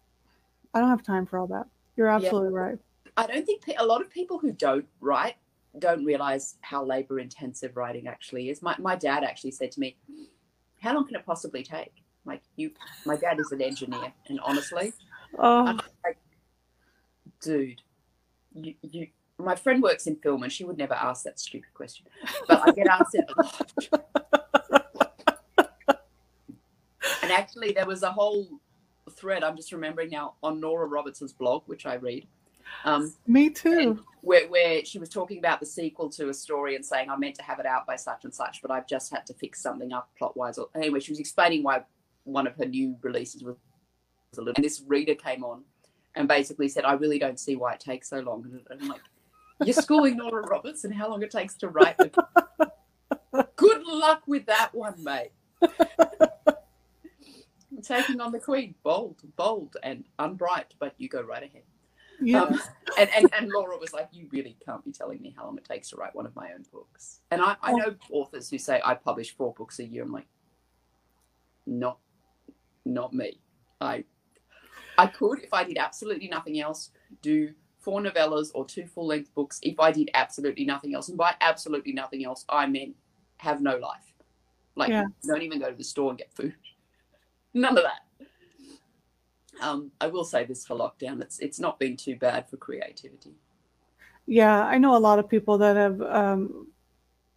I 0.74 0.80
don't 0.80 0.90
have 0.90 1.04
time 1.04 1.26
for 1.26 1.40
all 1.40 1.48
that. 1.48 1.66
You're 1.96 2.08
absolutely 2.08 2.54
yeah. 2.54 2.60
right. 2.60 2.78
I 3.18 3.28
don't 3.28 3.46
think 3.46 3.64
a 3.78 3.86
lot 3.86 4.02
of 4.02 4.10
people 4.10 4.38
who 4.40 4.52
don't 4.52 4.86
write 5.00 5.36
don't 5.80 6.06
realize 6.06 6.56
how 6.62 6.84
labor 6.84 7.20
intensive 7.20 7.78
writing 7.78 8.08
actually 8.08 8.50
is. 8.50 8.62
My, 8.62 8.76
my 8.80 8.96
dad 8.96 9.24
actually 9.24 9.52
said 9.52 9.72
to 9.72 9.80
me, 9.80 9.96
how 10.82 10.94
long 10.94 11.08
can 11.08 11.16
it 11.16 11.26
possibly 11.26 11.64
take? 11.64 11.94
Like 12.26 12.42
you, 12.56 12.72
my 13.06 13.16
dad 13.16 13.40
is 13.40 13.52
an 13.52 13.62
engineer 13.62 14.14
and 14.28 14.40
honestly, 14.42 14.94
oh. 15.38 15.80
like, 16.04 16.18
dude, 17.42 17.82
you, 18.54 18.76
you, 18.82 19.08
my 19.38 19.56
friend 19.56 19.82
works 19.82 20.08
in 20.08 20.16
film 20.18 20.44
and 20.44 20.52
she 20.52 20.64
would 20.64 20.78
never 20.78 20.94
ask 20.94 21.24
that 21.24 21.40
stupid 21.40 21.74
question, 21.74 22.06
but 22.48 22.68
I 22.68 22.72
get 22.72 22.88
asked 22.88 23.16
it 23.16 23.26
a 23.30 23.42
lot. 23.42 23.72
and 27.24 27.32
actually, 27.32 27.72
there 27.74 27.86
was 27.86 28.04
a 28.04 28.12
whole 28.12 28.48
thread 29.12 29.44
I'm 29.44 29.56
just 29.56 29.72
remembering 29.72 30.10
now 30.10 30.36
on 30.44 30.60
Nora 30.60 30.88
Roberts's 30.88 31.34
blog, 31.34 31.64
which 31.66 31.86
I 31.86 31.96
read. 31.96 32.28
Um, 32.86 33.14
Me 33.28 33.50
too. 33.50 34.04
Where, 34.22 34.48
where 34.48 34.86
she 34.86 35.00
was 35.00 35.10
talking 35.10 35.38
about 35.38 35.60
the 35.60 35.66
sequel 35.66 36.10
to 36.12 36.30
a 36.30 36.34
story 36.34 36.76
and 36.76 36.86
saying 36.86 37.10
I 37.10 37.18
meant 37.18 37.36
to 37.36 37.44
have 37.44 37.60
it 37.60 37.66
out 37.66 37.86
by 37.86 37.98
such 37.98 38.24
and 38.24 38.34
such, 38.34 38.62
but 38.62 38.72
I've 38.72 38.88
just 38.88 39.12
had 39.14 39.26
to 39.28 39.34
fix 39.34 39.62
something 39.62 39.92
up 39.92 40.10
plot 40.18 40.38
wise. 40.38 40.58
Anyway, 40.76 41.02
she 41.02 41.12
was 41.12 41.20
explaining 41.20 41.64
why 41.64 41.84
one 42.24 42.48
of 42.48 42.56
her 42.56 42.66
new 42.66 42.96
releases 43.02 43.44
was 43.44 43.58
a 44.38 44.42
little. 44.42 44.54
And 44.56 44.64
this 44.64 44.82
reader 44.88 45.16
came 45.16 45.44
on 45.44 45.64
and 46.16 46.28
basically 46.28 46.68
said, 46.68 46.86
I 46.86 46.94
really 46.94 47.20
don't 47.20 47.40
see 47.40 47.56
why 47.56 47.74
it 47.74 47.80
takes 47.80 48.10
so 48.10 48.20
long. 48.20 48.46
And 48.70 48.82
I'm 48.82 48.88
like, 48.88 49.02
you're 49.64 49.74
schooling 49.74 50.18
Nora 50.18 50.46
Roberts 50.48 50.84
and 50.84 50.94
how 50.94 51.10
long 51.10 51.24
it 51.24 51.32
takes 51.32 51.56
to 51.56 51.70
write. 51.70 51.98
Good 53.56 53.84
luck 53.86 54.24
with 54.28 54.46
that 54.48 54.74
one, 54.74 55.04
mate. 55.04 55.32
Taking 57.84 58.22
on 58.22 58.32
the 58.32 58.40
Queen, 58.40 58.76
bold, 58.84 59.22
bold, 59.36 59.76
and 59.84 60.06
unbright, 60.20 60.72
but 60.80 60.94
you 60.98 61.10
go 61.10 61.22
right 61.22 61.44
ahead. 61.44 61.64
Yeah. 62.22 62.44
Um, 62.44 62.62
and, 62.98 63.10
and, 63.16 63.34
and 63.38 63.50
Laura 63.50 63.78
was 63.78 63.92
like, 63.92 64.08
You 64.12 64.28
really 64.32 64.56
can't 64.66 64.86
be 64.86 64.92
telling 64.92 65.22
me 65.22 65.34
how 65.36 65.46
long 65.46 65.58
it 65.58 65.66
takes 65.66 65.90
to 65.90 65.98
write 65.98 66.16
one 66.16 66.26
of 66.26 66.36
my 66.36 66.52
own 66.54 66.64
books. 66.72 67.20
And 67.32 67.42
I, 67.42 67.58
I 67.62 67.74
know 67.74 67.96
authors 68.12 68.50
who 68.50 68.58
say, 68.58 68.80
I 68.86 68.94
publish 68.94 69.36
four 69.36 69.54
books 69.54 69.80
a 69.80 69.84
year. 69.84 70.04
I'm 70.04 70.12
like, 70.12 70.28
Not, 71.66 71.98
not 72.86 73.14
me. 73.14 73.40
I 73.82 74.06
I 74.98 75.08
could, 75.08 75.44
if 75.44 75.54
I 75.54 75.64
did 75.64 75.78
absolutely 75.78 76.28
nothing 76.28 76.60
else, 76.60 76.92
do 77.22 77.54
four 77.80 78.02
novellas 78.02 78.52
or 78.54 78.66
two 78.66 78.86
full 78.86 79.08
length 79.08 79.34
books 79.36 79.60
if 79.62 79.80
I 79.80 79.92
did 79.92 80.10
absolutely 80.14 80.66
nothing 80.66 80.96
else. 80.96 81.10
And 81.10 81.18
by 81.18 81.36
absolutely 81.42 81.94
nothing 81.94 82.24
else, 82.24 82.46
I 82.48 82.66
meant 82.66 82.96
have 83.38 83.62
no 83.62 83.78
life. 83.78 84.14
Like, 84.76 84.90
yeah. 84.90 85.04
don't 85.26 85.42
even 85.42 85.60
go 85.60 85.70
to 85.70 85.76
the 85.76 85.84
store 85.84 86.10
and 86.10 86.18
get 86.18 86.34
food. 86.34 86.56
None 87.54 87.78
of 87.78 87.84
that. 87.84 88.28
Um, 89.62 89.92
I 90.02 90.08
will 90.08 90.24
say 90.24 90.46
this 90.46 90.66
for 90.66 90.76
lockdown, 90.76 91.22
it's 91.22 91.38
it's 91.38 91.60
not 91.60 91.80
been 91.80 91.96
too 91.96 92.16
bad 92.16 92.50
for 92.50 92.58
creativity. 92.58 93.36
Yeah, 94.26 94.64
I 94.64 94.80
know 94.80 94.96
a 94.96 94.98
lot 94.98 95.20
of 95.20 95.30
people 95.30 95.60
that 95.60 95.76
have 95.76 96.02
um, 96.02 96.68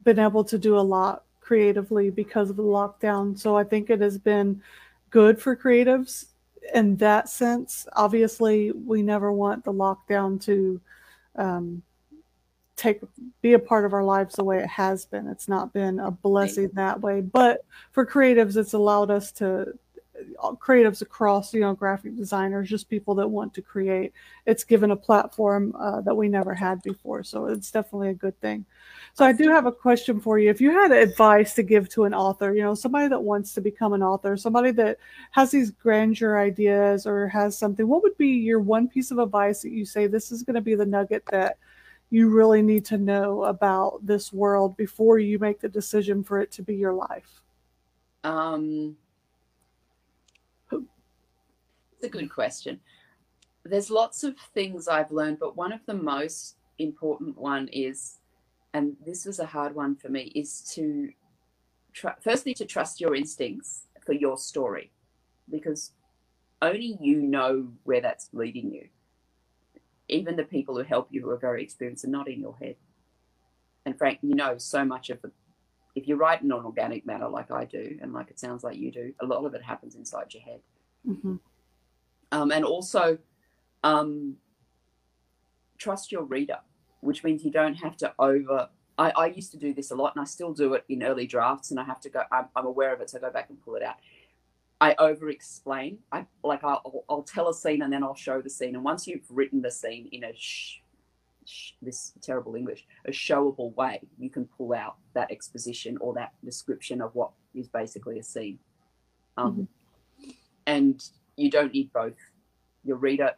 been 0.03 0.19
able 0.19 0.45
to 0.45 0.57
do 0.57 0.79
a 0.79 0.81
lot 0.81 1.25
creatively 1.41 2.09
because 2.11 2.49
of 2.49 2.57
the 2.57 2.63
lockdown. 2.63 3.39
So 3.39 3.57
I 3.57 3.65
think 3.65 3.91
it 3.91 4.01
has 4.01 4.17
been 4.17 4.63
good 5.11 5.41
for 5.41 5.55
creatives 5.55 6.27
in 6.75 6.97
that 6.97 7.29
sense, 7.29 7.87
obviously, 7.95 8.73
we 8.73 9.03
never 9.03 9.33
want 9.33 9.65
the 9.65 9.73
lockdown 9.73 10.41
to 10.45 10.81
um, 11.37 11.83
take 12.77 13.01
be 13.41 13.55
a 13.55 13.59
part 13.59 13.85
of 13.85 13.93
our 13.93 14.05
lives 14.05 14.35
the 14.35 14.45
way 14.45 14.59
it 14.59 14.69
has 14.69 15.07
been. 15.07 15.27
It's 15.27 15.49
not 15.49 15.73
been 15.73 15.99
a 15.99 16.11
blessing 16.11 16.71
that 16.75 17.01
way, 17.01 17.21
but 17.21 17.65
for 17.93 18.07
creatives, 18.07 18.57
it's 18.57 18.75
allowed 18.75 19.11
us 19.11 19.33
to 19.33 19.73
creatives 20.59 21.03
across, 21.03 21.53
you 21.53 21.61
know, 21.61 21.75
graphic 21.75 22.17
designers, 22.17 22.69
just 22.69 22.89
people 22.89 23.15
that 23.15 23.29
want 23.29 23.55
to 23.55 23.63
create. 23.63 24.13
It's 24.47 24.65
given 24.65 24.91
a 24.91 24.97
platform 24.97 25.75
uh, 25.79 26.01
that 26.03 26.15
we 26.15 26.29
never 26.29 26.55
had 26.55 26.83
before, 26.83 27.23
so 27.23 27.47
it's 27.47 27.71
definitely 27.71 28.11
a 28.11 28.15
good 28.15 28.39
thing. 28.41 28.65
So 29.15 29.25
I 29.25 29.33
do 29.33 29.49
have 29.49 29.67
a 29.67 29.73
question 29.73 30.21
for 30.21 30.39
you. 30.39 30.51
If 30.51 30.61
you 30.61 30.71
had 30.71 30.93
advice 30.93 31.55
to 31.55 31.63
give 31.63 31.89
to 31.91 32.05
an 32.05 32.15
author, 32.15 32.55
you 32.55 32.63
know, 32.63 32.75
somebody 32.75 33.09
that 33.09 33.23
wants 33.23 33.55
to 33.55 33.61
become 33.61 33.93
an 33.93 34.03
author, 34.03 34.37
somebody 34.37 34.71
that 34.73 34.99
has 35.31 35.51
these 35.51 35.71
grandeur 35.71 36.39
ideas 36.39 37.07
or 37.07 37.29
has 37.29 37.57
something, 37.59 37.87
what 37.87 38.03
would 38.03 38.17
be 38.19 38.29
your 38.29 38.61
one 38.61 38.89
piece 38.89 39.11
of 39.11 39.19
advice 39.19 39.63
that 39.63 39.73
you 39.73 39.85
say 39.85 40.07
this 40.07 40.33
is 40.33 40.43
going 40.43 40.55
to 40.55 40.61
be 40.61 40.75
the 40.75 40.87
nugget 40.87 41.25
that 41.31 41.59
you 42.11 42.29
really 42.29 42.63
need 42.63 42.85
to 42.85 42.99
know 42.99 43.45
about 43.45 44.05
this 44.05 44.33
world 44.33 44.77
before 44.77 45.19
you 45.19 45.39
make 45.39 45.61
the 45.61 45.69
decision 45.69 46.23
for 46.23 46.41
it 46.41 46.53
to 46.53 46.63
be 46.63 46.77
your 46.77 46.93
life? 46.93 47.43
Um, 48.23 48.97
it's 51.97 52.05
a 52.05 52.09
good 52.09 52.31
question. 52.31 52.81
There's 53.65 53.91
lots 53.91 54.23
of 54.23 54.37
things 54.55 54.87
I've 54.87 55.11
learned, 55.11 55.39
but 55.41 55.57
one 55.57 55.73
of 55.73 55.81
the 55.87 55.95
most 55.95 56.57
important 56.79 57.37
one 57.37 57.69
is 57.69 58.19
and 58.77 58.95
this 59.07 59.25
was 59.25 59.39
a 59.39 59.47
hard 59.47 59.75
one 59.75 59.97
for 59.97 60.11
me, 60.11 60.31
is 60.35 60.61
to 60.75 61.09
tr- 61.95 62.21
firstly 62.21 62.53
to 62.55 62.67
trust 62.67 63.01
your 63.01 63.15
instincts 63.15 63.85
for 64.05 64.13
your 64.13 64.37
story, 64.37 64.93
because 65.51 65.93
only 66.61 66.99
you 67.01 67.23
know 67.23 67.69
where 67.85 68.03
that's 68.03 68.29
leading 68.35 68.71
you. 68.71 68.89
Even 70.09 70.37
the 70.37 70.45
people 70.45 70.77
who 70.77 70.83
help 70.83 71.09
you 71.11 71.23
who 71.23 71.31
are 71.31 71.39
very 71.39 71.63
experienced 71.63 72.05
are 72.05 72.09
not 72.09 72.29
in 72.29 72.39
your 72.39 72.55
head. 72.59 72.77
And 73.87 73.97
Frank, 73.97 74.19
you 74.21 74.35
know 74.35 74.59
so 74.59 74.85
much 74.85 75.09
of 75.09 75.25
it. 75.25 75.33
If 75.95 76.07
you 76.07 76.17
write 76.17 76.43
in 76.43 76.53
an 76.53 76.65
organic 76.65 77.07
manner 77.07 77.31
like 77.31 77.51
I 77.51 77.65
do, 77.65 77.99
and 78.03 78.13
like 78.13 78.29
it 78.29 78.39
sounds 78.39 78.63
like 78.63 78.77
you 78.77 78.93
do, 78.93 79.15
a 79.21 79.27
lot 79.27 79.43
of 79.43 79.55
it 79.55 79.63
happens 79.63 79.95
inside 79.95 80.35
your 80.35 80.43
head. 80.43 80.61
Mm-hmm. 81.09 81.37
Um, 82.33 82.51
and 82.51 82.65
also, 82.65 83.19
um, 83.85 84.37
trust 85.79 86.11
your 86.11 86.23
reader 86.23 86.59
which 87.07 87.23
means 87.23 87.45
you 87.45 87.51
don't 87.51 87.75
have 87.75 87.97
to 87.97 88.13
over 88.19 88.69
I, 88.99 89.11
I 89.11 89.27
used 89.27 89.51
to 89.53 89.59
do 89.59 89.75
this 89.75 89.91
a 89.91 89.95
lot, 89.95 90.15
and 90.15 90.23
I 90.23 90.25
still 90.25 90.55
do 90.55 90.73
it 90.75 90.85
in 90.89 91.03
early 91.03 91.27
drafts, 91.27 91.71
and 91.71 91.79
I 91.79 91.85
have 91.85 92.01
to 92.01 92.09
go. 92.09 92.23
I'm, 92.33 92.47
I'm 92.57 92.65
aware 92.65 92.95
of 92.95 93.03
it, 93.03 93.11
so 93.11 93.19
I 93.19 93.21
go 93.21 93.31
back 93.31 93.51
and 93.51 93.63
pull 93.63 93.75
it 93.77 93.83
out. 93.83 93.97
I 94.81 94.95
over 94.99 95.29
explain. 95.29 95.99
I 96.13 96.25
like 96.43 96.65
I'll, 96.65 97.05
I'll 97.09 97.23
tell 97.23 97.49
a 97.49 97.55
scene 97.55 97.83
and 97.83 97.93
then 97.93 98.03
I'll 98.03 98.15
show 98.15 98.41
the 98.41 98.51
scene. 98.51 98.75
And 98.75 98.85
once 98.85 99.07
you've 99.07 99.25
written 99.31 99.63
the 99.63 99.71
scene 99.71 100.09
in 100.13 100.25
a 100.25 100.33
sh- 100.35 100.81
sh- 101.47 101.73
this 101.81 102.13
terrible 102.21 102.57
English, 102.57 102.87
a 103.07 103.11
showable 103.11 103.75
way, 103.75 104.01
you 104.19 104.29
can 104.29 104.47
pull 104.47 104.75
out 104.75 104.97
that 105.15 105.31
exposition 105.31 105.97
or 105.99 106.15
that 106.15 106.33
description 106.45 107.01
of 107.01 107.15
what 107.15 107.31
is 107.55 107.69
basically 107.69 108.19
a 108.19 108.23
scene. 108.23 108.59
Um, 109.37 109.69
mm-hmm. 110.21 110.31
And 110.67 111.03
you 111.37 111.51
don't 111.51 111.73
need 111.73 111.93
both. 111.93 112.17
Your 112.85 112.97
reader, 112.97 113.33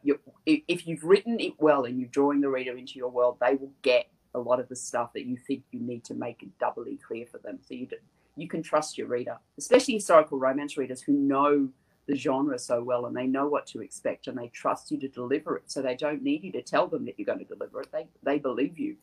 if 0.46 0.86
you've 0.86 1.04
written 1.04 1.40
it 1.40 1.54
well 1.58 1.84
and 1.84 1.98
you're 1.98 2.08
drawing 2.08 2.40
the 2.40 2.50
reader 2.50 2.76
into 2.76 2.98
your 2.98 3.08
world, 3.08 3.38
they 3.40 3.54
will 3.54 3.72
get 3.82 4.08
a 4.34 4.38
lot 4.38 4.60
of 4.60 4.68
the 4.68 4.76
stuff 4.76 5.12
that 5.14 5.24
you 5.24 5.36
think 5.36 5.62
you 5.70 5.80
need 5.80 6.04
to 6.04 6.14
make 6.14 6.42
it 6.42 6.58
doubly 6.58 6.96
clear 6.96 7.26
for 7.26 7.38
them. 7.38 7.58
So 7.66 7.74
you 7.74 7.88
you 8.36 8.46
can 8.46 8.62
trust 8.62 8.96
your 8.96 9.08
reader, 9.08 9.36
especially 9.58 9.94
historical 9.94 10.38
romance 10.38 10.76
readers 10.76 11.02
who 11.02 11.12
know 11.12 11.68
the 12.06 12.14
genre 12.16 12.58
so 12.58 12.82
well 12.82 13.06
and 13.06 13.16
they 13.16 13.26
know 13.26 13.46
what 13.48 13.66
to 13.66 13.82
expect 13.82 14.28
and 14.28 14.38
they 14.38 14.48
trust 14.48 14.90
you 14.90 14.98
to 14.98 15.08
deliver 15.08 15.56
it. 15.56 15.64
So 15.66 15.82
they 15.82 15.96
don't 15.96 16.22
need 16.22 16.44
you 16.44 16.52
to 16.52 16.62
tell 16.62 16.86
them 16.86 17.04
that 17.04 17.18
you're 17.18 17.26
going 17.26 17.40
to 17.40 17.44
deliver 17.44 17.80
it. 17.80 17.88
They 17.92 18.06
they 18.22 18.38
believe 18.38 18.78
you. 18.78 18.96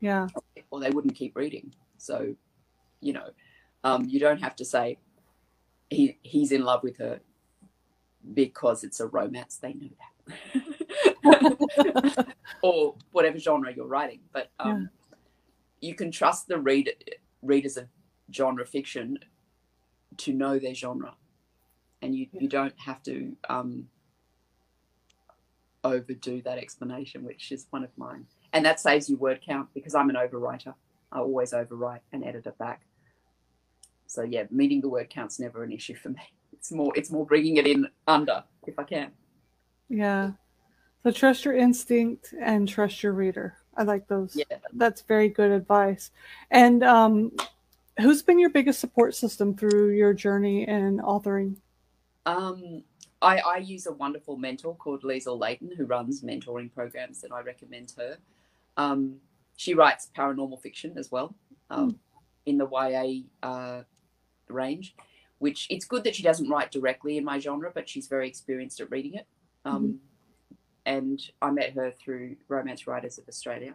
Yeah. 0.00 0.28
Or 0.70 0.80
they 0.80 0.90
wouldn't 0.90 1.16
keep 1.16 1.36
reading. 1.36 1.74
So, 1.96 2.34
you 3.00 3.12
know, 3.12 3.30
um, 3.84 4.04
you 4.06 4.20
don't 4.20 4.40
have 4.40 4.56
to 4.56 4.64
say 4.64 4.98
he 5.90 6.18
he's 6.22 6.52
in 6.52 6.64
love 6.64 6.82
with 6.82 6.96
her 6.98 7.20
because 8.34 8.84
it's 8.84 9.00
a 9.00 9.06
romance. 9.06 9.56
They 9.56 9.74
know 9.74 9.88
that. 9.98 10.04
or 12.62 12.94
whatever 13.12 13.38
genre 13.38 13.72
you're 13.74 13.86
writing. 13.86 14.20
But 14.32 14.50
um, 14.60 14.90
yeah. 15.10 15.88
you 15.88 15.94
can 15.94 16.10
trust 16.10 16.48
the 16.48 16.58
reader 16.58 16.92
readers 17.42 17.76
of 17.76 17.86
genre 18.32 18.66
fiction 18.66 19.18
to 20.18 20.32
know 20.32 20.58
their 20.58 20.74
genre. 20.74 21.14
And 22.02 22.14
you, 22.14 22.26
yeah. 22.32 22.40
you 22.42 22.48
don't 22.48 22.74
have 22.78 23.02
to 23.04 23.36
um, 23.48 23.88
overdo 25.84 26.42
that 26.42 26.58
explanation, 26.58 27.24
which 27.24 27.50
is 27.52 27.66
one 27.70 27.84
of 27.84 27.90
mine. 27.96 28.26
And 28.52 28.64
that 28.64 28.80
saves 28.80 29.08
you 29.10 29.16
word 29.16 29.40
count 29.44 29.68
because 29.74 29.94
I'm 29.94 30.10
an 30.10 30.16
overwriter. 30.16 30.74
I 31.10 31.18
always 31.18 31.52
overwrite 31.52 32.00
and 32.12 32.24
edit 32.24 32.46
it 32.46 32.58
back. 32.58 32.82
So 34.06 34.22
yeah, 34.22 34.44
meeting 34.50 34.80
the 34.80 34.88
word 34.88 35.10
count's 35.10 35.38
never 35.38 35.62
an 35.62 35.72
issue 35.72 35.94
for 35.94 36.08
me. 36.10 36.22
It's 36.58 36.72
more 36.72 36.92
it's 36.96 37.10
more 37.10 37.24
bringing 37.24 37.56
it 37.56 37.66
in 37.66 37.88
under 38.06 38.42
if 38.66 38.78
I 38.78 38.84
can. 38.84 39.12
Yeah. 39.88 40.32
So 41.02 41.12
trust 41.12 41.44
your 41.44 41.54
instinct 41.54 42.34
and 42.40 42.68
trust 42.68 43.02
your 43.02 43.12
reader. 43.12 43.56
I 43.76 43.84
like 43.84 44.08
those. 44.08 44.34
Yeah. 44.34 44.58
That's 44.72 45.02
very 45.02 45.28
good 45.28 45.52
advice. 45.52 46.10
And 46.50 46.82
um, 46.82 47.32
who's 48.00 48.22
been 48.22 48.40
your 48.40 48.50
biggest 48.50 48.80
support 48.80 49.14
system 49.14 49.56
through 49.56 49.90
your 49.90 50.12
journey 50.12 50.66
in 50.66 50.98
authoring? 50.98 51.56
Um, 52.26 52.82
I, 53.22 53.38
I 53.38 53.56
use 53.58 53.86
a 53.86 53.92
wonderful 53.92 54.36
mentor 54.36 54.74
called 54.74 55.02
Liesl 55.02 55.38
Layton 55.38 55.70
who 55.76 55.86
runs 55.86 56.22
mentoring 56.22 56.72
programs, 56.74 57.22
and 57.22 57.32
I 57.32 57.40
recommend 57.40 57.92
her. 57.96 58.18
Um, 58.76 59.16
she 59.56 59.74
writes 59.74 60.10
paranormal 60.16 60.60
fiction 60.60 60.98
as 60.98 61.10
well 61.10 61.34
um, 61.70 61.92
mm. 61.92 61.96
in 62.46 62.58
the 62.58 62.68
YA 62.68 63.46
uh, 63.48 63.82
range, 64.48 64.94
which 65.38 65.66
it's 65.70 65.84
good 65.84 66.04
that 66.04 66.14
she 66.14 66.22
doesn't 66.22 66.48
write 66.48 66.70
directly 66.70 67.16
in 67.16 67.24
my 67.24 67.38
genre, 67.38 67.70
but 67.72 67.88
she's 67.88 68.06
very 68.06 68.28
experienced 68.28 68.80
at 68.80 68.90
reading 68.90 69.14
it. 69.14 69.26
mm-hmm. 69.82 69.96
And 70.86 71.20
I 71.42 71.50
met 71.50 71.74
her 71.74 71.90
through 71.90 72.36
Romance 72.48 72.86
Writers 72.86 73.18
of 73.18 73.28
Australia, 73.28 73.74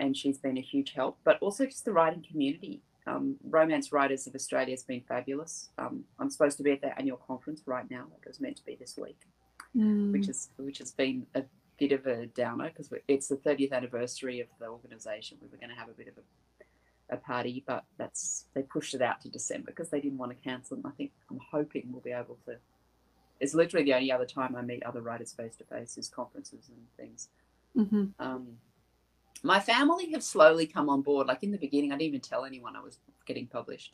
and 0.00 0.16
she's 0.16 0.38
been 0.38 0.58
a 0.58 0.62
huge 0.62 0.92
help, 0.92 1.18
but 1.22 1.38
also 1.40 1.64
just 1.64 1.84
the 1.84 1.92
writing 1.92 2.24
community. 2.28 2.82
Um, 3.06 3.36
Romance 3.44 3.92
Writers 3.92 4.26
of 4.26 4.34
Australia 4.34 4.72
has 4.72 4.82
been 4.82 5.02
fabulous. 5.06 5.70
Um, 5.78 6.04
I'm 6.18 6.28
supposed 6.28 6.56
to 6.56 6.64
be 6.64 6.72
at 6.72 6.80
their 6.80 6.94
annual 6.98 7.18
conference 7.18 7.62
right 7.66 7.88
now. 7.88 8.06
It 8.20 8.26
was 8.26 8.40
meant 8.40 8.56
to 8.56 8.64
be 8.64 8.74
this 8.74 8.96
week, 8.96 9.20
mm. 9.76 10.10
which 10.10 10.28
is 10.28 10.50
which 10.56 10.78
has 10.78 10.90
been 10.90 11.26
a 11.36 11.44
bit 11.78 11.92
of 11.92 12.06
a 12.06 12.26
downer 12.26 12.68
because 12.68 12.90
it's 13.06 13.28
the 13.28 13.36
30th 13.36 13.72
anniversary 13.72 14.40
of 14.40 14.48
the 14.58 14.66
organisation. 14.66 15.38
We 15.40 15.48
were 15.48 15.58
going 15.58 15.70
to 15.70 15.76
have 15.76 15.88
a 15.88 15.92
bit 15.92 16.08
of 16.08 16.14
a, 16.18 16.22
a 17.10 17.16
party, 17.16 17.62
but 17.66 17.84
that's 17.98 18.46
they 18.54 18.62
pushed 18.62 18.94
it 18.94 19.02
out 19.02 19.20
to 19.22 19.28
December 19.28 19.70
because 19.70 19.90
they 19.90 20.00
didn't 20.00 20.18
want 20.18 20.32
to 20.32 20.42
cancel. 20.42 20.76
And 20.76 20.86
I 20.86 20.90
think 20.90 21.12
I'm 21.30 21.40
hoping 21.50 21.88
we'll 21.90 22.00
be 22.00 22.12
able 22.12 22.38
to. 22.46 22.56
It's 23.38 23.54
literally 23.54 23.84
the 23.84 23.94
only 23.94 24.10
other 24.10 24.24
time 24.24 24.56
I 24.56 24.62
meet 24.62 24.82
other 24.82 25.02
writers 25.02 25.32
face 25.32 25.56
to 25.56 25.64
face 25.64 25.98
is 25.98 26.08
conferences 26.08 26.68
and 26.68 26.78
things. 26.96 27.28
Mm-hmm. 27.76 28.04
Um, 28.18 28.48
my 29.42 29.60
family 29.60 30.10
have 30.12 30.22
slowly 30.22 30.66
come 30.66 30.88
on 30.88 31.02
board. 31.02 31.26
Like 31.26 31.42
in 31.42 31.52
the 31.52 31.58
beginning, 31.58 31.92
I 31.92 31.96
didn't 31.96 32.08
even 32.08 32.20
tell 32.20 32.44
anyone 32.44 32.76
I 32.76 32.80
was 32.80 32.98
getting 33.26 33.46
published. 33.46 33.92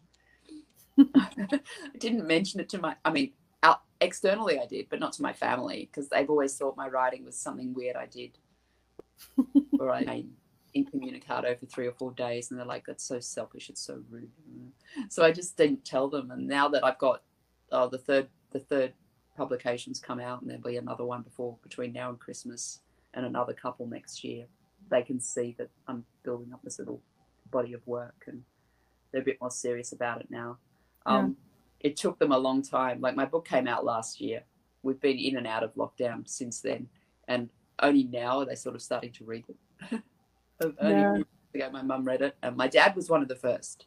I 0.99 1.29
didn't 1.99 2.27
mention 2.27 2.61
it 2.61 2.69
to 2.71 2.79
my, 2.79 2.97
I 3.05 3.11
mean, 3.11 3.33
out, 3.63 3.83
externally 4.01 4.59
I 4.59 4.67
did, 4.67 4.89
but 4.89 5.01
not 5.01 5.13
to 5.15 5.23
my 5.23 5.33
family 5.33 5.89
because 5.91 6.09
they've 6.09 6.31
always 6.31 6.57
thought 6.57 6.77
my 6.77 6.89
writing 6.89 7.25
was 7.25 7.37
something 7.37 7.75
weird 7.75 7.97
I 7.97 8.07
did. 8.07 8.39
or 9.79 9.91
I 9.91 10.25
incommunicado 10.75 11.55
for 11.59 11.67
three 11.67 11.87
or 11.87 11.93
four 11.93 12.13
days 12.13 12.51
and 12.51 12.59
they're 12.59 12.67
like, 12.67 12.85
that's 12.87 13.05
so 13.05 13.21
selfish, 13.21 13.69
it's 13.69 13.81
so 13.81 14.03
rude. 14.11 14.31
So 15.09 15.25
I 15.25 15.33
just 15.33 15.57
didn't 15.57 15.85
tell 15.85 16.09
them. 16.09 16.31
And 16.31 16.47
now 16.47 16.69
that 16.69 16.85
I've 16.85 16.99
got 16.99 17.23
oh, 17.71 17.89
the 17.89 17.99
third, 17.99 18.29
the 18.51 18.61
third 18.61 18.93
publications 19.37 19.99
come 20.01 20.21
out 20.21 20.41
and 20.41 20.51
there'll 20.51 20.63
be 20.63 20.77
another 20.77 21.05
one 21.05 21.23
before 21.23 21.57
between 21.63 21.93
now 21.93 22.11
and 22.11 22.19
Christmas 22.19 22.81
and 23.15 23.25
another 23.25 23.53
couple 23.53 23.87
next 23.87 24.25
year 24.25 24.47
they 24.91 25.03
can 25.03 25.21
see 25.21 25.55
that 25.59 25.71
I'm 25.89 26.05
building 26.23 26.53
up 26.53 26.61
this 26.63 26.79
little 26.79 27.01
body 27.51 27.73
of 27.73 27.87
work 27.87 28.25
and 28.27 28.43
they're 29.11 29.23
a 29.23 29.25
bit 29.25 29.41
more 29.41 29.51
serious 29.51 29.93
about 29.93 30.21
it 30.21 30.31
now. 30.31 30.59
Um. 31.07 31.37
It 31.81 31.97
took 31.97 32.21
them 32.21 32.31
a 32.31 32.39
long 32.39 32.63
time. 32.63 33.01
Like 33.01 33.17
my 33.17 33.25
book 33.25 33.45
came 33.45 33.67
out 33.67 33.85
last 33.85 34.21
year. 34.21 34.43
We've 34.85 35.01
been 35.01 35.19
in 35.19 35.37
and 35.37 35.49
out 35.49 35.65
of 35.65 35.75
lockdown 35.75 36.29
since 36.29 36.61
then, 36.61 36.89
and 37.27 37.49
only 37.81 38.05
now 38.05 38.39
are 38.39 38.45
they 38.45 38.55
sort 38.55 38.77
of 38.77 38.83
starting 38.83 39.11
to 39.15 39.25
read 39.25 39.45
it. 39.49 40.01
only 40.61 41.25
yeah. 41.55 41.65
ago, 41.67 41.71
my 41.73 41.83
mum 41.83 42.05
read 42.05 42.23
it, 42.23 42.37
and 42.43 42.57
my 42.57 42.69
dad 42.69 42.95
was 42.97 43.09
one 43.09 43.23
of 43.23 43.29
the 43.29 43.37
first. 43.37 43.87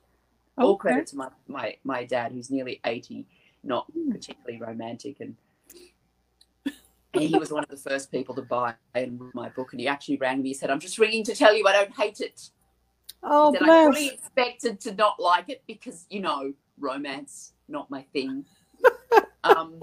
All 0.58 0.78
credit 0.78 1.08
to 1.08 1.18
my, 1.18 1.30
my 1.48 1.76
my 1.84 2.06
dad, 2.06 2.32
who's 2.32 2.50
nearly 2.50 2.80
eighty, 2.86 3.28
not 3.64 3.86
hmm. 3.92 4.12
particularly 4.12 4.60
romantic, 4.60 5.20
and 5.20 5.36
and 7.14 7.24
he 7.24 7.38
was 7.38 7.52
one 7.52 7.64
of 7.64 7.70
the 7.70 7.78
first 7.78 8.12
people 8.12 8.36
to 8.36 8.42
buy 8.42 8.74
and 8.94 9.20
my 9.34 9.50
book. 9.50 9.74
And 9.74 9.80
he 9.80 9.88
actually 9.88 10.18
rang 10.18 10.42
me. 10.42 10.50
He 10.50 10.54
said, 10.54 10.70
"I'm 10.70 10.80
just 10.80 10.98
ringing 10.98 11.24
to 11.26 11.36
tell 11.36 11.54
you 11.54 11.68
I 11.68 11.74
don't 11.74 11.96
hate 11.96 12.22
it." 12.22 12.50
Oh, 13.24 13.52
bless. 13.52 13.64
I 13.64 13.92
fully 13.92 14.08
expected 14.10 14.80
to 14.82 14.94
not 14.94 15.20
like 15.20 15.50
it 15.50 15.64
because 15.68 16.06
you 16.10 16.22
know 16.22 16.54
romance 16.80 17.54
not 17.68 17.90
my 17.90 18.04
thing. 18.14 18.46
um, 19.44 19.80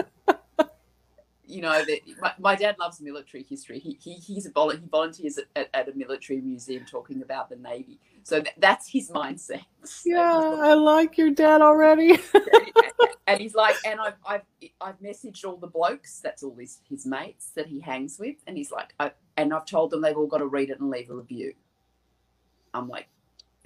you 1.52 1.60
know 1.60 1.84
that 1.84 2.00
my, 2.20 2.32
my, 2.38 2.54
dad 2.54 2.76
loves 2.78 3.00
military 3.00 3.44
history. 3.48 3.78
He, 3.78 3.98
he 4.02 4.14
he's 4.14 4.46
a 4.46 4.50
vol- 4.50 4.70
he 4.70 4.78
volunteers 4.90 5.38
at, 5.54 5.68
at, 5.74 5.88
a 5.88 5.92
military 5.94 6.40
museum 6.40 6.84
talking 6.84 7.22
about 7.22 7.50
the 7.50 7.56
navy. 7.56 7.98
So 8.22 8.40
th- 8.40 8.54
that's 8.58 8.88
his 8.88 9.10
mindset. 9.10 9.64
Yeah, 10.04 10.20
I 10.22 10.74
like 10.74 11.18
your 11.18 11.30
dad 11.30 11.60
already. 11.60 12.18
and 13.26 13.40
he's 13.40 13.54
like, 13.54 13.76
and 13.84 14.00
I've, 14.00 14.14
I've 14.26 14.42
I've 14.80 15.00
messaged 15.00 15.44
all 15.44 15.56
the 15.56 15.66
blokes. 15.66 16.20
That's 16.20 16.42
all 16.42 16.56
his 16.56 16.80
his 16.88 17.04
mates 17.04 17.50
that 17.50 17.66
he 17.66 17.80
hangs 17.80 18.18
with, 18.18 18.36
and 18.46 18.56
he's 18.56 18.72
like, 18.72 18.94
I, 18.98 19.12
and 19.36 19.52
I've 19.52 19.66
told 19.66 19.90
them 19.90 20.00
they've 20.00 20.16
all 20.16 20.26
got 20.26 20.38
to 20.38 20.46
read 20.46 20.70
it 20.70 20.80
and 20.80 20.90
leave 20.90 21.10
a 21.10 21.14
review. 21.14 21.54
I'm 22.74 22.88
like, 22.88 23.08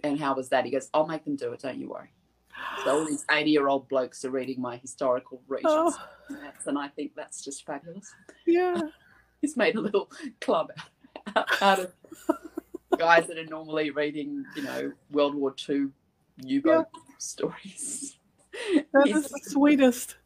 and 0.03 0.19
how 0.19 0.35
was 0.35 0.49
that? 0.49 0.65
He 0.65 0.71
goes, 0.71 0.91
I'll 0.93 1.07
make 1.07 1.25
them 1.25 1.37
do 1.37 1.53
it. 1.53 1.61
Don't 1.61 1.79
you 1.79 1.89
worry. 1.91 2.11
So 2.85 2.99
all 2.99 3.05
these 3.07 3.25
80 3.31 3.51
year 3.51 3.69
old 3.69 3.89
blokes 3.89 4.25
are 4.25 4.31
reading 4.31 4.61
my 4.61 4.77
historical 4.77 5.43
regions. 5.49 5.67
Oh. 5.67 5.99
And 6.67 6.79
I 6.79 6.89
think 6.89 7.13
that's 7.15 7.45
just 7.45 7.65
fabulous. 7.65 8.13
Yeah. 8.47 8.81
He's 9.41 9.57
made 9.57 9.77
a 9.77 9.81
little 9.81 10.11
club 10.41 10.71
out 11.61 11.79
of 11.79 11.93
guys 12.99 13.27
that 13.29 13.39
are 13.39 13.47
normally 13.47 13.91
reading, 13.91 14.45
you 14.57 14.63
know, 14.63 14.93
World 15.11 15.35
War 15.35 15.55
II 15.69 15.89
U 16.45 16.63
boat 16.63 16.87
yeah. 16.93 17.01
stories. 17.19 18.19
That 18.95 19.09
is 19.09 19.29
the 19.29 19.41
sweetest. 19.43 20.17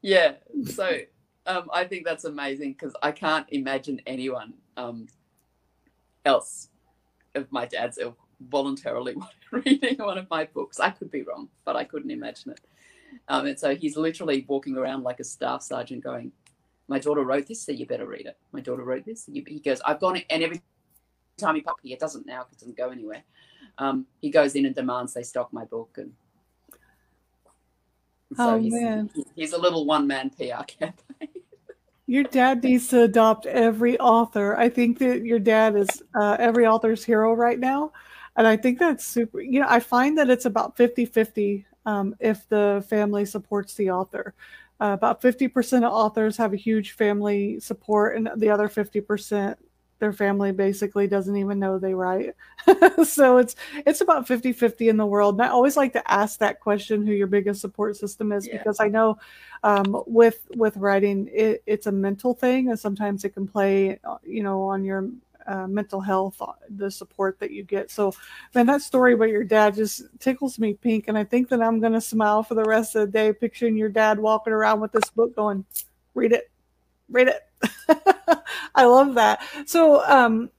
Yeah. 0.00 0.36
So 0.64 1.00
um, 1.44 1.68
I 1.70 1.84
think 1.84 2.06
that's 2.06 2.24
amazing 2.24 2.72
because 2.72 2.94
I 3.02 3.12
can't 3.12 3.46
imagine 3.50 4.00
anyone 4.06 4.54
um, 4.78 5.06
else 6.24 6.68
of 7.34 7.52
my 7.52 7.66
dad's 7.66 7.98
ilk 7.98 8.16
voluntarily 8.40 9.16
reading 9.50 9.98
one 9.98 10.18
of 10.18 10.28
my 10.30 10.44
books. 10.44 10.80
I 10.80 10.90
could 10.90 11.10
be 11.10 11.22
wrong, 11.22 11.48
but 11.64 11.76
I 11.76 11.84
couldn't 11.84 12.10
imagine 12.10 12.52
it. 12.52 12.60
Um, 13.28 13.46
and 13.46 13.58
so 13.58 13.74
he's 13.74 13.96
literally 13.96 14.44
walking 14.48 14.76
around 14.76 15.02
like 15.02 15.20
a 15.20 15.24
staff 15.24 15.62
sergeant 15.62 16.04
going, 16.04 16.32
My 16.88 16.98
daughter 16.98 17.22
wrote 17.22 17.46
this, 17.46 17.62
so 17.62 17.72
you 17.72 17.86
better 17.86 18.06
read 18.06 18.26
it. 18.26 18.36
My 18.52 18.60
daughter 18.60 18.84
wrote 18.84 19.04
this. 19.04 19.28
He 19.32 19.60
goes, 19.60 19.80
I've 19.84 20.00
gone, 20.00 20.20
and 20.30 20.42
every 20.42 20.62
time 21.36 21.54
he 21.54 21.60
pops, 21.60 21.82
it 21.84 21.98
doesn't 21.98 22.26
now 22.26 22.44
because 22.44 22.56
it 22.56 22.60
doesn't 22.60 22.76
go 22.76 22.90
anywhere. 22.90 23.22
Um, 23.78 24.06
he 24.20 24.30
goes 24.30 24.54
in 24.54 24.66
and 24.66 24.74
demands 24.74 25.14
they 25.14 25.22
stock 25.22 25.52
my 25.52 25.64
book. 25.64 25.98
And 25.98 26.12
so 28.36 28.54
oh, 28.54 28.58
he's, 28.58 28.72
man. 28.72 29.10
he's 29.34 29.52
a 29.52 29.58
little 29.58 29.86
one 29.86 30.06
man 30.06 30.30
PR 30.30 30.64
campaign. 30.66 30.94
Your 32.06 32.24
dad 32.24 32.64
needs 32.64 32.88
to 32.88 33.02
adopt 33.02 33.44
every 33.44 33.98
author. 34.00 34.56
I 34.56 34.70
think 34.70 34.98
that 35.00 35.26
your 35.26 35.38
dad 35.38 35.76
is 35.76 36.02
uh, 36.18 36.38
every 36.38 36.66
author's 36.66 37.04
hero 37.04 37.34
right 37.34 37.58
now 37.58 37.92
And 38.38 38.46
I 38.46 38.56
think 38.56 38.78
that's 38.78 39.04
super, 39.04 39.40
you 39.40 39.60
know, 39.60 39.66
I 39.68 39.80
find 39.80 40.16
that 40.16 40.30
it's 40.30 40.44
about 40.46 40.76
50 40.76 41.04
50 41.04 41.66
um, 41.86 42.14
if 42.20 42.48
the 42.48 42.84
family 42.88 43.26
supports 43.26 43.74
the 43.74 43.90
author. 43.90 44.32
Uh, 44.80 44.92
about 44.92 45.20
50% 45.20 45.78
of 45.78 45.92
authors 45.92 46.36
have 46.36 46.52
a 46.52 46.56
huge 46.56 46.92
family 46.92 47.58
support, 47.58 48.16
and 48.16 48.30
the 48.36 48.48
other 48.48 48.68
50% 48.68 49.56
their 49.98 50.12
family 50.12 50.52
basically 50.52 51.08
doesn't 51.08 51.36
even 51.36 51.58
know 51.58 51.78
they 51.78 51.94
write. 51.94 52.34
so 53.04 53.38
it's 53.38 53.56
it's 53.84 54.00
about 54.00 54.26
50-50 54.26 54.88
in 54.88 54.96
the 54.96 55.06
world. 55.06 55.34
And 55.34 55.42
I 55.42 55.48
always 55.48 55.76
like 55.76 55.92
to 55.94 56.10
ask 56.10 56.38
that 56.38 56.60
question 56.60 57.04
who 57.04 57.12
your 57.12 57.26
biggest 57.26 57.60
support 57.60 57.96
system 57.96 58.30
is 58.30 58.46
yeah. 58.46 58.58
because 58.58 58.78
I 58.78 58.86
know 58.86 59.18
um, 59.64 60.04
with 60.06 60.46
with 60.54 60.76
writing 60.76 61.28
it, 61.32 61.62
it's 61.66 61.88
a 61.88 61.92
mental 61.92 62.34
thing 62.34 62.68
and 62.68 62.78
sometimes 62.78 63.24
it 63.24 63.30
can 63.30 63.48
play 63.48 63.98
uh, 64.04 64.18
you 64.24 64.44
know 64.44 64.62
on 64.62 64.84
your 64.84 65.08
uh, 65.48 65.66
mental 65.66 66.00
health, 66.00 66.36
uh, 66.40 66.52
the 66.68 66.90
support 66.90 67.38
that 67.40 67.50
you 67.50 67.64
get. 67.64 67.90
So, 67.90 68.12
man, 68.54 68.66
that 68.66 68.82
story 68.82 69.14
about 69.14 69.30
your 69.30 69.44
dad 69.44 69.74
just 69.74 70.02
tickles 70.18 70.58
me 70.58 70.74
pink. 70.74 71.08
And 71.08 71.16
I 71.16 71.24
think 71.24 71.48
that 71.48 71.62
I'm 71.62 71.80
going 71.80 71.94
to 71.94 72.00
smile 72.00 72.42
for 72.42 72.54
the 72.54 72.64
rest 72.64 72.94
of 72.94 73.06
the 73.06 73.12
day, 73.12 73.32
picturing 73.32 73.76
your 73.76 73.88
dad 73.88 74.18
walking 74.18 74.52
around 74.52 74.80
with 74.80 74.92
this 74.92 75.08
book 75.10 75.34
going, 75.34 75.64
read 76.14 76.32
it, 76.32 76.50
read 77.08 77.28
it. 77.28 77.42
I 78.74 78.84
love 78.84 79.14
that. 79.14 79.40
So, 79.66 80.04
um, 80.06 80.50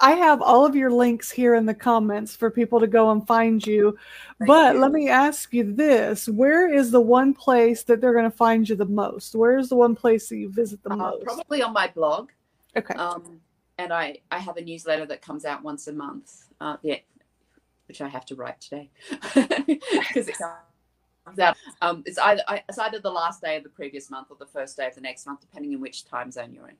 I 0.00 0.12
have 0.12 0.42
all 0.42 0.66
of 0.66 0.76
your 0.76 0.90
links 0.90 1.30
here 1.30 1.54
in 1.54 1.66
the 1.66 1.74
comments 1.74 2.36
for 2.36 2.50
people 2.50 2.80
to 2.80 2.86
go 2.86 3.10
and 3.10 3.26
find 3.26 3.66
you. 3.66 3.96
Thank 4.38 4.48
but 4.48 4.74
you. 4.74 4.80
let 4.80 4.92
me 4.92 5.08
ask 5.08 5.52
you 5.54 5.72
this 5.72 6.28
where 6.28 6.72
is 6.72 6.90
the 6.90 7.00
one 7.00 7.32
place 7.34 7.82
that 7.84 8.00
they're 8.00 8.12
going 8.12 8.30
to 8.30 8.36
find 8.36 8.68
you 8.68 8.76
the 8.76 8.84
most? 8.84 9.34
Where 9.34 9.58
is 9.58 9.70
the 9.70 9.76
one 9.76 9.94
place 9.94 10.28
that 10.28 10.36
you 10.36 10.50
visit 10.50 10.82
the 10.82 10.92
uh, 10.92 10.96
most? 10.96 11.24
Probably 11.24 11.62
on 11.62 11.72
my 11.72 11.88
blog. 11.88 12.28
Okay. 12.76 12.94
Um, 12.94 13.40
and 13.78 13.92
I, 13.92 14.18
I 14.30 14.38
have 14.38 14.56
a 14.56 14.62
newsletter 14.62 15.06
that 15.06 15.22
comes 15.22 15.44
out 15.44 15.62
once 15.62 15.86
a 15.86 15.92
month. 15.92 16.46
Uh, 16.60 16.76
yeah, 16.82 16.98
which 17.88 18.00
I 18.00 18.08
have 18.08 18.24
to 18.26 18.34
write 18.34 18.60
today 18.60 18.90
because 19.34 20.28
it 20.28 20.36
comes 21.24 21.38
out. 21.38 21.56
Um, 21.82 22.02
it's 22.06 22.18
either 22.18 22.42
it's 22.68 22.78
either 22.78 22.98
the 22.98 23.10
last 23.10 23.42
day 23.42 23.56
of 23.56 23.62
the 23.62 23.68
previous 23.68 24.10
month 24.10 24.28
or 24.30 24.36
the 24.38 24.46
first 24.46 24.76
day 24.76 24.86
of 24.86 24.94
the 24.94 25.00
next 25.00 25.26
month, 25.26 25.40
depending 25.40 25.74
on 25.74 25.80
which 25.80 26.04
time 26.04 26.30
zone 26.30 26.52
you're 26.52 26.68
in. 26.68 26.76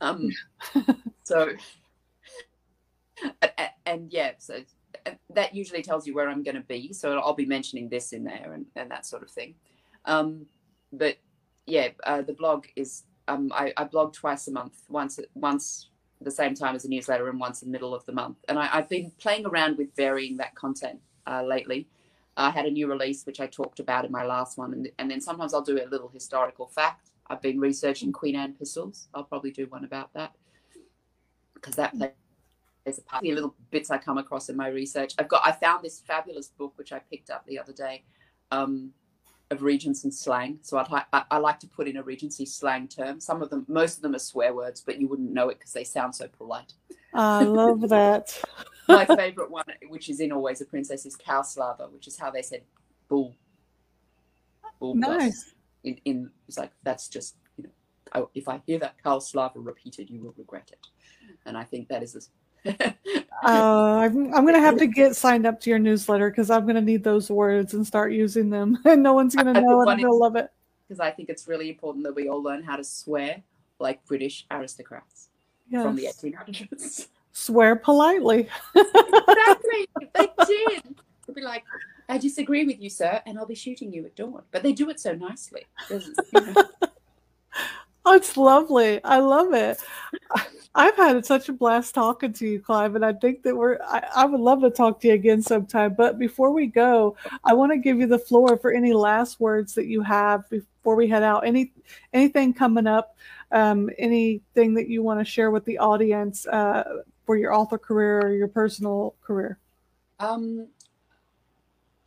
Um, 0.00 0.30
so, 1.24 1.50
and, 3.42 3.70
and 3.86 4.12
yeah, 4.12 4.32
so 4.38 4.60
that 5.30 5.54
usually 5.54 5.82
tells 5.82 6.06
you 6.06 6.14
where 6.14 6.28
I'm 6.28 6.42
going 6.42 6.56
to 6.56 6.62
be. 6.62 6.92
So 6.92 7.18
I'll 7.18 7.34
be 7.34 7.46
mentioning 7.46 7.88
this 7.88 8.12
in 8.12 8.24
there 8.24 8.52
and, 8.54 8.66
and 8.76 8.90
that 8.90 9.06
sort 9.06 9.22
of 9.22 9.30
thing. 9.30 9.54
Um, 10.04 10.46
but 10.92 11.18
yeah, 11.66 11.88
uh, 12.04 12.22
the 12.22 12.32
blog 12.32 12.66
is 12.76 13.04
um, 13.28 13.50
I, 13.54 13.72
I 13.76 13.84
blog 13.84 14.12
twice 14.12 14.48
a 14.48 14.52
month. 14.52 14.74
Once 14.88 15.18
once 15.34 15.88
the 16.20 16.30
same 16.30 16.54
time 16.54 16.74
as 16.74 16.84
a 16.84 16.88
newsletter 16.88 17.28
and 17.28 17.38
once 17.38 17.62
in 17.62 17.68
the 17.68 17.72
middle 17.72 17.94
of 17.94 18.04
the 18.06 18.12
month. 18.12 18.38
And 18.48 18.58
I, 18.58 18.66
have 18.66 18.88
been 18.88 19.12
playing 19.18 19.46
around 19.46 19.76
with 19.78 19.94
varying 19.96 20.36
that 20.38 20.54
content 20.54 21.00
uh, 21.26 21.42
lately. 21.42 21.88
I 22.36 22.50
had 22.50 22.66
a 22.66 22.70
new 22.70 22.88
release 22.88 23.24
which 23.24 23.40
I 23.40 23.46
talked 23.46 23.78
about 23.78 24.04
in 24.04 24.10
my 24.10 24.24
last 24.24 24.58
one, 24.58 24.72
and, 24.72 24.88
and 24.98 25.10
then 25.10 25.20
sometimes 25.20 25.54
I'll 25.54 25.62
do 25.62 25.80
a 25.82 25.86
little 25.88 26.08
historical 26.08 26.66
fact. 26.66 27.10
I've 27.28 27.40
been 27.40 27.60
researching 27.60 28.12
Queen 28.12 28.36
Anne 28.36 28.54
pistols. 28.54 29.08
I'll 29.14 29.24
probably 29.24 29.50
do 29.50 29.66
one 29.66 29.84
about 29.84 30.12
that 30.14 30.34
because 31.54 31.76
that 31.76 31.96
plays 31.96 32.98
a 32.98 33.02
part. 33.02 33.22
The 33.22 33.32
little 33.32 33.54
bits 33.70 33.90
I 33.90 33.98
come 33.98 34.18
across 34.18 34.48
in 34.48 34.56
my 34.56 34.68
research. 34.68 35.14
I've 35.18 35.28
got. 35.28 35.46
I 35.46 35.52
found 35.52 35.84
this 35.84 36.00
fabulous 36.00 36.48
book 36.48 36.72
which 36.76 36.92
I 36.92 36.98
picked 36.98 37.30
up 37.30 37.46
the 37.46 37.58
other 37.58 37.72
day. 37.72 38.04
Um, 38.50 38.90
of 39.50 39.62
Regency 39.62 40.10
slang. 40.10 40.58
So 40.62 40.78
I'd, 40.78 41.04
I, 41.12 41.24
I 41.30 41.38
like 41.38 41.60
to 41.60 41.66
put 41.66 41.88
in 41.88 41.96
a 41.96 42.02
Regency 42.02 42.46
slang 42.46 42.88
term. 42.88 43.20
Some 43.20 43.42
of 43.42 43.50
them, 43.50 43.64
most 43.68 43.96
of 43.96 44.02
them 44.02 44.14
are 44.14 44.20
swear 44.20 44.54
words, 44.54 44.80
but 44.80 45.00
you 45.00 45.08
wouldn't 45.08 45.32
know 45.32 45.48
it 45.48 45.58
because 45.58 45.72
they 45.72 45.84
sound 45.84 46.14
so 46.14 46.28
polite. 46.28 46.72
I 47.12 47.44
love 47.44 47.80
that. 47.88 48.40
My 48.88 49.04
favorite 49.16 49.50
one, 49.50 49.64
which 49.88 50.08
is 50.08 50.20
in 50.20 50.32
Always 50.32 50.60
a 50.60 50.64
Princess, 50.64 51.06
is 51.06 51.16
Cowslava, 51.16 51.90
which 51.92 52.06
is 52.06 52.18
how 52.18 52.30
they 52.30 52.42
said 52.42 52.62
bull. 53.08 53.34
Bull 54.78 54.94
nice. 54.94 55.54
In, 55.84 55.98
in 56.04 56.30
it's 56.48 56.58
like 56.58 56.72
that's 56.82 57.08
just 57.08 57.36
you 57.56 57.64
know, 57.64 57.70
I, 58.12 58.24
if 58.34 58.48
I 58.48 58.60
hear 58.66 58.78
that 58.80 58.96
Cowslava 59.04 59.56
repeated, 59.56 60.10
you 60.10 60.20
will 60.20 60.34
regret 60.36 60.70
it, 60.72 60.86
and 61.46 61.56
I 61.56 61.64
think 61.64 61.88
that 61.88 62.02
is 62.02 62.16
a 62.16 62.20
uh, 62.66 62.94
I'm, 63.42 64.34
I'm 64.34 64.44
going 64.44 64.54
to 64.54 64.60
have 64.60 64.78
to 64.78 64.86
get 64.86 65.16
signed 65.16 65.46
up 65.46 65.60
to 65.60 65.70
your 65.70 65.78
newsletter 65.78 66.30
because 66.30 66.50
I'm 66.50 66.62
going 66.62 66.76
to 66.76 66.80
need 66.80 67.04
those 67.04 67.30
words 67.30 67.74
and 67.74 67.86
start 67.86 68.12
using 68.12 68.50
them, 68.50 68.78
and 68.84 69.02
no 69.02 69.12
one's 69.12 69.34
going 69.34 69.46
to 69.54 69.60
know 69.60 69.82
it. 69.82 69.88
I'm 69.88 69.98
going 69.98 70.10
to 70.10 70.14
love 70.14 70.36
it. 70.36 70.50
Because 70.88 71.00
I 71.00 71.10
think 71.10 71.28
it's 71.28 71.48
really 71.48 71.68
important 71.68 72.04
that 72.04 72.14
we 72.14 72.28
all 72.28 72.42
learn 72.42 72.62
how 72.62 72.76
to 72.76 72.84
swear 72.84 73.42
like 73.78 74.04
British 74.06 74.46
aristocrats 74.50 75.28
yes. 75.68 75.82
from 75.82 75.96
the 75.96 76.04
1800s. 76.04 77.08
Swear 77.32 77.76
politely. 77.76 78.48
exactly. 78.74 79.88
They 80.14 80.28
did. 80.46 80.82
They'll 81.26 81.34
be 81.34 81.42
like, 81.42 81.64
I 82.08 82.18
disagree 82.18 82.64
with 82.64 82.80
you, 82.80 82.90
sir, 82.90 83.20
and 83.26 83.38
I'll 83.38 83.46
be 83.46 83.54
shooting 83.54 83.92
you 83.92 84.04
at 84.04 84.14
dawn. 84.14 84.42
But 84.50 84.62
they 84.62 84.72
do 84.72 84.90
it 84.90 85.00
so 85.00 85.14
nicely. 85.14 85.64
Oh, 88.06 88.14
it's 88.14 88.36
lovely. 88.36 89.02
I 89.02 89.18
love 89.18 89.54
it. 89.54 89.82
I've 90.74 90.96
had 90.96 91.24
such 91.24 91.48
a 91.48 91.52
blast 91.52 91.94
talking 91.94 92.32
to 92.34 92.46
you, 92.46 92.60
Clyve, 92.60 92.96
and 92.96 93.04
I 93.04 93.12
think 93.12 93.42
that 93.44 93.56
we're. 93.56 93.78
I, 93.82 94.04
I, 94.16 94.24
would 94.26 94.40
love 94.40 94.60
to 94.62 94.70
talk 94.70 95.00
to 95.00 95.08
you 95.08 95.14
again 95.14 95.40
sometime. 95.40 95.94
But 95.94 96.18
before 96.18 96.50
we 96.50 96.66
go, 96.66 97.16
I 97.44 97.54
want 97.54 97.70
to 97.72 97.78
give 97.78 98.00
you 98.00 98.06
the 98.06 98.18
floor 98.18 98.58
for 98.58 98.72
any 98.72 98.92
last 98.92 99.38
words 99.38 99.74
that 99.74 99.86
you 99.86 100.02
have 100.02 100.50
before 100.50 100.96
we 100.96 101.08
head 101.08 101.22
out. 101.22 101.46
Any 101.46 101.72
anything 102.12 102.52
coming 102.52 102.88
up? 102.88 103.16
Um, 103.52 103.88
anything 103.98 104.74
that 104.74 104.88
you 104.88 105.02
want 105.02 105.20
to 105.20 105.24
share 105.24 105.52
with 105.52 105.64
the 105.64 105.78
audience 105.78 106.46
uh, 106.48 107.02
for 107.24 107.36
your 107.36 107.54
author 107.54 107.78
career 107.78 108.20
or 108.20 108.34
your 108.34 108.48
personal 108.48 109.14
career? 109.22 109.58
Um, 110.18 110.66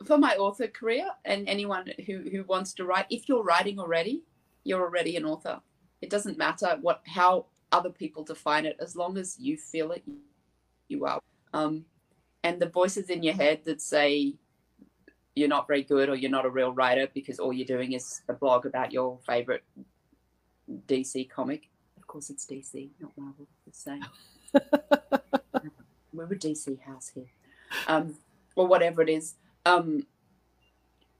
for 0.05 0.17
my 0.17 0.35
author 0.35 0.67
career 0.67 1.07
and 1.23 1.47
anyone 1.47 1.89
who 2.05 2.19
who 2.29 2.43
wants 2.43 2.73
to 2.73 2.85
write, 2.85 3.05
if 3.09 3.29
you're 3.29 3.43
writing 3.43 3.79
already, 3.79 4.23
you're 4.65 4.81
already 4.81 5.15
an 5.15 5.23
author. 5.23 5.61
It 6.01 6.09
doesn't 6.09 6.37
matter 6.37 6.77
what 6.81 7.01
how 7.05 7.45
other 7.71 7.89
people 7.89 8.23
define 8.23 8.65
it 8.65 8.77
as 8.79 8.95
long 8.95 9.17
as 9.17 9.37
you 9.39 9.57
feel 9.57 9.91
it 9.91 10.03
you 10.87 11.05
are. 11.05 11.19
Um, 11.53 11.85
and 12.43 12.59
the 12.61 12.69
voices 12.69 13.09
in 13.09 13.23
your 13.23 13.33
head 13.33 13.61
that 13.65 13.81
say 13.81 14.35
you're 15.35 15.47
not 15.47 15.67
very 15.67 15.83
good 15.83 16.09
or 16.09 16.15
you're 16.15 16.31
not 16.31 16.45
a 16.45 16.49
real 16.49 16.71
writer 16.71 17.07
because 17.13 17.39
all 17.39 17.53
you're 17.53 17.67
doing 17.67 17.93
is 17.93 18.21
a 18.27 18.33
blog 18.33 18.65
about 18.65 18.91
your 18.91 19.19
favorite 19.25 19.63
dc 20.87 21.29
comic. 21.29 21.69
Of 21.97 22.07
course 22.07 22.29
it's 22.29 22.45
dc 22.45 22.89
not 22.99 23.11
marvel 23.17 23.47
the 23.65 23.73
same 23.73 24.03
we're 26.13 26.25
a 26.25 26.35
dc 26.35 26.81
house 26.81 27.11
here. 27.13 27.29
Um, 27.87 28.15
or 28.55 28.65
whatever 28.65 29.01
it 29.01 29.09
is. 29.09 29.35
Um, 29.65 30.07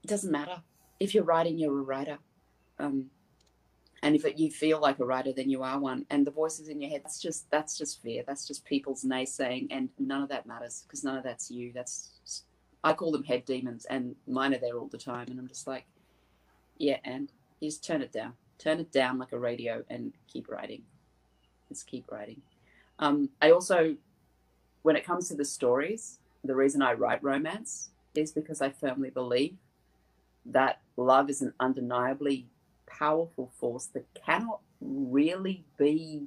it 0.02 0.08
doesn't 0.08 0.32
matter. 0.32 0.62
If 0.98 1.14
you're 1.14 1.24
writing 1.24 1.58
you're 1.58 1.78
a 1.78 1.82
writer. 1.82 2.18
Um, 2.78 3.10
and 4.02 4.14
if 4.14 4.24
it, 4.24 4.38
you 4.38 4.50
feel 4.50 4.80
like 4.80 5.00
a 5.00 5.04
writer 5.04 5.32
then 5.32 5.50
you 5.50 5.62
are 5.62 5.78
one. 5.78 6.06
And 6.10 6.26
the 6.26 6.30
voices 6.30 6.68
in 6.68 6.80
your 6.80 6.90
head 6.90 7.02
that's 7.04 7.20
just 7.20 7.50
that's 7.50 7.76
just 7.76 8.02
fear. 8.02 8.22
That's 8.26 8.46
just 8.46 8.64
people's 8.64 9.04
naysaying 9.04 9.68
and 9.70 9.88
none 9.98 10.22
of 10.22 10.28
that 10.28 10.46
matters 10.46 10.84
because 10.86 11.04
none 11.04 11.16
of 11.16 11.24
that's 11.24 11.50
you. 11.50 11.72
That's 11.74 12.10
i 12.84 12.92
call 12.92 13.10
them 13.10 13.24
head 13.24 13.44
demons 13.44 13.86
and 13.86 14.14
mine 14.28 14.54
are 14.54 14.58
there 14.58 14.78
all 14.78 14.86
the 14.86 14.96
time 14.96 15.26
and 15.30 15.40
i'm 15.40 15.48
just 15.48 15.66
like 15.66 15.84
yeah 16.78 16.96
and 17.04 17.32
you 17.60 17.68
just 17.68 17.84
turn 17.84 18.02
it 18.02 18.12
down. 18.12 18.34
Turn 18.58 18.80
it 18.80 18.92
down 18.92 19.18
like 19.18 19.32
a 19.32 19.38
radio 19.38 19.84
and 19.90 20.12
keep 20.32 20.48
writing. 20.48 20.82
Just 21.68 21.86
keep 21.86 22.10
writing. 22.10 22.40
Um, 22.98 23.30
i 23.40 23.50
also 23.52 23.96
when 24.82 24.96
it 24.96 25.04
comes 25.04 25.28
to 25.28 25.36
the 25.36 25.44
stories 25.44 26.18
the 26.42 26.54
reason 26.54 26.82
i 26.82 26.92
write 26.92 27.22
romance 27.22 27.90
is 28.14 28.32
because 28.32 28.60
i 28.60 28.70
firmly 28.70 29.10
believe 29.10 29.56
that 30.44 30.80
love 30.96 31.30
is 31.30 31.40
an 31.40 31.52
undeniably 31.60 32.48
powerful 32.88 33.50
force 33.58 33.86
that 33.86 34.06
cannot 34.14 34.60
really 34.80 35.64
be 35.76 36.26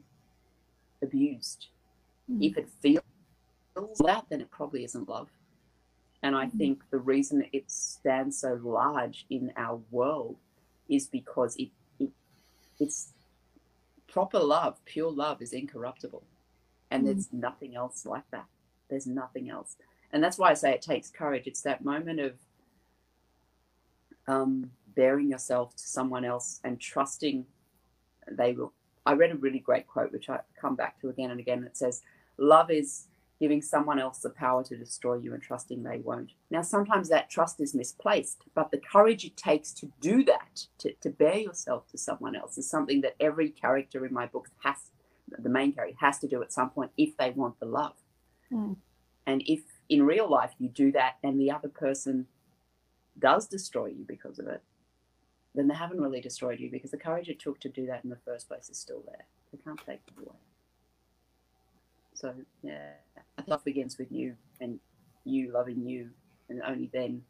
abused. 1.01 1.67
Mm. 2.31 2.49
If 2.49 2.57
it 2.57 2.69
feels 2.81 3.97
that, 3.99 4.25
then 4.29 4.41
it 4.41 4.51
probably 4.51 4.83
isn't 4.83 5.09
love. 5.09 5.29
And 6.23 6.35
I 6.35 6.45
mm. 6.45 6.57
think 6.57 6.83
the 6.91 6.99
reason 6.99 7.45
it 7.51 7.69
stands 7.69 8.37
so 8.39 8.59
large 8.63 9.25
in 9.29 9.51
our 9.57 9.79
world 9.89 10.37
is 10.87 11.07
because 11.07 11.55
it, 11.57 11.69
it 11.99 12.09
it's 12.79 13.13
proper 14.07 14.39
love, 14.39 14.83
pure 14.85 15.11
love 15.11 15.41
is 15.41 15.53
incorruptible. 15.53 16.23
And 16.89 17.03
mm. 17.03 17.05
there's 17.07 17.29
nothing 17.31 17.75
else 17.75 18.05
like 18.05 18.29
that. 18.31 18.45
There's 18.89 19.07
nothing 19.07 19.49
else. 19.49 19.77
And 20.11 20.23
that's 20.23 20.37
why 20.37 20.51
I 20.51 20.53
say 20.53 20.73
it 20.73 20.81
takes 20.81 21.09
courage. 21.09 21.47
It's 21.47 21.61
that 21.61 21.83
moment 21.83 22.19
of 22.19 22.33
um, 24.27 24.71
bearing 24.95 25.29
yourself 25.29 25.75
to 25.75 25.87
someone 25.87 26.25
else 26.25 26.59
and 26.63 26.79
trusting 26.79 27.45
they 28.29 28.53
will. 28.53 28.73
I 29.05 29.13
read 29.13 29.31
a 29.31 29.35
really 29.35 29.59
great 29.59 29.87
quote, 29.87 30.11
which 30.11 30.29
I 30.29 30.39
come 30.59 30.75
back 30.75 30.99
to 31.01 31.09
again 31.09 31.31
and 31.31 31.39
again. 31.39 31.63
It 31.63 31.75
says, 31.75 32.01
Love 32.37 32.69
is 32.69 33.07
giving 33.39 33.61
someone 33.61 33.99
else 33.99 34.19
the 34.19 34.29
power 34.29 34.63
to 34.63 34.77
destroy 34.77 35.15
you 35.15 35.33
and 35.33 35.41
trusting 35.41 35.81
they 35.81 35.97
won't. 35.97 36.31
Now, 36.51 36.61
sometimes 36.61 37.09
that 37.09 37.29
trust 37.29 37.59
is 37.59 37.73
misplaced, 37.73 38.43
but 38.53 38.69
the 38.69 38.77
courage 38.77 39.25
it 39.25 39.35
takes 39.35 39.73
to 39.73 39.91
do 39.99 40.23
that, 40.25 40.67
to, 40.77 40.93
to 41.01 41.09
bear 41.09 41.37
yourself 41.37 41.87
to 41.87 41.97
someone 41.97 42.35
else, 42.35 42.59
is 42.59 42.69
something 42.69 43.01
that 43.01 43.15
every 43.19 43.49
character 43.49 44.05
in 44.05 44.13
my 44.13 44.27
books 44.27 44.51
has, 44.63 44.75
the 45.27 45.49
main 45.49 45.73
character 45.73 45.97
has 45.99 46.19
to 46.19 46.27
do 46.27 46.43
at 46.43 46.53
some 46.53 46.69
point 46.69 46.91
if 46.97 47.17
they 47.17 47.31
want 47.31 47.59
the 47.59 47.65
love. 47.65 47.95
Mm. 48.53 48.75
And 49.25 49.41
if 49.47 49.61
in 49.89 50.03
real 50.03 50.29
life 50.29 50.51
you 50.59 50.69
do 50.69 50.91
that 50.91 51.15
and 51.23 51.41
the 51.41 51.49
other 51.49 51.69
person 51.69 52.27
does 53.17 53.47
destroy 53.47 53.87
you 53.87 54.05
because 54.07 54.37
of 54.37 54.47
it, 54.47 54.61
then 55.53 55.67
they 55.67 55.75
haven't 55.75 55.99
really 55.99 56.21
destroyed 56.21 56.59
you 56.59 56.69
because 56.71 56.91
the 56.91 56.97
courage 56.97 57.27
it 57.27 57.39
took 57.39 57.59
to 57.59 57.69
do 57.69 57.85
that 57.87 58.03
in 58.03 58.09
the 58.09 58.17
first 58.25 58.47
place 58.47 58.69
is 58.69 58.77
still 58.77 59.03
there. 59.05 59.25
They 59.51 59.59
can't 59.63 59.79
take 59.85 59.99
it 60.07 60.21
away. 60.21 60.37
So 62.13 62.33
yeah, 62.61 62.91
love 63.47 63.63
begins 63.63 63.97
with 63.97 64.11
you 64.11 64.35
and 64.59 64.79
you 65.25 65.51
loving 65.51 65.85
you, 65.85 66.09
and 66.49 66.61
only 66.63 66.89
then 66.93 67.23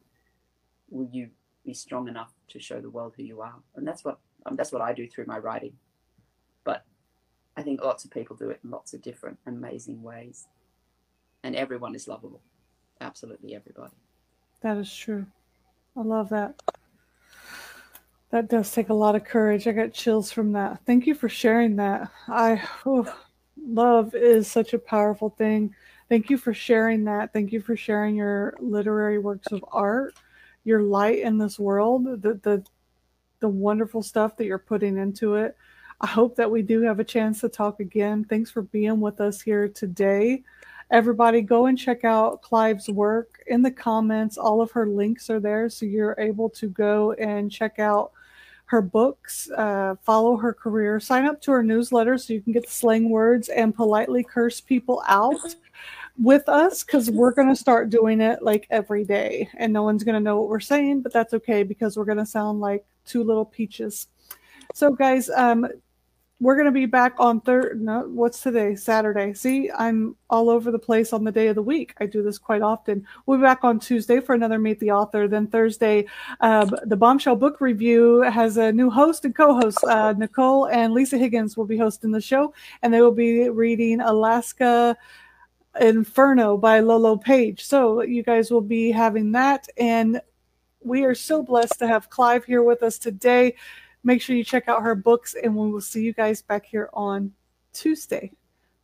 will 0.90 1.10
you 1.12 1.30
be 1.66 1.74
strong 1.74 2.08
enough 2.08 2.32
to 2.50 2.60
show 2.60 2.80
the 2.82 2.90
world 2.90 3.14
who 3.16 3.24
you 3.24 3.42
are. 3.42 3.56
And 3.76 3.88
that's 3.88 4.04
what 4.04 4.20
um, 4.46 4.56
that's 4.56 4.72
what 4.72 4.82
I 4.82 4.94
do 4.94 5.08
through 5.08 5.26
my 5.26 5.38
writing. 5.38 5.74
But 6.64 6.84
I 7.58 7.64
think 7.64 7.82
lots 7.82 8.06
of 8.06 8.12
people 8.12 8.36
do 8.36 8.50
it 8.50 8.60
in 8.64 8.70
lots 8.70 8.94
of 8.94 9.02
different 9.02 9.40
amazing 9.48 10.04
ways, 10.04 10.48
and 11.44 11.56
everyone 11.56 11.96
is 11.96 12.08
lovable. 12.08 12.42
Absolutely 13.00 13.56
everybody. 13.56 13.96
That 14.62 14.78
is 14.78 14.94
true. 14.94 15.26
I 15.98 16.02
love 16.02 16.30
that. 16.30 16.62
That 18.32 18.50
does 18.50 18.72
take 18.72 18.90
a 18.90 18.94
lot 18.94 19.16
of 19.16 19.26
courage. 19.26 19.68
I 19.68 19.74
got 19.74 19.94
chills 19.94 20.32
from 20.32 20.54
that. 20.54 20.80
Thank 20.86 21.06
you 21.06 21.14
for 21.14 21.28
sharing 21.28 21.76
that. 21.76 22.10
I 22.30 22.64
oh, 22.86 23.14
love 23.62 24.16
is 24.16 24.50
such 24.50 24.74
a 24.74 24.80
powerful 24.80 25.30
thing. 25.30 25.76
Thank 26.08 26.30
you 26.30 26.38
for 26.38 26.54
sharing 26.54 27.04
that. 27.06 27.34
Thank 27.34 27.52
you 27.52 27.62
for 27.62 27.76
sharing 27.76 28.16
your 28.16 28.56
literary 28.60 29.20
works 29.20 29.52
of 29.52 29.64
art, 29.72 30.14
your 30.64 30.82
light 30.82 31.20
in 31.20 31.38
this 31.38 31.60
world, 31.60 32.06
the 32.06 32.40
the 32.42 32.64
the 33.42 33.50
wonderful 33.50 34.02
stuff 34.02 34.38
that 34.38 34.46
you're 34.46 34.58
putting 34.58 34.98
into 34.98 35.36
it. 35.36 35.58
I 36.00 36.08
hope 36.08 36.36
that 36.38 36.50
we 36.50 36.62
do 36.62 36.82
have 36.82 37.00
a 37.00 37.04
chance 37.04 37.42
to 37.42 37.50
talk 37.50 37.80
again. 37.80 38.24
Thanks 38.24 38.50
for 38.50 38.62
being 38.62 39.02
with 39.02 39.20
us 39.20 39.42
here 39.42 39.68
today. 39.68 40.44
Everybody, 40.90 41.42
go 41.42 41.68
and 41.68 41.78
check 41.78 42.04
out 42.04 42.42
Clyve's 42.42 42.90
work 42.90 43.42
in 43.48 43.62
the 43.62 43.72
comments. 43.72 44.38
All 44.38 44.62
of 44.62 44.72
her 44.72 44.88
links 44.88 45.30
are 45.30 45.40
there, 45.40 45.70
so 45.70 45.86
you're 45.86 46.16
able 46.18 46.50
to 46.52 46.68
go 46.68 47.12
and 47.14 47.52
check 47.52 47.80
out 47.80 48.12
her 48.72 48.82
books, 48.82 49.52
uh, 49.58 49.96
follow 50.02 50.38
her 50.38 50.54
career, 50.54 50.98
sign 50.98 51.26
up 51.26 51.42
to 51.42 51.52
her 51.52 51.62
newsletter 51.62 52.18
so 52.18 52.32
you 52.32 52.40
can 52.40 52.54
get 52.54 52.66
the 52.66 52.72
slang 52.72 53.10
words 53.10 53.50
and 53.50 53.76
politely 53.76 54.24
curse 54.24 54.62
people 54.62 55.04
out 55.10 55.36
with 56.18 56.48
us 56.48 56.82
because 56.82 57.12
we're 57.12 57.34
going 57.34 57.50
to 57.50 57.56
start 57.56 57.90
doing 57.90 58.22
it 58.22 58.42
like 58.42 58.68
every 58.70 59.04
day 59.04 59.50
and 59.58 59.74
no 59.74 59.84
one's 59.84 60.06
going 60.06 60.16
to 60.16 60.22
know 60.22 60.40
what 60.40 60.48
we're 60.48 60.62
saying, 60.62 61.02
but 61.02 61.12
that's 61.12 61.34
okay 61.34 61.64
because 61.64 61.98
we're 61.98 62.06
going 62.06 62.18
to 62.18 62.26
sound 62.26 62.62
like 62.62 62.86
two 63.06 63.26
little 63.26 63.44
peaches. 63.44 64.08
So, 64.74 64.94
guys, 64.94 65.30
um, 65.30 65.68
we're 66.42 66.56
going 66.56 66.66
to 66.66 66.72
be 66.72 66.88
back 66.88 67.14
on 67.20 67.40
third. 67.40 67.80
No, 67.80 68.02
what's 68.08 68.42
today? 68.42 68.76
Saturday. 68.76 69.32
See, 69.36 69.70
I'm 69.78 70.16
all 70.28 70.50
over 70.50 70.72
the 70.72 70.80
place 70.80 71.14
on 71.14 71.24
the 71.24 71.32
day 71.32 71.48
of 71.48 71.56
the 71.56 71.62
week. 71.62 71.94
I 72.00 72.08
do 72.08 72.24
this 72.24 72.40
quite 72.40 72.64
often. 72.64 73.06
We'll 73.26 73.38
be 73.38 73.44
back 73.44 73.64
on 73.64 73.80
Tuesday 73.80 74.20
for 74.20 74.34
another 74.34 74.58
Meet 74.58 74.80
the 74.80 74.90
Author. 74.90 75.28
Then 75.28 75.46
Thursday, 75.46 76.08
um, 76.40 76.72
the 76.86 76.98
Bombshell 76.98 77.36
Book 77.36 77.62
Review 77.62 78.22
has 78.22 78.58
a 78.58 78.72
new 78.72 78.90
host 78.90 79.24
and 79.24 79.36
co 79.36 79.54
host. 79.54 79.84
Uh, 79.84 80.14
Nicole 80.18 80.66
and 80.66 80.94
Lisa 80.94 81.16
Higgins 81.16 81.56
will 81.56 81.68
be 81.68 81.78
hosting 81.78 82.10
the 82.10 82.20
show, 82.20 82.56
and 82.82 82.92
they 82.92 83.02
will 83.02 83.12
be 83.12 83.48
reading 83.48 84.02
Alaska. 84.02 84.98
Inferno 85.80 86.58
by 86.58 86.82
Lolo 86.82 87.16
Paige. 87.16 87.64
So 87.64 88.02
you 88.02 88.24
guys 88.24 88.52
will 88.52 88.60
be 88.60 88.92
having 88.92 89.32
that. 89.32 89.70
And 89.78 90.20
we 90.84 91.06
are 91.06 91.16
so 91.16 91.42
blessed 91.42 91.80
to 91.80 91.88
have 91.88 92.10
Clyve 92.10 92.44
here 92.44 92.62
with 92.62 92.84
us 92.84 92.98
today. 92.98 93.56
Make 94.04 94.22
sure 94.22 94.36
you 94.36 94.44
check 94.44 94.68
out 94.68 94.82
her 94.82 94.96
books, 94.96 95.36
and 95.42 95.56
we 95.56 95.72
will 95.72 95.82
see 95.82 96.04
you 96.04 96.14
guys 96.14 96.42
back 96.42 96.66
here 96.66 96.90
on 96.94 97.34
Tuesday. 97.74 98.32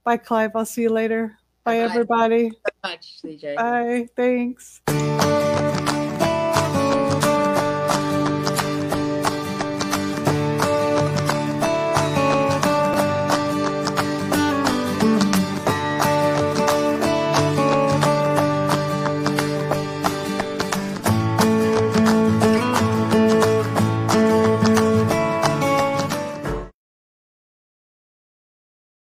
Bye, 0.03 0.17
Clyve. 0.17 0.51
I'll 0.55 0.65
see 0.65 0.83
you 0.83 0.89
later. 0.89 1.37
Bye, 1.63 1.79
Bye. 1.79 1.83
everybody. 1.83 2.49
So 2.49 2.71
much, 2.83 3.21
CJ. 3.23 3.55
Bye. 3.55 4.07
Thanks. 4.15 4.81